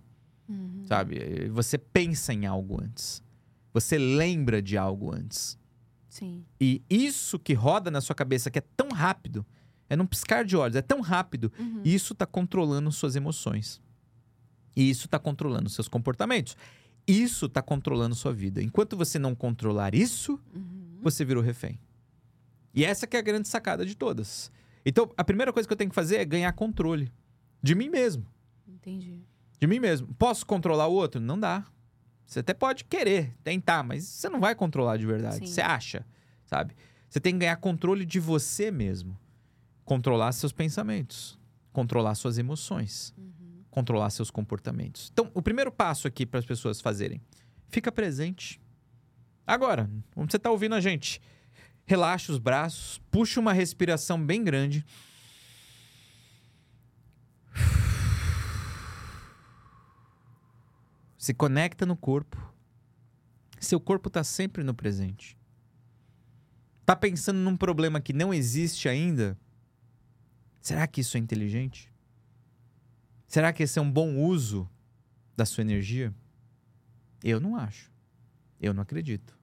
Uhum. 0.50 0.84
sabe? 0.86 1.48
Você 1.50 1.78
pensa 1.78 2.34
em 2.34 2.46
algo 2.46 2.82
antes. 2.82 3.24
Você 3.74 3.98
lembra 3.98 4.62
de 4.62 4.78
algo 4.78 5.13
antes. 5.13 5.58
Sim. 6.10 6.46
E 6.60 6.82
isso 6.89 7.39
que 7.39 7.54
roda 7.54 7.89
na 7.89 8.02
sua 8.02 8.15
cabeça, 8.15 8.52
que 8.52 8.60
é 8.60 8.63
tão 8.78 8.89
rápido, 8.89 9.46
é 9.89 9.96
num 9.96 10.06
piscar 10.06 10.46
de 10.46 10.56
olhos, 10.56 10.76
é 10.76 10.82
tão 10.82 11.02
rápido, 11.02 11.52
Uhum. 11.58 11.82
isso 11.84 12.13
está 12.13 12.26
controlando 12.26 12.91
suas 12.91 13.15
emoções. 13.15 13.82
E 14.76 14.89
isso 14.89 15.06
está 15.06 15.17
controlando 15.19 15.69
seus 15.69 15.88
comportamentos. 15.88 16.56
Isso 17.08 17.48
está 17.48 17.62
controlando 17.62 18.15
sua 18.15 18.34
vida. 18.34 18.62
Enquanto 18.62 18.96
você 18.98 19.17
não 19.19 19.34
controlar 19.36 19.93
isso, 19.96 20.39
Uhum. 20.56 21.00
você 21.02 21.24
virou 21.26 21.41
refém. 21.43 21.80
E 22.74 22.84
essa 22.86 23.06
que 23.06 23.15
é 23.15 23.19
a 23.19 23.24
grande 23.24 23.48
sacada 23.48 23.86
de 23.86 23.96
todas. 23.96 24.52
Então, 24.86 25.12
a 25.17 25.24
primeira 25.24 25.52
coisa 25.54 25.67
que 25.67 25.74
eu 25.74 25.78
tenho 25.78 25.89
que 25.89 25.96
fazer 25.96 26.17
é 26.17 26.26
ganhar 26.26 26.52
controle 26.54 27.12
de 27.62 27.74
mim 27.76 27.89
mesmo. 27.89 28.26
Entendi. 28.67 29.22
De 29.60 29.67
mim 29.67 29.80
mesmo. 29.80 30.13
Posso 30.15 30.46
controlar 30.46 30.88
o 30.88 30.93
outro? 30.93 31.22
Não 31.22 31.39
dá. 31.39 31.65
Você 32.26 32.39
até 32.39 32.54
pode 32.54 32.84
querer, 32.86 33.34
tentar, 33.43 33.84
mas 33.84 34.04
você 34.06 34.28
não 34.30 34.39
vai 34.39 34.56
controlar 34.56 34.98
de 34.98 35.06
verdade. 35.06 35.38
Sim. 35.39 35.46
Você 35.48 35.62
acha, 35.62 36.06
sabe? 36.46 36.76
Você 37.10 37.19
tem 37.19 37.34
que 37.34 37.39
ganhar 37.39 37.56
controle 37.58 38.06
de 38.06 38.19
você 38.19 38.72
mesmo. 38.72 39.17
Controlar 39.86 40.32
seus 40.32 40.52
pensamentos, 40.54 41.38
controlar 41.72 42.15
suas 42.15 42.38
emoções, 42.38 43.13
Uhum. 43.17 43.63
controlar 43.69 44.10
seus 44.10 44.32
comportamentos. 44.32 45.10
Então, 45.12 45.30
o 45.34 45.41
primeiro 45.41 45.72
passo 45.72 46.08
aqui 46.08 46.26
para 46.26 46.39
as 46.39 46.46
pessoas 46.46 46.80
fazerem, 46.82 47.22
fica 47.67 47.91
presente. 47.91 48.62
Agora, 49.46 49.89
onde 50.15 50.32
você 50.32 50.38
está 50.38 50.50
ouvindo 50.50 50.74
a 50.76 50.80
gente, 50.82 51.22
relaxa 51.86 52.32
os 52.32 52.39
braços, 52.39 53.02
puxa 53.12 53.39
uma 53.39 53.54
respiração 53.54 54.24
bem 54.24 54.43
grande. 54.43 54.86
Se 61.17 61.34
conecta 61.34 61.86
no 61.86 61.96
corpo. 61.96 62.52
Seu 63.60 63.80
corpo 63.80 64.10
está 64.10 64.24
sempre 64.24 64.63
no 64.63 64.74
presente. 64.74 65.38
Tá 66.86 66.96
pensando 66.96 67.39
num 67.39 67.56
problema 67.56 68.02
que 68.02 68.12
não 68.12 68.34
existe 68.34 68.89
ainda? 68.89 69.38
Será 70.60 70.86
que 70.86 71.02
isso 71.02 71.15
é 71.15 71.19
inteligente? 71.19 71.91
Será 73.28 73.54
que 73.54 73.63
esse 73.63 73.80
é 73.80 73.82
um 73.82 73.91
bom 73.91 74.17
uso 74.17 74.69
da 75.36 75.46
sua 75.46 75.62
energia? 75.62 76.13
Eu 77.24 77.39
não 77.39 77.56
acho. 77.56 77.91
Eu 78.60 78.74
não 78.74 78.84
acredito. 78.84 79.38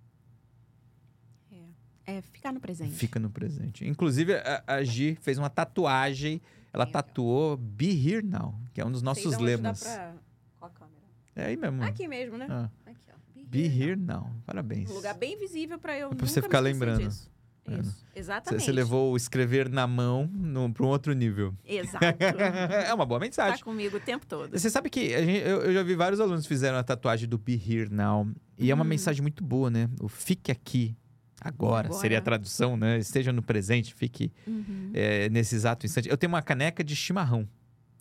É 2.11 2.23
ficar 2.23 2.53
no 2.53 2.61
presente. 2.61 2.92
Fica 2.94 3.20
no 3.20 3.31
presente. 3.31 3.87
Inclusive, 3.87 4.35
a, 4.35 4.62
a 4.66 4.83
Gi 4.83 5.16
fez 5.20 5.38
uma 5.38 5.51
tatuagem. 5.51 6.40
Ela 6.73 6.85
Legal. 6.85 7.03
tatuou 7.03 7.57
Be 7.57 7.90
Here 7.90 8.25
Now, 8.25 8.55
que 8.73 8.81
é 8.81 8.85
um 8.87 8.92
dos 8.92 9.03
nossos 9.03 9.37
lemas. 9.38 9.81
Dá 9.83 9.90
pra... 9.96 10.14
Qual 10.59 10.70
a 10.70 10.75
câmera? 10.75 11.03
É 11.37 11.44
aí 11.46 11.57
mesmo. 11.57 11.83
Aqui 11.83 12.07
mesmo, 12.09 12.38
né? 12.38 12.46
Ah, 12.49 12.70
Aqui, 12.87 13.07
ó. 13.12 13.40
Be 13.46 13.64
Here 13.66 13.96
Now. 13.96 14.31
Parabéns. 14.46 14.90
Um 14.90 14.94
lugar 14.94 15.14
bem 15.14 15.37
visível 15.38 15.79
pra 15.79 15.92
eu 15.99 16.07
É 16.07 16.09
pra 16.11 16.14
nunca 16.16 16.27
você 16.27 16.40
me 16.40 16.44
ficar 16.44 16.61
lembrando. 16.61 17.09
disso. 17.09 17.29
É, 17.66 17.79
Isso. 17.81 18.05
Exatamente. 18.16 18.64
Você 18.64 18.73
levou 18.73 19.12
o 19.12 19.16
escrever 19.16 19.68
na 19.68 19.87
mão 19.87 20.29
para 20.73 20.85
um 20.85 20.88
outro 20.88 21.12
nível. 21.12 21.55
Exato. 21.64 21.99
é 22.88 22.92
uma 22.94 23.05
boa 23.05 23.20
tá 23.20 23.27
mensagem. 23.27 23.62
comigo 23.62 23.96
o 23.96 24.01
tempo 24.01 24.27
todo. 24.27 24.59
Você 24.59 24.70
sabe 24.70 24.88
que 24.90 25.14
a 25.14 25.23
gente- 25.25 25.46
eu, 25.46 25.62
eu 25.62 25.75
já 25.75 25.83
vi 25.83 25.94
vários 25.94 26.20
alunos 26.20 26.42
que 26.42 26.49
fizeram 26.49 26.79
a 26.79 26.83
tatuagem 26.83 27.29
do 27.29 27.37
Be 27.38 27.55
Here 27.55 27.88
Now. 27.92 28.29
E 28.59 28.70
é 28.70 28.75
uma 28.75 28.83
Hum. 28.85 28.88
mensagem 28.88 29.23
muito 29.23 29.44
boa, 29.44 29.70
né? 29.70 29.88
O 30.01 30.09
fique 30.09 30.51
aqui 30.51 30.96
agora, 31.40 31.87
Agora. 31.88 32.00
seria 32.00 32.18
a 32.18 32.20
tradução, 32.20 32.76
né? 32.76 32.98
Esteja 32.98 33.33
no 33.33 33.42
presente, 33.42 33.94
fique 33.94 34.33
Uhum. 34.46 34.90
é, 34.92 35.29
nesse 35.31 35.55
exato 35.55 35.87
instante. 35.87 36.09
Eu 36.09 36.16
tenho 36.18 36.33
uma 36.33 36.42
caneca 36.42 36.85
de 36.85 36.94
chimarrão. 36.94 37.48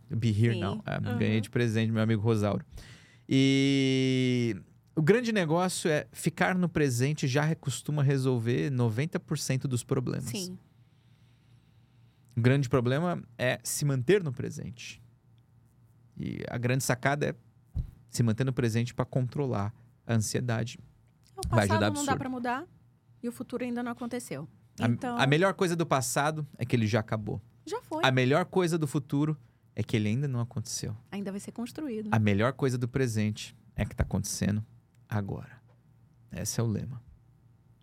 Be 0.09 0.29
Here 0.29 0.53
Sim. 0.55 0.59
Now. 0.61 0.83
É, 0.85 0.97
Uhum. 0.97 1.17
Ganhei 1.17 1.39
de 1.41 1.49
presente 1.49 1.91
meu 1.91 2.01
amigo 2.01 2.21
Rosauro. 2.21 2.65
E 3.27 4.55
o 4.95 5.01
grande 5.01 5.31
negócio 5.31 5.89
é 5.89 6.07
ficar 6.11 6.55
no 6.55 6.67
presente 6.67 7.27
já 7.27 7.53
costuma 7.55 8.01
resolver 8.03 8.71
90% 8.71 9.61
dos 9.67 9.83
problemas. 9.83 10.25
Sim. 10.29 10.57
O 12.35 12.41
grande 12.41 12.67
problema 12.67 13.21
é 13.37 13.59
se 13.63 13.85
manter 13.85 14.23
no 14.23 14.31
presente. 14.33 15.01
E 16.17 16.39
a 16.49 16.57
grande 16.57 16.83
sacada 16.83 17.27
é 17.29 17.35
se 18.09 18.23
manter 18.23 18.43
no 18.43 18.51
presente 18.51 18.93
para 18.93 19.05
controlar 19.05 19.73
a 20.07 20.15
ansiedade. 20.15 20.79
O 21.37 21.47
Vai 21.49 21.67
passado 21.67 21.83
ajudar 21.83 21.91
não 21.99 22.05
dá 22.05 22.17
pra 22.17 22.29
mudar 22.29 22.65
e 23.21 23.27
o 23.29 23.31
futuro 23.31 23.63
ainda 23.63 23.81
não 23.83 23.91
aconteceu. 23.91 24.47
A- 24.79 24.87
Então, 24.87 25.17
A, 25.17 25.27
melhor 25.27 25.53
coisa 25.53 25.75
do 25.75 25.85
passado 25.85 26.47
é 26.57 26.65
que 26.65 26.75
ele 26.75 26.87
já 26.87 26.99
acabou. 26.99 27.41
já 27.65 27.81
foi. 27.81 28.03
A 28.03 28.11
melhor 28.11 28.45
coisa 28.45 28.77
do 28.77 28.87
futuro 28.87 29.37
é 29.75 29.83
que 29.83 29.95
ele 29.95 30.09
ainda 30.09 30.27
não 30.27 30.39
aconteceu. 30.39 30.95
Ainda 31.11 31.31
vai 31.31 31.39
ser 31.39 31.51
construído. 31.51 32.09
A 32.11 32.19
melhor 32.19 32.53
coisa 32.53 32.77
do 32.77 32.87
presente 32.87 33.55
é 33.75 33.85
que 33.85 33.93
está 33.93 34.03
acontecendo 34.03 34.65
agora. 35.07 35.61
Esse 36.31 36.59
é 36.59 36.63
o 36.63 36.67
lema. 36.67 37.01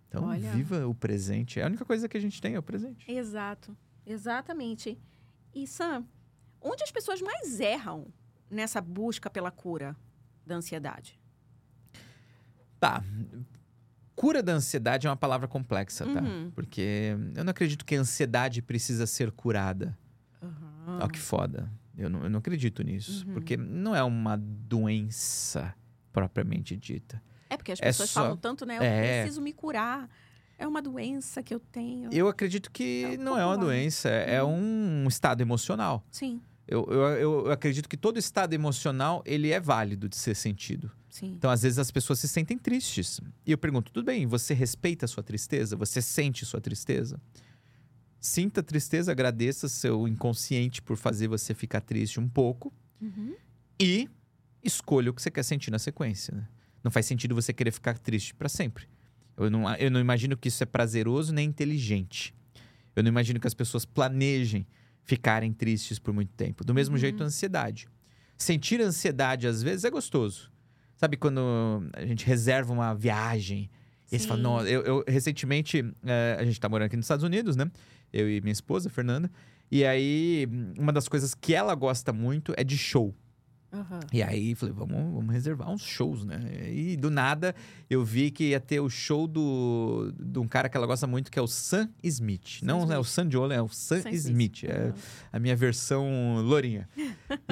Então, 0.09 0.25
Olha. 0.25 0.51
viva 0.53 0.87
o 0.87 0.95
presente. 0.95 1.59
É 1.61 1.65
a 1.65 1.67
única 1.67 1.85
coisa 1.85 2.09
que 2.09 2.17
a 2.17 2.21
gente 2.21 2.41
tem 2.41 2.55
é 2.55 2.59
o 2.59 2.63
presente. 2.63 3.11
Exato. 3.11 3.77
Exatamente. 4.05 4.99
E 5.55 5.67
Sam, 5.67 6.05
onde 6.61 6.83
as 6.83 6.91
pessoas 6.93 7.21
mais 7.21 7.59
erram 7.61 8.07
nessa 8.51 8.81
busca 8.81 9.29
pela 9.29 9.51
cura 9.51 9.97
da 10.47 10.55
ansiedade? 10.57 11.19
Tá. 12.79 13.03
Cura 14.17 14.43
da 14.43 14.55
ansiedade 14.55 15.07
é 15.07 15.11
uma 15.11 15.17
palavra 15.17 15.47
complexa, 15.47 16.05
tá? 16.07 16.21
Uhum. 16.23 16.51
Porque 16.55 17.15
eu 17.37 17.45
não 17.45 17.51
acredito 17.53 17.85
que 17.85 17.95
a 17.95 18.01
ansiedade 18.01 18.63
precisa 18.63 19.07
ser 19.07 19.31
curada. 19.31 19.97
Ó, 21.01 21.07
que 21.09 21.19
foda. 21.19 21.71
Eu 21.97 22.09
não, 22.11 22.23
eu 22.25 22.31
não 22.31 22.39
acredito 22.39 22.83
nisso. 22.83 23.27
Uhum. 23.27 23.35
Porque 23.35 23.57
não 23.57 23.95
é 23.95 24.03
uma 24.03 24.37
doença 24.37 25.75
propriamente 26.13 26.77
dita. 26.77 27.23
É 27.51 27.57
porque 27.57 27.73
as 27.73 27.81
É 27.81 27.85
pessoas 27.87 28.11
só- 28.11 28.23
falam 28.23 28.37
tanto, 28.37 28.65
né? 28.65 28.79
Eu 28.79 28.83
É. 28.83 29.21
preciso 29.23 29.41
me 29.43 29.53
curar. 29.53 30.09
É 30.59 30.67
uma 30.67 30.81
doença 30.81 31.43
que 31.43 31.55
eu 31.55 31.61
tenho. 31.61 32.09
Eu 32.13 32.29
acredito 32.29 32.71
que 32.71 33.05
É 33.05 33.09
um 33.21 33.23
não 33.23 33.39
é 33.39 33.45
uma 33.45 33.59
doença, 33.59 34.09
é 34.09 34.43
um 34.43 35.07
estado 35.07 35.43
emocional. 35.43 36.03
Sim, 36.11 36.41
Eu, 36.69 36.85
eu, 36.91 37.03
eu 37.47 37.53
acredito 37.53 37.89
que 37.89 37.97
todo 37.97 38.19
estado 38.19 38.53
emocional 38.53 39.23
ele 39.25 39.53
é 39.53 39.61
válido 39.61 40.09
de 40.09 40.17
ser 40.17 40.35
sentido. 40.35 40.91
Sim. 41.19 41.33
Então, 41.35 41.51
às 41.51 41.63
vezes, 41.63 41.79
as 41.79 41.91
pessoas 41.91 42.19
se 42.19 42.29
sentem 42.29 42.57
tristes. 42.59 43.21
E 43.47 43.51
eu 43.53 43.59
pergunto, 43.59 43.91
tudo 43.93 44.05
bem, 44.07 44.27
você 44.27 44.53
respeita 44.55 45.05
a 45.05 45.09
sua 45.09 45.23
tristeza? 45.23 45.77
Você 45.77 46.01
sente 46.03 46.45
sua 46.45 46.61
tristeza? 46.61 47.21
Sinta 48.21 48.61
a 48.61 48.63
tristeza, 48.65 49.13
agradeça 49.13 49.69
seu 49.69 50.09
inconsciente 50.09 50.83
por 50.83 50.97
fazer 50.97 51.29
você 51.29 51.55
ficar 51.55 51.81
triste 51.81 52.19
um 52.19 52.29
pouco 52.29 52.73
Uhum. 53.01 53.35
e 53.79 54.09
escolha 54.65 55.11
o 55.11 55.15
que 55.15 55.23
você 55.23 55.31
quer 55.31 55.43
sentir 55.45 55.71
na 55.71 55.79
sequência. 55.79 56.35
né? 56.35 56.49
Não 56.83 56.91
faz 56.91 57.07
sentido 57.07 57.35
você 57.35 57.53
querer 57.53 57.71
ficar 57.71 57.99
triste 57.99 58.35
para 58.35 58.49
sempre. 58.49 58.89
Eu 59.37 59.51
não, 59.51 59.73
eu 59.77 59.91
não 59.91 60.01
imagino 60.01 60.37
que 60.37 60.49
isso 60.49 60.63
é 60.63 60.67
prazeroso 60.67 61.33
nem 61.33 61.47
inteligente. 61.49 62.35
Eu 62.97 63.03
não 63.03 63.09
imagino 63.11 63.39
que 63.39 63.47
as 63.47 63.55
pessoas 63.55 63.85
planejem 63.85 64.67
ficarem 65.05 65.53
tristes 65.53 65.99
por 65.99 66.13
muito 66.15 66.33
tempo. 66.33 66.65
Do 66.65 66.73
mesmo 66.75 66.95
Uhum. 66.95 67.01
jeito, 67.01 67.23
a 67.23 67.27
ansiedade. 67.27 67.87
Sentir 68.37 68.81
ansiedade, 68.81 69.47
às 69.47 69.63
vezes, 69.63 69.85
é 69.85 69.91
gostoso. 69.91 70.51
Sabe 70.97 71.17
quando 71.17 71.41
a 71.93 72.05
gente 72.07 72.25
reserva 72.27 72.73
uma 72.73 72.95
viagem 72.95 73.71
E 74.11 74.15
aí 74.17 74.21
você 74.21 74.27
fala, 74.27 74.39
Sim. 74.39 74.43
nossa, 74.45 74.69
eu, 74.69 74.83
eu- 74.83 75.05
recentemente, 75.07 75.85
eh, 76.05 76.37
a 76.39 76.45
gente 76.45 76.59
tá 76.61 76.69
morando 76.69 76.87
aqui 76.87 76.97
nos 76.97 77.05
Estados 77.05 77.25
Unidos, 77.25 77.55
né? 77.57 77.71
Eu 78.13 78.31
e 78.31 78.41
minha 78.41 78.53
esposa, 78.53 78.89
Fernanda. 78.89 79.31
E 79.71 79.85
aí, 79.85 80.47
uma 80.79 80.93
das 80.93 81.09
coisas 81.09 81.35
que 81.35 81.53
ela 81.55 81.75
gosta 81.75 82.13
muito 82.13 82.55
é 82.57 82.63
de 82.65 82.79
show. 82.79 83.13
Aham. 83.77 84.01
E 84.13 84.23
aí, 84.23 84.55
falei, 84.55 84.75
vamos, 84.75 84.97
vamos 85.15 85.33
reservar 85.33 85.71
uns 85.71 85.83
shows, 85.83 86.25
né? 86.25 86.41
E 86.73 86.97
do 86.97 87.11
nada, 87.11 87.55
eu 87.91 88.05
vi 88.05 88.31
que 88.31 88.51
ia 88.51 88.61
ter 88.61 88.81
o 88.81 88.89
show 88.89 89.27
do, 89.27 90.13
de 90.19 90.39
um 90.39 90.49
cara 90.49 90.69
que 90.69 90.77
ela 90.77 90.87
gosta 90.87 91.07
muito, 91.07 91.31
que 91.31 91.39
é 91.39 91.43
o 91.43 91.47
Sam 91.47 91.89
Smith. 92.03 92.61
Sam 92.61 92.67
Não 92.67 92.81
é 92.93 92.99
o 92.99 93.03
Smith. 93.03 93.07
Sam 93.07 93.31
Jolen, 93.31 93.59
é 93.59 93.63
o 93.63 93.69
Sam, 93.69 94.03
Sam 94.03 94.11
Smith. 94.11 94.65
É 94.65 94.73
Aham. 94.73 94.95
a 95.33 95.39
minha 95.39 95.57
versão 95.57 96.41
lourinha. 96.43 96.89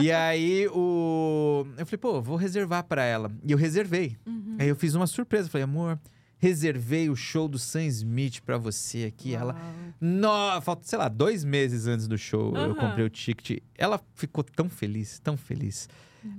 e 0.00 0.10
aí, 0.10 0.66
o... 0.68 1.66
eu 1.76 1.86
falei, 1.86 1.98
pô, 1.98 2.22
vou 2.22 2.36
reservar 2.36 2.84
pra 2.84 3.04
ela. 3.04 3.30
E 3.44 3.52
eu 3.52 3.58
reservei. 3.58 4.16
Uhum. 4.26 4.56
Aí 4.58 4.68
eu 4.68 4.76
fiz 4.76 4.94
uma 4.94 5.06
surpresa. 5.06 5.48
Falei, 5.48 5.64
amor, 5.64 5.98
reservei 6.38 7.08
o 7.08 7.16
show 7.16 7.48
do 7.48 7.58
Sam 7.58 7.84
Smith 7.86 8.40
pra 8.40 8.58
você 8.58 9.04
aqui. 9.04 9.34
Ela, 9.34 9.54
Uau. 9.54 9.94
no, 10.00 10.60
falta, 10.62 10.86
sei 10.86 10.98
lá, 10.98 11.08
dois 11.08 11.44
meses 11.44 11.86
antes 11.86 12.06
do 12.06 12.18
show, 12.18 12.54
eu 12.54 12.72
Aham. 12.72 12.74
comprei 12.74 13.04
o 13.04 13.10
ticket. 13.10 13.62
Ela 13.76 14.00
ficou 14.14 14.44
tão 14.44 14.68
feliz, 14.68 15.18
tão 15.20 15.36
feliz. 15.36 15.88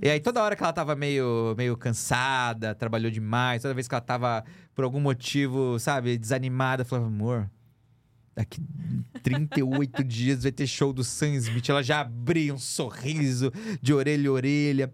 E 0.02 0.10
aí, 0.10 0.19
toda 0.19 0.41
hora 0.41 0.56
que 0.56 0.63
ela 0.63 0.74
tava 0.74 0.95
meio, 0.95 1.54
meio 1.58 1.78
cansada, 1.78 2.74
trabalhou 2.74 3.12
demais, 3.12 3.62
toda 3.62 3.74
vez 3.74 3.88
que 3.88 3.93
ela 3.93 4.02
tava, 4.02 4.43
por 4.74 4.84
algum 4.84 5.00
motivo, 5.00 5.80
sabe, 5.80 6.17
desanimada, 6.17 6.84
falava, 6.84 7.08
amor, 7.08 7.50
daqui 8.36 8.62
38 9.24 10.04
dias 10.04 10.43
vai 10.43 10.52
ter 10.52 10.67
show 10.67 10.91
do 10.91 11.04
Sam 11.04 11.36
Smith. 11.36 11.69
Ela 11.69 11.82
já 11.82 12.02
abria 12.02 12.54
um 12.54 12.58
sorriso 12.58 13.52
de 13.82 13.93
orelha 13.93 14.30
a 14.30 14.34
orelha. 14.34 14.93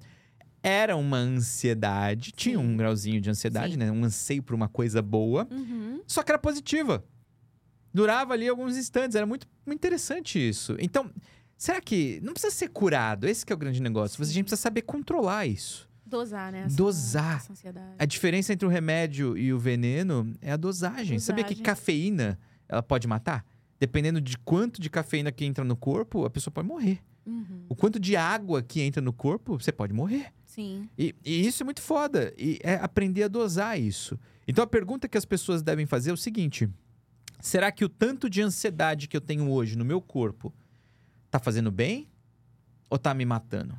Era 0.63 0.95
uma 0.95 1.17
ansiedade, 1.17 2.31
tinha 2.31 2.57
Sim. 2.57 2.63
um 2.63 2.77
grauzinho 2.77 3.19
de 3.19 3.29
ansiedade, 3.31 3.73
Sim. 3.73 3.79
né? 3.79 3.91
Um 3.91 4.03
anseio 4.03 4.43
por 4.43 4.53
uma 4.53 4.67
coisa 4.67 5.01
boa. 5.01 5.47
Uhum. 5.49 6.01
Só 6.05 6.21
que 6.21 6.31
era 6.31 6.37
positiva. 6.37 7.03
Durava 7.93 8.33
ali 8.33 8.47
alguns 8.47 8.77
instantes, 8.77 9.15
era 9.15 9.25
muito, 9.25 9.47
muito 9.65 9.79
interessante 9.79 10.37
isso. 10.37 10.75
Então, 10.79 11.09
será 11.63 11.79
que 11.79 12.19
não 12.23 12.33
precisa 12.33 12.53
ser 12.53 12.69
curado? 12.69 13.27
Esse 13.27 13.45
que 13.45 13.53
é 13.53 13.55
o 13.55 13.59
grande 13.59 13.81
negócio. 13.81 14.17
Você 14.17 14.31
a 14.31 14.33
gente 14.33 14.45
precisa 14.45 14.61
saber 14.61 14.81
controlar 14.81 15.45
isso. 15.45 15.87
Dosar, 16.05 16.51
né? 16.51 16.63
essa- 16.65 16.75
Dosar. 16.75 17.37
essa 17.37 17.51
ansiedade. 17.53 17.95
A 17.97 18.05
diferença 18.05 18.51
entre 18.51 18.65
o 18.65 18.69
remédio 18.69 19.37
e 19.37 19.53
o 19.53 19.59
veneno 19.59 20.33
é 20.41 20.51
a 20.51 20.57
dosagem. 20.57 21.19
Sabia 21.19 21.43
que 21.43 21.51
Dosagem. 21.53 21.63
cafeína 21.63 22.39
ela 22.67 22.81
pode 22.83 23.07
matar? 23.07 23.45
Dependendo 23.79 24.19
de 24.19 24.37
quanto 24.37 24.81
de 24.81 24.89
cafeína 24.89 25.31
que 25.31 25.45
entra 25.45 25.63
no 25.63 25.75
corpo, 25.75 26.25
a 26.25 26.29
pessoa 26.29 26.51
pode 26.53 26.67
morrer. 26.67 26.99
Uhum. 27.25 27.65
O 27.69 27.75
quanto 27.75 27.99
de 27.99 28.15
água 28.15 28.61
que 28.61 28.81
entra 28.81 29.01
no 29.01 29.13
corpo, 29.13 29.57
você 29.59 29.71
pode 29.71 29.93
morrer. 29.93 30.33
Sim. 30.45 30.89
E, 30.97 31.15
e 31.23 31.45
isso 31.47 31.63
é 31.63 31.65
muito 31.65 31.81
foda. 31.81 32.33
E 32.37 32.59
é 32.61 32.75
aprender 32.75 33.23
a 33.23 33.27
dosar 33.27 33.79
isso. 33.79 34.19
Então 34.47 34.63
a 34.63 34.67
pergunta 34.67 35.07
que 35.07 35.17
as 35.17 35.23
pessoas 35.25 35.61
devem 35.61 35.85
fazer 35.85 36.09
é 36.09 36.13
o 36.13 36.17
seguinte: 36.17 36.67
será 37.39 37.71
que 37.71 37.85
o 37.85 37.89
tanto 37.89 38.29
de 38.29 38.41
ansiedade 38.41 39.07
que 39.07 39.15
eu 39.15 39.21
tenho 39.21 39.49
hoje 39.49 39.77
no 39.77 39.85
meu 39.85 40.01
corpo 40.01 40.53
tá 41.31 41.39
fazendo 41.39 41.71
bem 41.71 42.07
ou 42.89 42.99
tá 42.99 43.13
me 43.13 43.25
matando? 43.25 43.75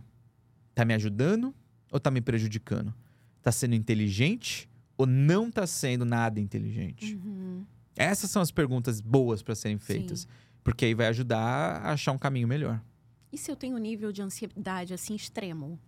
Tá 0.74 0.84
me 0.84 0.94
ajudando 0.94 1.54
ou 1.92 2.00
tá 2.00 2.10
me 2.10 2.22
prejudicando? 2.22 2.94
Tá 3.42 3.52
sendo 3.52 3.74
inteligente 3.74 4.68
ou 4.96 5.06
não 5.06 5.50
tá 5.50 5.66
sendo 5.66 6.04
nada 6.04 6.40
inteligente? 6.40 7.14
Uhum. 7.14 7.64
Essas 7.94 8.30
são 8.30 8.40
as 8.40 8.50
perguntas 8.50 9.00
boas 9.00 9.42
para 9.42 9.54
serem 9.54 9.78
feitas. 9.78 10.20
Sim. 10.20 10.28
Porque 10.64 10.86
aí 10.86 10.94
vai 10.94 11.08
ajudar 11.08 11.38
a 11.38 11.92
achar 11.92 12.12
um 12.12 12.18
caminho 12.18 12.48
melhor. 12.48 12.80
E 13.30 13.36
se 13.36 13.50
eu 13.50 13.56
tenho 13.56 13.76
um 13.76 13.78
nível 13.78 14.10
de 14.12 14.22
ansiedade 14.22 14.94
assim 14.94 15.14
extremo? 15.14 15.78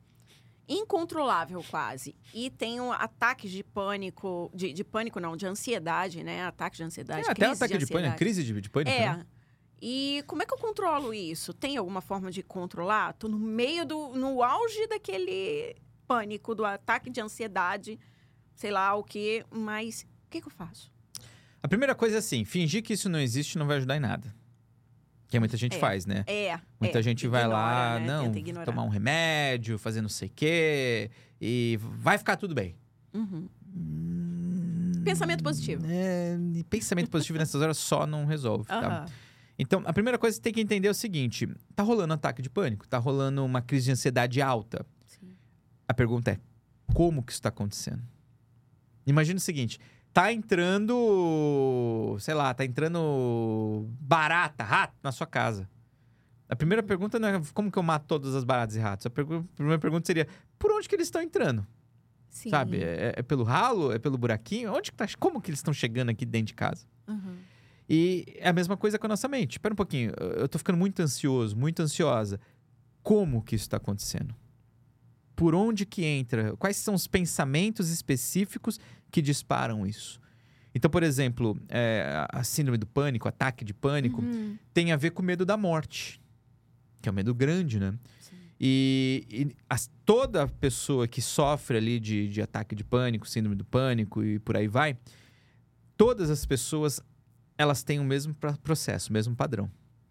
Incontrolável 0.68 1.62
quase. 1.70 2.14
E 2.32 2.50
tenho 2.50 2.90
ataques 2.90 3.50
de 3.50 3.62
pânico, 3.62 4.50
de, 4.54 4.72
de 4.72 4.82
pânico 4.82 5.20
não, 5.20 5.36
de 5.36 5.46
ansiedade, 5.46 6.24
né? 6.24 6.44
Ataques 6.44 6.78
de 6.78 6.84
ansiedade. 6.84 7.26
É, 7.26 7.30
até 7.30 7.46
ataque 7.46 7.78
de, 7.78 7.86
pânico, 7.86 7.96
ansiedade. 7.96 8.18
crise 8.18 8.42
de, 8.44 8.60
de 8.60 8.70
pânico. 8.70 8.90
É. 8.90 9.16
né? 9.16 9.26
E 9.86 10.24
como 10.26 10.42
é 10.42 10.46
que 10.46 10.54
eu 10.54 10.56
controlo 10.56 11.12
isso? 11.12 11.52
Tem 11.52 11.76
alguma 11.76 12.00
forma 12.00 12.30
de 12.30 12.42
controlar? 12.42 13.12
Tô 13.12 13.28
no 13.28 13.38
meio 13.38 13.84
do. 13.84 14.14
no 14.16 14.42
auge 14.42 14.86
daquele 14.86 15.76
pânico, 16.08 16.54
do 16.54 16.64
ataque 16.64 17.10
de 17.10 17.20
ansiedade, 17.20 18.00
sei 18.54 18.70
lá 18.70 18.94
o 18.94 19.04
quê, 19.04 19.44
mas 19.50 20.06
o 20.26 20.30
que, 20.30 20.40
que 20.40 20.46
eu 20.46 20.50
faço? 20.50 20.90
A 21.62 21.68
primeira 21.68 21.94
coisa 21.94 22.16
é 22.16 22.18
assim, 22.18 22.46
fingir 22.46 22.82
que 22.82 22.94
isso 22.94 23.10
não 23.10 23.20
existe 23.20 23.58
não 23.58 23.66
vai 23.66 23.76
ajudar 23.76 23.98
em 23.98 24.00
nada. 24.00 24.34
Que 25.28 25.38
muita 25.38 25.58
gente 25.58 25.76
É. 25.76 25.78
faz, 25.78 26.06
né? 26.06 26.24
É. 26.26 26.58
Muita 26.80 27.00
é, 27.00 27.02
gente 27.02 27.28
vai 27.28 27.46
lá, 27.46 27.98
ignora, 28.00 28.32
né? 28.32 28.52
não, 28.54 28.64
tomar 28.64 28.84
um 28.84 28.88
remédio, 28.88 29.78
fazer 29.78 30.00
não 30.00 30.08
sei 30.08 30.28
o 30.28 30.32
quê, 30.34 31.10
e 31.38 31.78
vai 31.80 32.16
ficar 32.16 32.38
tudo 32.38 32.54
bem. 32.54 32.74
Uhum. 33.12 33.48
Pensamento 35.04 35.44
positivo. 35.44 35.84
É, 35.86 36.38
pensamento 36.70 37.10
positivo 37.10 37.38
nessas 37.38 37.60
horas 37.60 37.76
só 37.76 38.06
não 38.06 38.24
resolve, 38.24 38.64
tá? 38.64 39.04
Então, 39.58 39.82
a 39.86 39.92
primeira 39.92 40.18
coisa 40.18 40.34
que 40.34 40.38
você 40.38 40.42
tem 40.42 40.52
que 40.52 40.60
entender 40.60 40.88
é 40.88 40.90
o 40.90 40.94
seguinte: 40.94 41.48
tá 41.76 41.82
rolando 41.82 42.12
um 42.12 42.16
ataque 42.16 42.42
de 42.42 42.50
pânico, 42.50 42.86
tá 42.88 42.98
rolando 42.98 43.44
uma 43.44 43.62
crise 43.62 43.86
de 43.86 43.92
ansiedade 43.92 44.42
alta. 44.42 44.84
Sim. 45.06 45.34
A 45.88 45.94
pergunta 45.94 46.32
é: 46.32 46.38
como 46.92 47.22
que 47.22 47.32
isso 47.32 47.42
tá 47.42 47.48
acontecendo? 47.50 48.02
Imagina 49.06 49.36
o 49.38 49.40
seguinte: 49.40 49.78
tá 50.12 50.32
entrando, 50.32 52.16
sei 52.20 52.34
lá, 52.34 52.52
tá 52.54 52.64
entrando 52.64 53.86
barata, 54.00 54.64
rato 54.64 54.94
na 55.02 55.12
sua 55.12 55.26
casa. 55.26 55.68
A 56.48 56.56
primeira 56.56 56.82
pergunta 56.82 57.18
não 57.18 57.28
é 57.28 57.40
como 57.52 57.70
que 57.70 57.78
eu 57.78 57.82
mato 57.82 58.06
todas 58.06 58.34
as 58.34 58.44
baratas 58.44 58.76
e 58.76 58.78
ratos. 58.78 59.06
A 59.06 59.10
pergu- 59.10 59.46
a 59.52 59.56
primeira 59.56 59.78
pergunta 59.78 60.06
seria: 60.06 60.26
por 60.58 60.72
onde 60.72 60.88
que 60.88 60.94
eles 60.94 61.06
estão 61.06 61.22
entrando? 61.22 61.66
Sim. 62.28 62.50
Sabe? 62.50 62.82
É, 62.82 63.14
é 63.16 63.22
pelo 63.22 63.44
ralo? 63.44 63.92
É 63.92 63.98
pelo 63.98 64.18
buraquinho? 64.18 64.72
Onde 64.74 64.90
que 64.90 64.96
tá? 64.96 65.06
Como 65.18 65.40
que 65.40 65.50
eles 65.50 65.60
estão 65.60 65.72
chegando 65.72 66.08
aqui 66.10 66.26
dentro 66.26 66.46
de 66.48 66.54
casa? 66.54 66.84
E 67.88 68.24
é 68.38 68.48
a 68.48 68.52
mesma 68.52 68.76
coisa 68.76 68.98
com 68.98 69.06
a 69.06 69.08
nossa 69.08 69.28
mente. 69.28 69.52
Espera 69.52 69.72
um 69.72 69.76
pouquinho, 69.76 70.12
eu- 70.18 70.48
tô 70.48 70.58
ficando 70.58 70.78
muito 70.78 71.00
ansioso, 71.00 71.56
muito 71.56 71.80
ansiosa. 71.82 72.40
Como 73.02 73.42
que 73.42 73.54
isso 73.54 73.64
está 73.64 73.76
acontecendo? 73.76 74.34
Por 75.36 75.54
onde 75.54 75.84
que 75.84 76.04
entra? 76.04 76.56
Quais 76.56 76.76
são 76.76 76.94
os 76.94 77.06
pensamentos 77.06 77.90
específicos 77.90 78.78
que 79.10 79.20
disparam 79.20 79.86
isso? 79.86 80.20
Então, 80.74 80.90
por 80.90 81.02
exemplo, 81.02 81.56
é, 81.68 82.26
a 82.32 82.42
síndrome 82.42 82.78
do 82.78 82.86
pânico, 82.86 83.28
ataque 83.28 83.64
de 83.64 83.74
pânico, 83.74 84.22
Uhum. 84.22 84.56
tem 84.72 84.90
a 84.90 84.96
ver 84.96 85.10
com 85.10 85.22
o 85.22 85.24
medo 85.24 85.44
da 85.44 85.56
morte, 85.56 86.20
que 87.02 87.08
é 87.08 87.12
um 87.12 87.14
medo 87.14 87.34
grande, 87.34 87.78
né? 87.78 87.94
Sim. 88.20 88.34
E, 88.58 89.26
e 89.30 89.56
toda 90.04 90.48
pessoa 90.48 91.06
que 91.06 91.20
sofre 91.20 91.76
ali 91.76 92.00
de, 92.00 92.28
de 92.28 92.40
ataque 92.42 92.74
de 92.74 92.82
pânico, 92.82 93.28
síndrome 93.28 93.54
do 93.56 93.64
pânico 93.64 94.24
e 94.24 94.38
por 94.38 94.56
aí 94.56 94.66
vai, 94.66 94.96
todas 95.96 96.30
as 96.30 96.44
pessoas 96.46 97.00
elas 97.56 97.82
têm 97.82 98.00
o 98.00 98.04
mesmo 98.04 98.34
processo, 98.62 99.10
o 99.10 99.12
mesmo 99.12 99.34
padrão. 99.34 99.70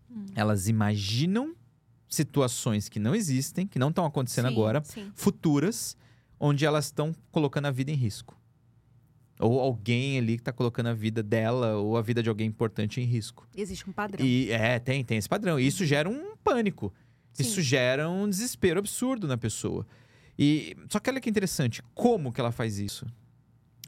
Hum. 0.10 0.26
Elas 0.36 0.68
imaginam 0.68 1.56
situações 2.08 2.90
que 2.90 3.00
não 3.00 3.16
existem, 3.16 3.66
que 3.66 3.80
não 3.80 3.90
estão 3.90 4.06
acontecendo 4.06 4.48
Sim, 4.48 4.54
agora, 4.54 4.84
Sim. 4.84 5.12
futuras, 5.16 5.98
onde 6.40 6.66
elas 6.66 6.86
estão 6.86 7.14
colocando 7.32 7.66
a 7.66 7.72
vida 7.72 7.92
em 7.92 7.96
risco. 7.96 8.40
Ou 9.40 9.60
alguém 9.60 10.20
ali 10.20 10.36
que 10.36 10.42
está 10.42 10.54
colocando 10.54 10.88
a 10.88 10.94
vida 10.94 11.24
dela 11.24 11.76
ou 11.78 11.98
a 11.98 12.02
vida 12.02 12.22
de 12.22 12.30
alguém 12.30 12.48
importante 12.48 13.02
em 13.02 13.04
risco. 13.04 13.48
Existe 13.56 13.90
um 13.90 13.94
padrão. 13.94 14.24
E 14.24 14.52
é, 14.52 14.78
tem, 14.80 15.04
tem 15.04 15.18
esse 15.18 15.28
padrão. 15.28 15.60
E 15.60 15.66
isso 15.66 15.84
gera 15.86 16.08
um 16.08 16.36
pânico. 16.38 16.94
Isso 17.38 17.56
Sim. 17.56 17.64
gera 17.64 18.10
um 18.10 18.30
desespero 18.30 18.80
absurdo 18.80 19.28
na 19.28 19.38
pessoa. 19.38 19.88
E 20.38 20.78
só 20.88 21.00
que 21.00 21.10
olha 21.10 21.20
que 21.20 21.30
interessante, 21.30 21.82
como 21.96 22.32
que 22.32 22.40
ela 22.40 22.52
faz 22.52 22.78
isso? 22.78 23.08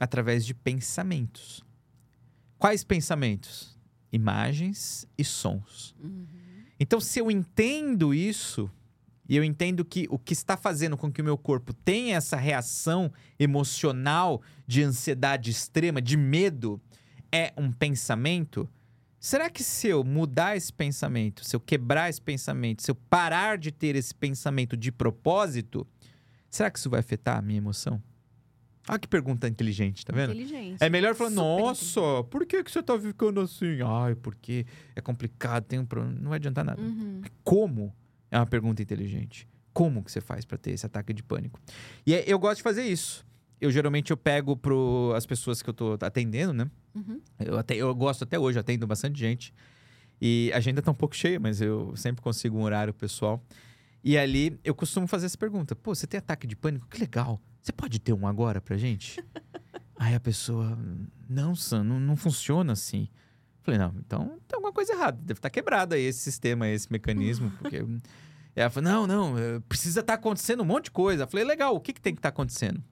Através 0.00 0.44
de 0.44 0.52
pensamentos. 0.52 1.64
Quais 2.58 2.84
pensamentos? 2.84 3.78
Imagens 4.12 5.06
e 5.16 5.24
sons. 5.24 5.94
Uhum. 6.02 6.26
Então, 6.78 7.00
se 7.00 7.18
eu 7.18 7.30
entendo 7.30 8.14
isso, 8.14 8.70
e 9.28 9.36
eu 9.36 9.42
entendo 9.42 9.84
que 9.84 10.06
o 10.10 10.18
que 10.18 10.32
está 10.32 10.56
fazendo 10.56 10.96
com 10.96 11.10
que 11.10 11.20
o 11.20 11.24
meu 11.24 11.36
corpo 11.36 11.72
tenha 11.72 12.16
essa 12.16 12.36
reação 12.36 13.12
emocional 13.38 14.40
de 14.66 14.82
ansiedade 14.82 15.50
extrema, 15.50 16.00
de 16.00 16.16
medo, 16.16 16.80
é 17.32 17.52
um 17.56 17.72
pensamento, 17.72 18.68
será 19.18 19.50
que 19.50 19.64
se 19.64 19.88
eu 19.88 20.04
mudar 20.04 20.56
esse 20.56 20.72
pensamento, 20.72 21.44
se 21.44 21.56
eu 21.56 21.60
quebrar 21.60 22.08
esse 22.08 22.20
pensamento, 22.20 22.82
se 22.82 22.90
eu 22.90 22.94
parar 22.94 23.58
de 23.58 23.72
ter 23.72 23.96
esse 23.96 24.14
pensamento 24.14 24.76
de 24.76 24.92
propósito, 24.92 25.86
será 26.48 26.70
que 26.70 26.78
isso 26.78 26.88
vai 26.88 27.00
afetar 27.00 27.38
a 27.38 27.42
minha 27.42 27.58
emoção? 27.58 28.00
Olha 28.88 28.98
que 28.98 29.08
pergunta 29.08 29.48
inteligente, 29.48 30.04
tá 30.04 30.12
vendo? 30.12 30.32
Inteligente. 30.32 30.76
É 30.80 30.88
melhor 30.88 31.14
falar, 31.14 31.30
nossa, 31.30 32.00
por 32.30 32.46
que, 32.46 32.62
que 32.62 32.70
você 32.70 32.82
tá 32.82 32.98
ficando 32.98 33.40
assim? 33.40 33.78
Ai, 33.84 34.14
porque 34.14 34.64
é 34.94 35.00
complicado, 35.00 35.64
tem 35.64 35.78
um 35.78 35.84
problema. 35.86 36.18
Não 36.20 36.28
vai 36.30 36.36
adiantar 36.36 36.64
nada. 36.64 36.80
Uhum. 36.80 37.20
Como? 37.42 37.92
É 38.30 38.38
uma 38.38 38.46
pergunta 38.46 38.80
inteligente. 38.82 39.48
Como 39.72 40.02
que 40.02 40.10
você 40.10 40.20
faz 40.20 40.44
pra 40.44 40.56
ter 40.56 40.70
esse 40.70 40.86
ataque 40.86 41.12
de 41.12 41.22
pânico? 41.22 41.60
E 42.06 42.14
é- 42.14 42.24
eu 42.26 42.38
gosto 42.38 42.58
de 42.58 42.62
fazer 42.62 42.84
isso. 42.84 43.26
Eu 43.60 43.70
geralmente 43.70 44.10
eu 44.10 44.16
pego 44.16 44.56
pro 44.56 45.12
as 45.16 45.26
pessoas 45.26 45.62
que 45.62 45.68
eu 45.70 45.74
tô 45.74 45.96
atendendo, 46.00 46.52
né? 46.52 46.70
Uhum. 46.94 47.20
Eu, 47.40 47.58
até, 47.58 47.74
eu 47.74 47.94
gosto 47.94 48.22
até 48.24 48.38
hoje, 48.38 48.58
atendo 48.58 48.86
bastante 48.86 49.18
gente. 49.18 49.52
E 50.20 50.50
a 50.54 50.58
agenda 50.58 50.80
tá 50.80 50.90
um 50.90 50.94
pouco 50.94 51.14
cheia, 51.14 51.38
mas 51.40 51.60
eu 51.60 51.94
sempre 51.96 52.22
consigo 52.22 52.56
um 52.58 52.62
horário 52.62 52.94
pessoal. 52.94 53.42
E 54.02 54.16
ali 54.16 54.58
eu 54.62 54.74
costumo 54.74 55.06
fazer 55.06 55.26
essa 55.26 55.38
pergunta: 55.38 55.74
pô, 55.74 55.94
você 55.94 56.06
tem 56.06 56.18
ataque 56.18 56.46
de 56.46 56.56
pânico? 56.56 56.86
Que 56.88 56.98
legal. 57.00 57.40
Você 57.60 57.72
pode 57.72 57.98
ter 57.98 58.12
um 58.12 58.26
agora 58.26 58.60
pra 58.60 58.76
gente? 58.76 59.22
Aí 59.98 60.14
a 60.14 60.20
pessoa, 60.20 60.78
não, 61.28 61.54
Sam, 61.54 61.82
não, 61.82 61.98
não 61.98 62.16
funciona 62.16 62.72
assim. 62.74 63.08
Falei, 63.62 63.80
não, 63.80 63.94
então 63.98 64.38
tem 64.46 64.54
alguma 64.54 64.72
coisa 64.72 64.92
errada. 64.92 65.18
Deve 65.20 65.38
estar 65.38 65.50
quebrado 65.50 65.94
aí 65.96 66.02
esse 66.02 66.20
sistema, 66.20 66.68
esse 66.68 66.90
mecanismo. 66.92 67.50
Porque. 67.58 67.84
Ela 68.54 68.70
falou, 68.70 68.88
não, 68.88 69.06
não, 69.06 69.38
eh, 69.38 69.60
precisa 69.68 70.00
estar 70.00 70.14
acontecendo 70.14 70.62
um 70.62 70.66
monte 70.66 70.84
de 70.84 70.90
coisa. 70.92 71.24
Eu 71.24 71.26
falei, 71.26 71.44
legal, 71.44 71.74
o 71.74 71.80
que, 71.80 71.92
que 71.92 72.00
tem 72.00 72.14
que 72.14 72.20
estar 72.20 72.28
acontecendo? 72.28 72.82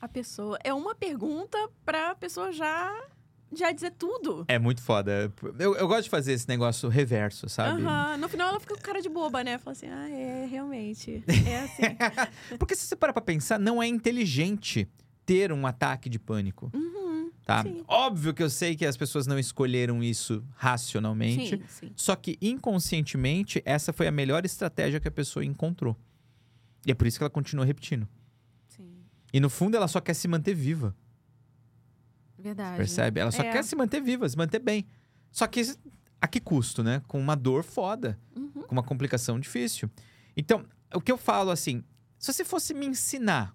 A 0.00 0.08
pessoa. 0.08 0.58
É 0.64 0.72
uma 0.72 0.94
pergunta 0.94 1.58
pra 1.84 2.14
pessoa 2.14 2.50
já, 2.50 2.92
já 3.54 3.72
dizer 3.72 3.92
tudo. 3.92 4.44
É 4.48 4.58
muito 4.58 4.82
foda. 4.82 5.32
Eu, 5.58 5.74
eu 5.74 5.88
gosto 5.88 6.04
de 6.04 6.10
fazer 6.10 6.32
esse 6.32 6.48
negócio 6.48 6.88
reverso, 6.88 7.48
sabe? 7.48 7.82
Aham. 7.82 8.16
No 8.16 8.28
final 8.28 8.48
ela 8.48 8.60
fica 8.60 8.74
com 8.74 8.80
cara 8.80 9.00
de 9.00 9.08
boba, 9.08 9.44
né? 9.44 9.58
Fala 9.58 9.72
assim, 9.72 9.86
ah, 9.86 10.08
é, 10.08 10.46
realmente. 10.46 11.22
É 11.46 11.60
assim. 11.60 11.82
Porque 12.58 12.74
se 12.74 12.86
você 12.86 12.96
parar 12.96 13.12
pra 13.12 13.22
pensar, 13.22 13.58
não 13.58 13.82
é 13.82 13.86
inteligente 13.86 14.88
ter 15.24 15.52
um 15.52 15.66
ataque 15.66 16.08
de 16.08 16.18
pânico, 16.18 16.70
uhum. 16.74 17.30
tá? 17.44 17.62
Sim. 17.62 17.84
Óbvio 17.86 18.34
que 18.34 18.42
eu 18.42 18.50
sei 18.50 18.74
que 18.74 18.84
as 18.84 18.96
pessoas 18.96 19.26
não 19.26 19.38
escolheram 19.38 20.02
isso 20.02 20.44
racionalmente. 20.54 21.56
Sim, 21.56 21.62
sim. 21.68 21.92
Só 21.94 22.16
que 22.16 22.36
inconscientemente, 22.40 23.62
essa 23.64 23.92
foi 23.92 24.06
a 24.06 24.12
melhor 24.12 24.44
estratégia 24.44 24.98
que 24.98 25.08
a 25.08 25.12
pessoa 25.12 25.44
encontrou. 25.44 25.96
E 26.86 26.90
é 26.90 26.94
por 26.94 27.06
isso 27.06 27.18
que 27.18 27.22
ela 27.22 27.30
continua 27.30 27.64
repetindo. 27.64 28.08
Sim. 28.68 29.04
E 29.32 29.38
no 29.38 29.48
fundo, 29.48 29.76
ela 29.76 29.86
só 29.86 30.00
quer 30.00 30.14
se 30.14 30.26
manter 30.26 30.54
viva. 30.54 30.94
Verdade. 32.42 32.76
Percebe? 32.76 33.20
Ela 33.20 33.30
só 33.30 33.42
É. 33.42 33.52
quer 33.52 33.62
se 33.64 33.74
manter 33.76 34.00
viva, 34.02 34.28
se 34.28 34.36
manter 34.36 34.58
bem. 34.58 34.84
Só 35.30 35.46
que 35.46 35.62
a 36.20 36.26
que 36.28 36.40
custo, 36.40 36.82
né? 36.82 37.02
Com 37.08 37.18
uma 37.20 37.34
dor 37.34 37.62
foda, 37.64 38.18
Uhum. 38.36 38.62
com 38.62 38.72
uma 38.72 38.82
complicação 38.82 39.38
difícil. 39.40 39.90
Então, 40.36 40.64
o 40.94 41.00
que 41.00 41.10
eu 41.10 41.16
falo 41.18 41.50
assim, 41.50 41.82
se 42.18 42.32
você 42.32 42.44
fosse 42.44 42.74
me 42.74 42.86
ensinar 42.86 43.54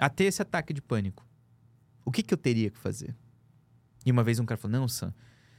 a 0.00 0.08
ter 0.08 0.24
esse 0.24 0.40
ataque 0.42 0.72
de 0.72 0.80
pânico, 0.82 1.26
o 2.04 2.10
que, 2.10 2.22
que 2.22 2.32
eu 2.32 2.38
teria 2.38 2.70
que 2.70 2.78
fazer? 2.78 3.14
E 4.04 4.10
uma 4.10 4.22
vez 4.24 4.38
um 4.38 4.44
cara 4.46 4.58
falou: 4.58 4.78
Não, 4.80 4.88
Sam, 4.88 5.12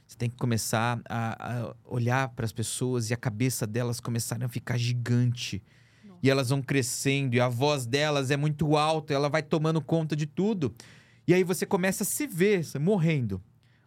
você 0.06 0.16
tem 0.16 0.30
que 0.30 0.36
começar 0.36 1.00
a, 1.08 1.68
a 1.68 1.74
olhar 1.84 2.28
para 2.30 2.44
as 2.44 2.52
pessoas 2.52 3.10
e 3.10 3.14
a 3.14 3.16
cabeça 3.16 3.66
delas 3.66 4.00
começarem 4.00 4.44
a 4.44 4.48
ficar 4.48 4.78
gigante. 4.78 5.62
Nossa. 6.04 6.20
E 6.22 6.30
elas 6.30 6.48
vão 6.48 6.62
crescendo, 6.62 7.34
e 7.36 7.40
a 7.40 7.48
voz 7.48 7.84
delas 7.86 8.30
é 8.30 8.36
muito 8.36 8.76
alta, 8.76 9.12
ela 9.12 9.28
vai 9.28 9.42
tomando 9.42 9.80
conta 9.82 10.16
de 10.16 10.24
tudo. 10.26 10.74
E 11.28 11.34
aí 11.34 11.44
você 11.44 11.66
começa 11.66 12.04
a 12.04 12.06
se 12.06 12.26
ver 12.26 12.64
morrendo. 12.80 13.42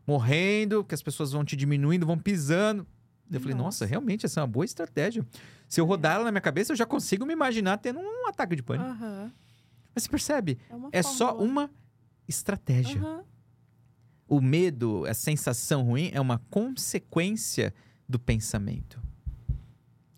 Morrendo, 0.06 0.84
que 0.84 0.94
as 0.94 1.02
pessoas 1.02 1.32
vão 1.32 1.44
te 1.44 1.56
diminuindo, 1.56 2.06
vão 2.06 2.18
pisando. 2.18 2.86
Eu 3.32 3.40
falei, 3.40 3.56
nossa, 3.56 3.66
Nossa. 3.66 3.86
realmente 3.86 4.26
essa 4.28 4.40
é 4.40 4.44
uma 4.44 4.48
boa 4.48 4.64
estratégia. 4.64 5.26
Se 5.68 5.82
eu 5.82 5.86
rodar 5.86 6.16
ela 6.16 6.26
na 6.26 6.32
minha 6.32 6.42
cabeça, 6.42 6.72
eu 6.72 6.76
já 6.76 6.86
consigo 6.86 7.26
me 7.26 7.34
imaginar 7.34 7.78
tendo 7.80 8.00
um 8.00 8.28
ataque 8.28 8.56
de 8.56 8.62
pânico. 8.62 8.88
Aham. 8.88 9.32
Mas 9.96 10.04
você 10.04 10.10
percebe? 10.10 10.60
É, 10.92 11.00
É 11.00 11.02
só 11.04 11.36
uma 11.36 11.72
estratégia. 12.28 13.02
Aham. 13.02 13.24
O 14.28 14.40
medo, 14.40 15.04
a 15.08 15.14
sensação 15.16 15.82
ruim, 15.84 16.12
é 16.14 16.22
uma 16.22 16.38
consequência 16.50 17.74
do 18.08 18.20
pensamento. 18.20 19.02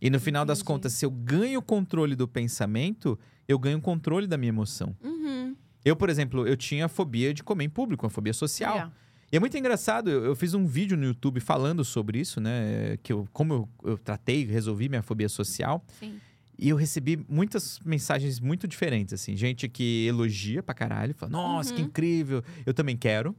E 0.01 0.09
no 0.09 0.19
final 0.19 0.43
das 0.43 0.57
Entendi. 0.59 0.67
contas, 0.67 0.93
se 0.93 1.05
eu 1.05 1.09
ganho 1.11 1.59
o 1.59 1.63
controle 1.63 2.15
do 2.15 2.27
pensamento, 2.27 3.17
eu 3.47 3.57
ganho 3.57 3.77
o 3.77 3.81
controle 3.81 4.27
da 4.27 4.37
minha 4.37 4.49
emoção. 4.49 4.93
Uhum. 5.01 5.52
Eu, 5.85 5.95
por 5.95 6.09
exemplo, 6.09 6.47
eu 6.47 6.55
tinha 6.55 6.87
fobia 6.87 7.33
de 7.33 7.43
comer 7.43 7.65
em 7.65 7.69
público, 7.69 8.05
uma 8.05 8.09
fobia 8.09 8.33
social. 8.33 8.77
É. 8.77 8.91
E 9.31 9.35
é 9.35 9.39
muito 9.39 9.57
engraçado, 9.57 10.09
eu, 10.09 10.25
eu 10.25 10.35
fiz 10.35 10.53
um 10.53 10.65
vídeo 10.65 10.95
no 10.95 11.05
YouTube 11.05 11.39
falando 11.39 11.83
sobre 11.83 12.19
isso, 12.19 12.39
né? 12.39 12.97
Que 13.01 13.11
eu, 13.11 13.27
como 13.33 13.53
eu, 13.53 13.69
eu 13.91 13.97
tratei, 13.97 14.45
resolvi 14.45 14.87
minha 14.87 15.01
fobia 15.01 15.27
social. 15.27 15.83
Sim. 15.99 16.19
E 16.57 16.69
eu 16.69 16.75
recebi 16.75 17.19
muitas 17.27 17.79
mensagens 17.83 18.39
muito 18.39 18.67
diferentes, 18.67 19.11
assim. 19.13 19.35
Gente 19.35 19.67
que 19.67 20.05
elogia 20.07 20.61
pra 20.61 20.75
caralho, 20.75 21.15
fala, 21.15 21.31
nossa, 21.31 21.73
que 21.73 21.81
Uhum. 21.81 21.87
incrível, 21.87 22.43
eu 22.63 22.73
também 22.75 22.95
quero. 22.95 23.35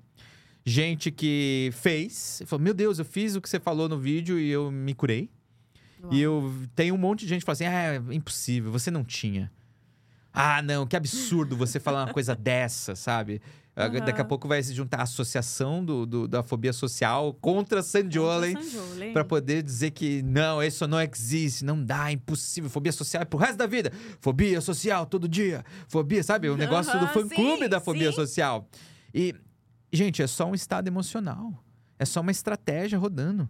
Gente 0.67 1.11
que 1.13 1.71
fez, 1.75 2.43
falou, 2.47 2.65
meu 2.65 2.75
Deus, 2.75 2.99
eu 2.99 3.05
fiz 3.05 3.37
o 3.37 3.41
que 3.41 3.49
você 3.49 3.61
falou 3.61 3.89
no 3.89 3.99
vídeo 3.99 4.39
e 4.39 4.51
eu 4.51 4.71
me 4.73 4.95
curei. 4.95 5.31
E 6.11 6.21
eu 6.21 6.53
tenho 6.75 6.95
um 6.95 6.99
monte 6.99 7.21
de 7.21 7.29
gente 7.29 7.41
que 7.41 7.47
fala 7.47 7.55
assim, 7.55 7.65
ah, 7.65 7.95
é 8.11 8.15
impossível, 8.15 8.71
você 8.73 8.91
não 8.91 9.03
tinha. 9.05 9.51
Ah, 10.35 10.61
não, 10.61 10.85
que 10.87 10.97
absurdo 10.97 11.57
você 11.57 11.79
falar 11.79 12.05
uma 12.05 12.13
coisa 12.13 12.35
dessa, 12.35 12.97
sabe? 12.97 13.41
Aham. 13.77 14.05
Daqui 14.05 14.21
a 14.21 14.25
pouco 14.25 14.47
vai 14.49 14.63
se 14.63 14.73
juntar 14.75 14.99
a 14.99 15.03
associação 15.03 15.85
do, 15.85 16.05
do- 16.07 16.29
da 16.29 16.43
fobia 16.43 16.73
social 16.73 17.35
contra 17.41 17.83
Sandiolin 17.83 18.55
Sanjolin. 18.61 19.13
Pra 19.13 19.25
poder 19.25 19.63
dizer 19.63 19.91
que 19.91 20.23
não, 20.23 20.63
isso 20.63 20.87
não 20.87 21.01
existe, 21.01 21.65
não 21.65 21.85
dá, 21.85 22.09
é 22.09 22.13
impossível. 22.13 22.69
Fobia 22.71 22.93
social 22.93 23.23
é 23.23 23.25
pro 23.25 23.39
resto 23.39 23.57
da 23.57 23.67
vida. 23.67 23.93
Fobia 24.21 24.61
social 24.61 25.07
todo 25.07 25.29
dia. 25.29 25.65
Fobia, 25.89 26.23
sabe? 26.23 26.49
O 26.49 26.57
negócio 26.57 26.93
do 26.99 27.05
Aham, 27.05 27.13
fã-clube 27.29 27.69
da 27.69 27.81
fobia 27.81 28.11
sim. 28.11 28.17
social. 28.17 28.69
E, 29.13 29.35
gente, 29.93 30.23
é 30.23 30.27
só 30.29 30.47
um 30.47 30.55
estado 30.55 30.87
emocional. 30.87 31.53
É 31.99 32.05
só 32.05 32.21
uma 32.21 32.31
estratégia 32.31 32.97
rodando. 32.99 33.49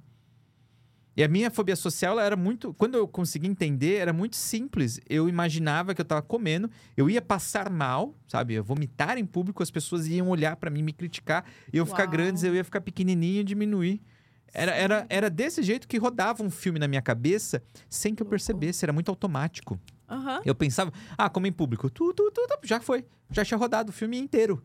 E 1.17 1.23
a 1.23 1.29
minha 1.29 1.51
fobia 1.51 1.77
social 1.77 2.13
ela 2.13 2.25
era 2.25 2.37
muito. 2.37 2.75
Quando 2.75 2.97
eu 2.97 3.07
consegui 3.07 3.47
entender, 3.47 3.97
era 3.97 4.13
muito 4.13 4.37
simples. 4.37 5.01
Eu 5.09 5.29
imaginava 5.29 5.95
que 5.95 6.01
eu 6.01 6.05
tava 6.05 6.23
comendo, 6.23 6.69
eu 6.97 7.09
ia 7.09 7.23
passar 7.23 7.71
mal, 7.71 8.15
sabe? 8.27 8.55
Eu 8.55 8.65
vomitar 8.65 9.17
em 9.17 9.25
público, 9.25 9.63
as 9.63 9.71
pessoas 9.71 10.07
iam 10.07 10.29
olhar 10.29 10.57
pra 10.57 10.71
mim, 10.71 10.83
me 10.83 10.93
criticar, 10.93 11.45
eu 11.73 11.85
ia 11.85 11.87
ficar 11.87 12.07
grandes, 12.07 12.43
eu 12.43 12.55
ia 12.55 12.65
ficar 12.65 12.81
pequenininho 12.81 13.41
e 13.41 13.45
diminuir. 13.45 14.03
Era, 14.53 14.73
era, 14.73 15.07
era 15.09 15.31
desse 15.31 15.63
jeito 15.63 15.89
que 15.89 15.99
rodava 15.99 16.43
um 16.43 16.51
filme 16.51 16.79
na 16.79 16.87
minha 16.87 17.03
cabeça, 17.03 17.63
sem 17.91 18.15
que 18.15 18.23
eu 18.23 18.27
percebesse, 18.27 18.85
era 18.85 18.93
muito 18.93 19.09
automático. 19.09 19.81
Aham. 20.09 20.43
Eu 20.45 20.55
pensava, 20.55 20.93
ah, 21.19 21.29
como 21.29 21.47
em 21.47 21.53
público, 21.53 21.91
tu, 21.91 22.13
tu, 22.13 22.31
tu, 22.31 22.47
tu, 22.47 22.59
já 22.63 22.81
foi, 22.81 23.05
já 23.31 23.45
tinha 23.45 23.59
rodado 23.59 23.91
o 23.91 23.93
filme 23.93 24.17
inteiro. 24.17 24.63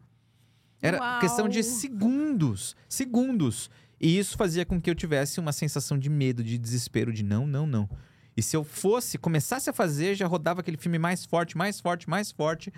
Era 0.81 0.99
Uau. 0.99 1.19
questão 1.19 1.49
de 1.49 1.63
segundos, 1.63 2.75
segundos. 2.87 3.69
E 3.99 4.17
isso 4.17 4.37
fazia 4.37 4.65
com 4.65 4.79
que 4.81 4.89
eu 4.89 4.95
tivesse 4.95 5.39
uma 5.39 5.51
sensação 5.51 5.97
de 5.97 6.09
medo, 6.09 6.43
de 6.43 6.57
desespero, 6.57 7.11
de 7.11 7.23
não, 7.23 7.45
não, 7.45 7.67
não. 7.67 7.89
E 8.35 8.41
se 8.41 8.55
eu 8.55 8.63
fosse, 8.63 9.17
começasse 9.17 9.69
a 9.69 9.73
fazer, 9.73 10.15
já 10.15 10.25
rodava 10.25 10.61
aquele 10.61 10.77
filme 10.77 10.97
mais 10.97 11.25
forte, 11.25 11.57
mais 11.57 11.79
forte, 11.79 12.09
mais 12.09 12.31
forte. 12.31 12.71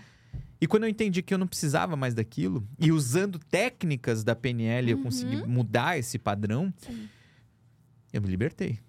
E 0.59 0.65
quando 0.65 0.83
eu 0.83 0.89
entendi 0.89 1.21
que 1.21 1.33
eu 1.33 1.37
não 1.37 1.47
precisava 1.47 1.95
mais 1.95 2.13
daquilo, 2.13 2.67
e 2.79 2.91
usando 2.91 3.37
técnicas 3.37 4.23
da 4.23 4.35
PNL 4.35 4.91
eu 4.91 5.01
consegui 5.03 5.37
mudar 5.47 5.97
esse 5.99 6.17
padrão, 6.17 6.73
Sim. 6.77 7.07
eu 8.13 8.21
me 8.21 8.27
libertei. 8.27 8.79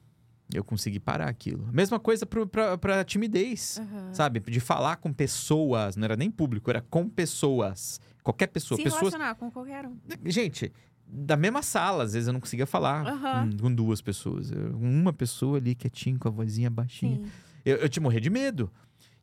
Eu 0.53 0.63
consegui 0.63 1.01
parar 1.01 1.29
aquilo. 1.29 1.67
Mesma 1.73 1.99
coisa 1.99 2.27
pro, 2.27 2.47
pra, 2.47 2.77
pra 2.77 3.05
timidez, 3.05 3.79
Aham. 3.79 4.13
sabe? 4.13 4.41
De 4.41 4.61
falar 4.61 4.97
com 4.97 5.11
pessoas, 5.13 5.97
não 5.97 6.05
era 6.05 6.17
nem 6.17 6.31
público, 6.31 6.69
era 6.69 6.83
com 6.83 7.09
pessoas. 7.09 8.01
Qualquer 8.23 8.49
pessoa. 8.49 8.77
Se 8.77 8.85
pessoas 8.85 9.01
relacionar 9.01 9.35
com 9.35 9.51
qualquer 9.51 9.87
um. 9.87 9.97
Gente, 10.27 10.71
da 11.07 11.37
mesma 11.37 11.63
sala, 11.63 12.05
às 12.05 12.13
vezes 12.15 12.27
eu 12.27 12.33
não 12.33 12.41
conseguia 12.41 12.67
falar 12.67 13.07
Aham. 13.07 13.51
com, 13.51 13.57
com 13.59 13.75
duas 13.75 14.01
pessoas. 14.01 14.51
Uma 14.51 15.13
pessoa 15.13 15.59
ali 15.59 15.75
quietinha, 15.75 16.19
com 16.19 16.29
a 16.29 16.31
vozinha 16.31 16.71
baixinha. 16.71 17.17
Sim. 17.19 17.31
Eu, 17.65 17.77
eu 17.77 17.89
te 17.89 18.01
morria 18.01 18.21
de 18.21 18.31
medo. 18.31 18.71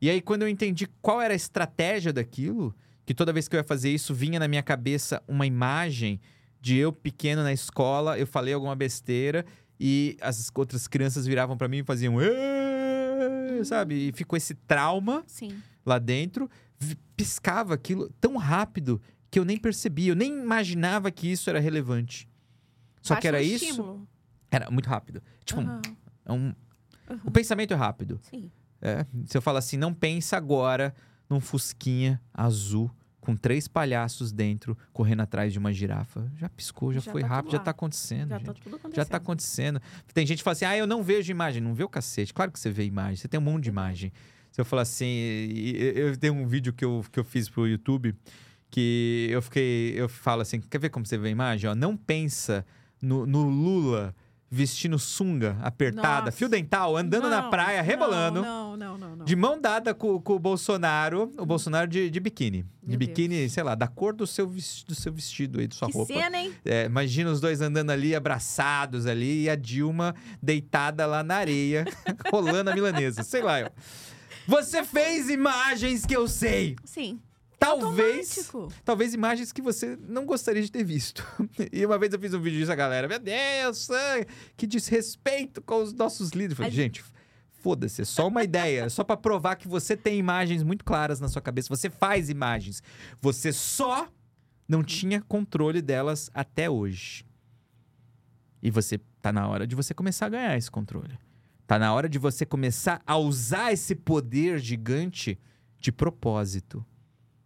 E 0.01 0.09
aí, 0.09 0.21
quando 0.21 0.43
eu 0.43 0.47
entendi 0.47 0.87
qual 1.01 1.19
era 1.21 1.33
a 1.33 1.35
estratégia 1.35 2.13
daquilo, 2.13 2.73
que 3.05 3.13
toda 3.13 3.33
vez 3.33 3.47
que 3.47 3.55
eu 3.55 3.59
ia 3.59 3.63
fazer 3.63 3.89
isso, 3.89 4.13
vinha 4.13 4.39
na 4.39 4.47
minha 4.47 4.63
cabeça 4.63 5.21
uma 5.27 5.45
imagem 5.45 6.21
de 6.61 6.77
eu 6.77 6.91
pequeno 6.93 7.41
na 7.43 7.51
escola, 7.53 8.17
eu 8.19 8.27
falei 8.27 8.53
alguma 8.53 8.75
besteira 8.75 9.45
e 9.79 10.15
as 10.21 10.51
outras 10.55 10.87
crianças 10.87 11.25
viravam 11.25 11.57
pra 11.57 11.67
mim 11.67 11.77
e 11.79 11.83
faziam. 11.83 12.21
"Êêê", 12.21 13.63
Sabe? 13.65 14.07
E 14.09 14.11
ficou 14.13 14.37
esse 14.37 14.53
trauma 14.53 15.23
Sim. 15.27 15.57
lá 15.85 15.99
dentro, 15.99 16.49
piscava 17.15 17.73
aquilo 17.73 18.09
tão 18.21 18.37
rápido 18.37 19.01
que 19.31 19.37
eu 19.39 19.45
nem 19.45 19.57
percebia, 19.57 20.11
eu 20.11 20.15
nem 20.15 20.31
imaginava 20.41 21.11
que 21.11 21.31
isso 21.31 21.49
era 21.49 21.59
relevante. 21.59 22.27
Só 23.01 23.15
que 23.15 23.27
era 23.27 23.37
um 23.37 23.41
isso, 23.41 23.65
estímulo. 23.65 24.07
era 24.51 24.69
muito 24.71 24.87
rápido. 24.89 25.21
Tipo, 25.45 25.61
Aham. 25.61 25.81
é 26.25 26.31
um- 26.33 26.53
Aham. 27.09 27.19
o 27.23 27.31
pensamento 27.31 27.73
é 27.73 27.77
rápido. 27.77 28.19
Sim. 28.23 28.51
É, 28.81 29.05
se 29.25 29.37
eu 29.37 29.41
falar 29.41 29.59
assim, 29.59 29.77
não 29.77 29.93
pensa 29.93 30.37
agora 30.37 30.93
num 31.29 31.39
fusquinha 31.39 32.21
azul 32.33 32.89
com 33.19 33.35
três 33.35 33.67
palhaços 33.67 34.31
dentro 34.31 34.77
correndo 34.93 35.19
atrás 35.21 35.51
de 35.51 35.59
uma 35.59 35.71
girafa. 35.73 36.31
Já 36.37 36.47
piscou, 36.49 36.93
já, 36.93 36.99
Já 37.01 37.11
foi 37.11 37.21
tá 37.21 37.27
rápido, 37.27 37.51
já 37.51 37.59
tá 37.59 37.71
acontecendo, 37.71 38.29
Já 38.29 38.37
gente. 38.37 38.45
tá 38.47 38.53
tudo 38.53 38.75
acontecendo. 38.77 38.95
Já 38.95 39.05
tá 39.05 39.17
acontecendo. 39.17 39.81
Tem 40.13 40.25
gente 40.25 40.37
que 40.39 40.43
fala 40.43 40.53
assim: 40.53 40.65
ah, 40.65 40.77
eu 40.77 40.87
não 40.87 41.03
vejo 41.03 41.29
imagem. 41.29 41.61
Não 41.61 41.73
vê 41.73 41.83
o 41.83 41.89
cacete. 41.89 42.33
Claro 42.33 42.51
que 42.51 42.59
você 42.59 42.71
vê 42.71 42.85
imagem. 42.85 43.17
Você 43.17 43.27
tem 43.27 43.39
um 43.39 43.43
monte 43.43 43.63
de 43.65 43.69
imagem. 43.69 44.11
Se 44.51 44.59
eu 44.61 44.65
falar 44.65 44.81
assim, 44.83 45.05
eu 45.07 46.17
tenho 46.17 46.33
um 46.33 46.47
vídeo 46.47 46.73
que 46.73 46.83
eu, 46.83 47.03
que 47.11 47.19
eu 47.19 47.23
fiz 47.23 47.49
pro 47.49 47.67
YouTube 47.67 48.15
que 48.69 49.27
eu 49.29 49.41
fiquei. 49.41 49.93
Eu 49.95 50.07
falo 50.09 50.41
assim: 50.41 50.59
quer 50.59 50.79
ver 50.79 50.89
como 50.89 51.05
você 51.05 51.17
vê 51.17 51.27
a 51.29 51.31
imagem? 51.31 51.69
Ó, 51.69 51.75
não 51.75 51.95
pensa 51.97 52.65
no, 53.01 53.25
no 53.25 53.43
Lula 53.49 54.15
vestindo 54.51 54.97
sunga 54.97 55.57
apertada, 55.61 56.21
Nossa. 56.25 56.31
fio 56.31 56.49
dental, 56.49 56.97
andando 56.97 57.29
na 57.29 57.43
Não, 57.43 57.49
praia, 57.51 57.83
rebolando. 57.83 58.41
Não, 58.41 58.75
não, 58.75 58.97
não, 58.97 59.15
não. 59.17 59.23
De 59.23 59.35
mão 59.35 59.61
dada 59.61 59.93
com, 59.93 60.19
com 60.19 60.33
o 60.33 60.39
Bolsonaro, 60.39 61.31
o 61.37 61.45
Bolsonaro 61.45 61.87
de, 61.87 62.09
de 62.09 62.19
biquíni. 62.19 62.63
De 62.81 62.89
Meu 62.89 62.97
biquíni, 62.97 63.47
sei 63.47 63.61
lá, 63.61 63.75
da 63.75 63.87
cor 63.87 64.11
do 64.11 64.25
seu, 64.25 64.47
do 64.47 64.95
seu 64.95 65.13
vestido 65.13 65.59
aí, 65.59 65.67
de 65.67 65.75
sua 65.75 65.87
que 65.87 65.93
roupa. 65.93 66.11
cena, 66.11 66.35
hein? 66.39 66.51
É, 66.65 66.85
imagina 66.85 67.29
os 67.29 67.39
dois 67.39 67.61
andando 67.61 67.91
ali, 67.91 68.15
abraçados 68.15 69.05
ali, 69.05 69.43
e 69.43 69.49
a 69.51 69.55
Dilma 69.55 70.15
deitada 70.41 71.05
lá 71.05 71.21
na 71.21 71.35
areia, 71.35 71.85
rolando 72.33 72.71
a 72.71 72.73
milanesa. 72.73 73.21
Sei 73.21 73.43
lá, 73.43 73.59
eu. 73.59 73.69
Você 74.47 74.83
fez 74.83 75.29
imagens 75.29 76.07
que 76.07 76.15
eu 76.15 76.27
sei. 76.27 76.75
Sim. 76.83 77.19
Talvez, 77.59 78.37
Automático. 78.37 78.81
talvez 78.85 79.13
imagens 79.13 79.51
que 79.51 79.61
você 79.61 79.97
não 80.07 80.25
gostaria 80.25 80.61
de 80.61 80.71
ter 80.71 80.83
visto. 80.83 81.23
E 81.73 81.85
uma 81.85 81.99
vez 81.99 82.13
eu 82.13 82.19
fiz 82.19 82.33
um 82.33 82.39
vídeo 82.41 82.59
disso, 82.59 82.71
a 82.71 82.75
galera, 82.75 83.07
meu 83.07 83.19
Deus, 83.19 83.89
ah, 83.91 84.25
que 84.55 84.65
desrespeito 84.65 85.61
com 85.61 85.83
os 85.83 85.93
nossos 85.93 86.29
líderes. 86.31 86.51
Eu 86.51 86.55
falei, 86.57 86.69
Mas- 86.71 86.75
gente, 86.75 87.03
foda-se, 87.61 88.01
é 88.01 88.05
só 88.05 88.27
uma 88.29 88.43
ideia, 88.43 88.83
é 88.85 88.89
só 88.89 89.03
pra 89.03 89.17
provar 89.17 89.57
que 89.57 89.67
você 89.67 89.97
tem 89.97 90.17
imagens 90.17 90.63
muito 90.63 90.85
claras 90.85 91.19
na 91.19 91.27
sua 91.27 91.41
cabeça, 91.41 91.67
você 91.67 91.89
faz 91.89 92.29
imagens. 92.29 92.81
Você 93.21 93.51
só 93.51 94.07
não 94.67 94.81
tinha 94.81 95.21
controle 95.21 95.81
delas 95.81 96.29
até 96.33 96.69
hoje. 96.69 97.25
E 98.63 98.71
você 98.71 98.99
tá 99.21 99.31
na 99.33 99.47
hora 99.47 99.67
de 99.67 99.75
você 99.75 99.93
começar 99.93 100.27
a 100.27 100.29
ganhar 100.29 100.57
esse 100.57 100.71
controle. 100.71 101.17
Tá 101.67 101.77
na 101.77 101.93
hora 101.93 102.07
de 102.07 102.17
você 102.17 102.45
começar 102.45 103.01
a 103.05 103.17
usar 103.17 103.71
esse 103.73 103.93
poder 103.95 104.59
gigante 104.59 105.37
de 105.79 105.91
propósito. 105.91 106.85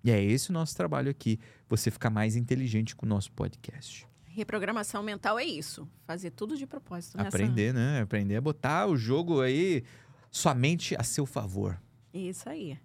E 0.03 0.11
é 0.11 0.21
esse 0.21 0.49
o 0.49 0.53
nosso 0.53 0.75
trabalho 0.75 1.09
aqui, 1.09 1.39
você 1.69 1.89
ficar 1.89 2.09
mais 2.09 2.35
inteligente 2.35 2.95
com 2.95 3.05
o 3.05 3.09
nosso 3.09 3.31
podcast. 3.31 4.05
Reprogramação 4.25 5.01
mental 5.03 5.37
é 5.39 5.45
isso. 5.45 5.87
Fazer 6.05 6.31
tudo 6.31 6.57
de 6.57 6.65
propósito. 6.67 7.17
nessa- 7.17 7.29
Aprender, 7.29 7.73
né? 7.73 8.01
Aprender 8.01 8.35
a 8.35 8.41
botar 8.41 8.87
o 8.87 8.97
jogo 8.97 9.41
aí 9.41 9.83
somente 10.31 10.95
a 10.99 11.03
seu 11.03 11.25
favor. 11.25 11.79
Isso 12.13 12.49
aí. 12.49 12.77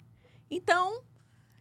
Então, 0.50 1.02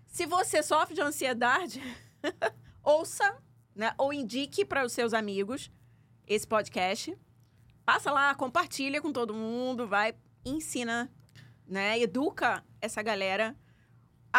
se 0.05 0.26
você 0.26 0.62
sofre 0.62 0.93
de 0.93 1.01
ansiedade, 1.01 1.82
ouça, 2.84 3.38
né? 3.76 3.93
Ou 3.97 4.14
indique 4.14 4.64
para 4.66 4.86
os 4.86 4.91
seus 4.93 5.14
amigos 5.14 5.72
esse 6.28 6.45
podcast. 6.45 7.18
Passa 7.86 8.12
lá, 8.12 8.36
compartilha 8.36 9.01
com 9.01 9.14
todo 9.14 9.34
mundo, 9.34 9.88
vai, 9.88 10.14
ensina, 10.45 11.10
né? 11.66 11.97
Educa 11.99 12.64
essa 12.82 13.01
galera 13.01 13.55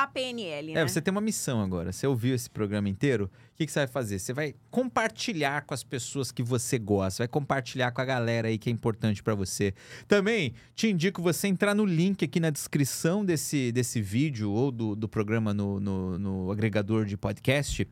a 0.02 0.06
PNL, 0.06 0.74
né? 0.74 0.80
É, 0.80 0.86
você 0.86 1.00
tem 1.00 1.10
uma 1.10 1.20
missão 1.20 1.62
agora. 1.62 1.92
Você 1.92 2.06
ouviu 2.06 2.34
esse 2.34 2.48
programa 2.48 2.88
inteiro? 2.88 3.30
Que, 3.58 3.66
que 3.66 3.72
você 3.72 3.80
vai 3.80 3.88
fazer? 3.88 4.20
Você 4.20 4.32
vai 4.32 4.54
compartilhar 4.70 5.62
com 5.62 5.74
as 5.74 5.82
pessoas 5.82 6.30
que 6.30 6.44
você 6.44 6.78
gosta, 6.78 7.24
vai 7.24 7.28
compartilhar 7.28 7.90
com 7.90 8.00
a 8.00 8.04
galera 8.04 8.46
aí 8.46 8.56
que 8.56 8.70
é 8.70 8.72
importante 8.72 9.20
pra 9.20 9.34
você. 9.34 9.74
Também 10.06 10.54
te 10.76 10.86
indico 10.86 11.20
você 11.20 11.48
entrar 11.48 11.74
no 11.74 11.84
link 11.84 12.24
aqui 12.24 12.38
na 12.38 12.50
descrição 12.50 13.24
desse, 13.24 13.72
desse 13.72 14.00
vídeo 14.00 14.52
ou 14.52 14.70
do, 14.70 14.94
do 14.94 15.08
programa 15.08 15.52
no, 15.52 15.80
no, 15.80 16.18
no 16.20 16.52
agregador 16.52 17.04
de 17.04 17.16
podcast. 17.16 17.84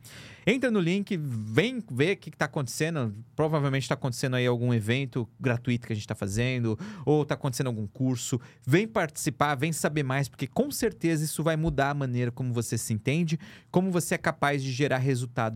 Entra 0.49 0.71
no 0.71 0.79
link, 0.79 1.17
vem 1.17 1.83
ver 1.91 2.13
o 2.13 2.17
que, 2.17 2.31
que 2.31 2.37
tá 2.37 2.45
acontecendo. 2.45 3.13
Provavelmente 3.35 3.83
está 3.83 3.95
acontecendo 3.95 4.37
aí 4.37 4.47
algum 4.47 4.73
evento 4.73 5.27
gratuito 5.37 5.85
que 5.85 5.91
a 5.91 5.95
gente 5.95 6.05
está 6.05 6.15
fazendo, 6.15 6.79
ou 7.05 7.25
tá 7.25 7.33
acontecendo 7.33 7.67
algum 7.67 7.85
curso. 7.85 8.39
Vem 8.65 8.87
participar, 8.87 9.55
vem 9.55 9.73
saber 9.73 10.03
mais, 10.03 10.29
porque 10.29 10.47
com 10.47 10.71
certeza 10.71 11.25
isso 11.25 11.43
vai 11.43 11.57
mudar 11.57 11.89
a 11.89 11.93
maneira 11.93 12.31
como 12.31 12.53
você 12.53 12.77
se 12.77 12.93
entende, 12.93 13.37
como 13.69 13.91
você 13.91 14.15
é 14.15 14.17
capaz 14.17 14.63
de 14.63 14.71
gerar 14.71 14.99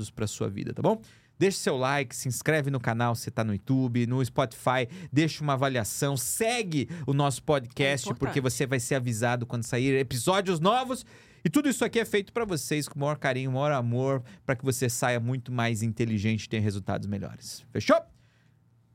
resultados 0.02 0.10
para 0.10 0.28
sua 0.28 0.50
vida, 0.50 0.74
tá 0.74 0.82
bom? 0.82 1.00
Deixe 1.38 1.58
seu 1.58 1.78
like, 1.78 2.16
se 2.16 2.28
inscreve 2.28 2.70
no 2.70 2.80
canal 2.80 3.16
se 3.16 3.32
tá 3.32 3.44
no 3.44 3.54
YouTube, 3.54 4.06
no 4.06 4.24
Spotify, 4.24 4.88
deixa 5.12 5.44
uma 5.44 5.54
avaliação, 5.54 6.16
segue 6.16 6.88
o 7.08 7.14
nosso 7.14 7.42
podcast, 7.44 8.10
É 8.10 8.14
porque 8.14 8.40
você 8.40 8.68
vai 8.68 8.80
ser 8.80 8.96
avisado 8.96 9.46
quando 9.46 9.64
sair 9.64 9.98
episódios 9.98 10.60
novos. 10.60 11.06
E 11.44 11.50
tudo 11.50 11.68
isso 11.68 11.84
aqui 11.84 12.00
é 12.00 12.06
feito 12.06 12.32
para 12.32 12.46
vocês 12.46 12.88
com 12.88 12.96
o 12.96 13.00
maior 13.00 13.18
carinho, 13.18 13.50
o 13.50 13.54
maior 13.54 13.72
amor, 13.72 14.24
para 14.46 14.56
que 14.56 14.64
você 14.64 14.88
saia 14.88 15.20
muito 15.20 15.52
mais 15.52 15.82
inteligente 15.82 16.44
e 16.44 16.50
tenha 16.50 16.62
resultados 16.62 17.08
melhores. 17.08 17.66
Fechou? 17.72 18.00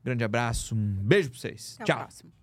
Grande 0.04 0.22
abraço, 0.22 0.76
um 0.76 0.94
beijo 1.02 1.30
pra 1.30 1.40
vocês. 1.40 1.76
Até 1.80 1.92
Tchau. 1.92 2.36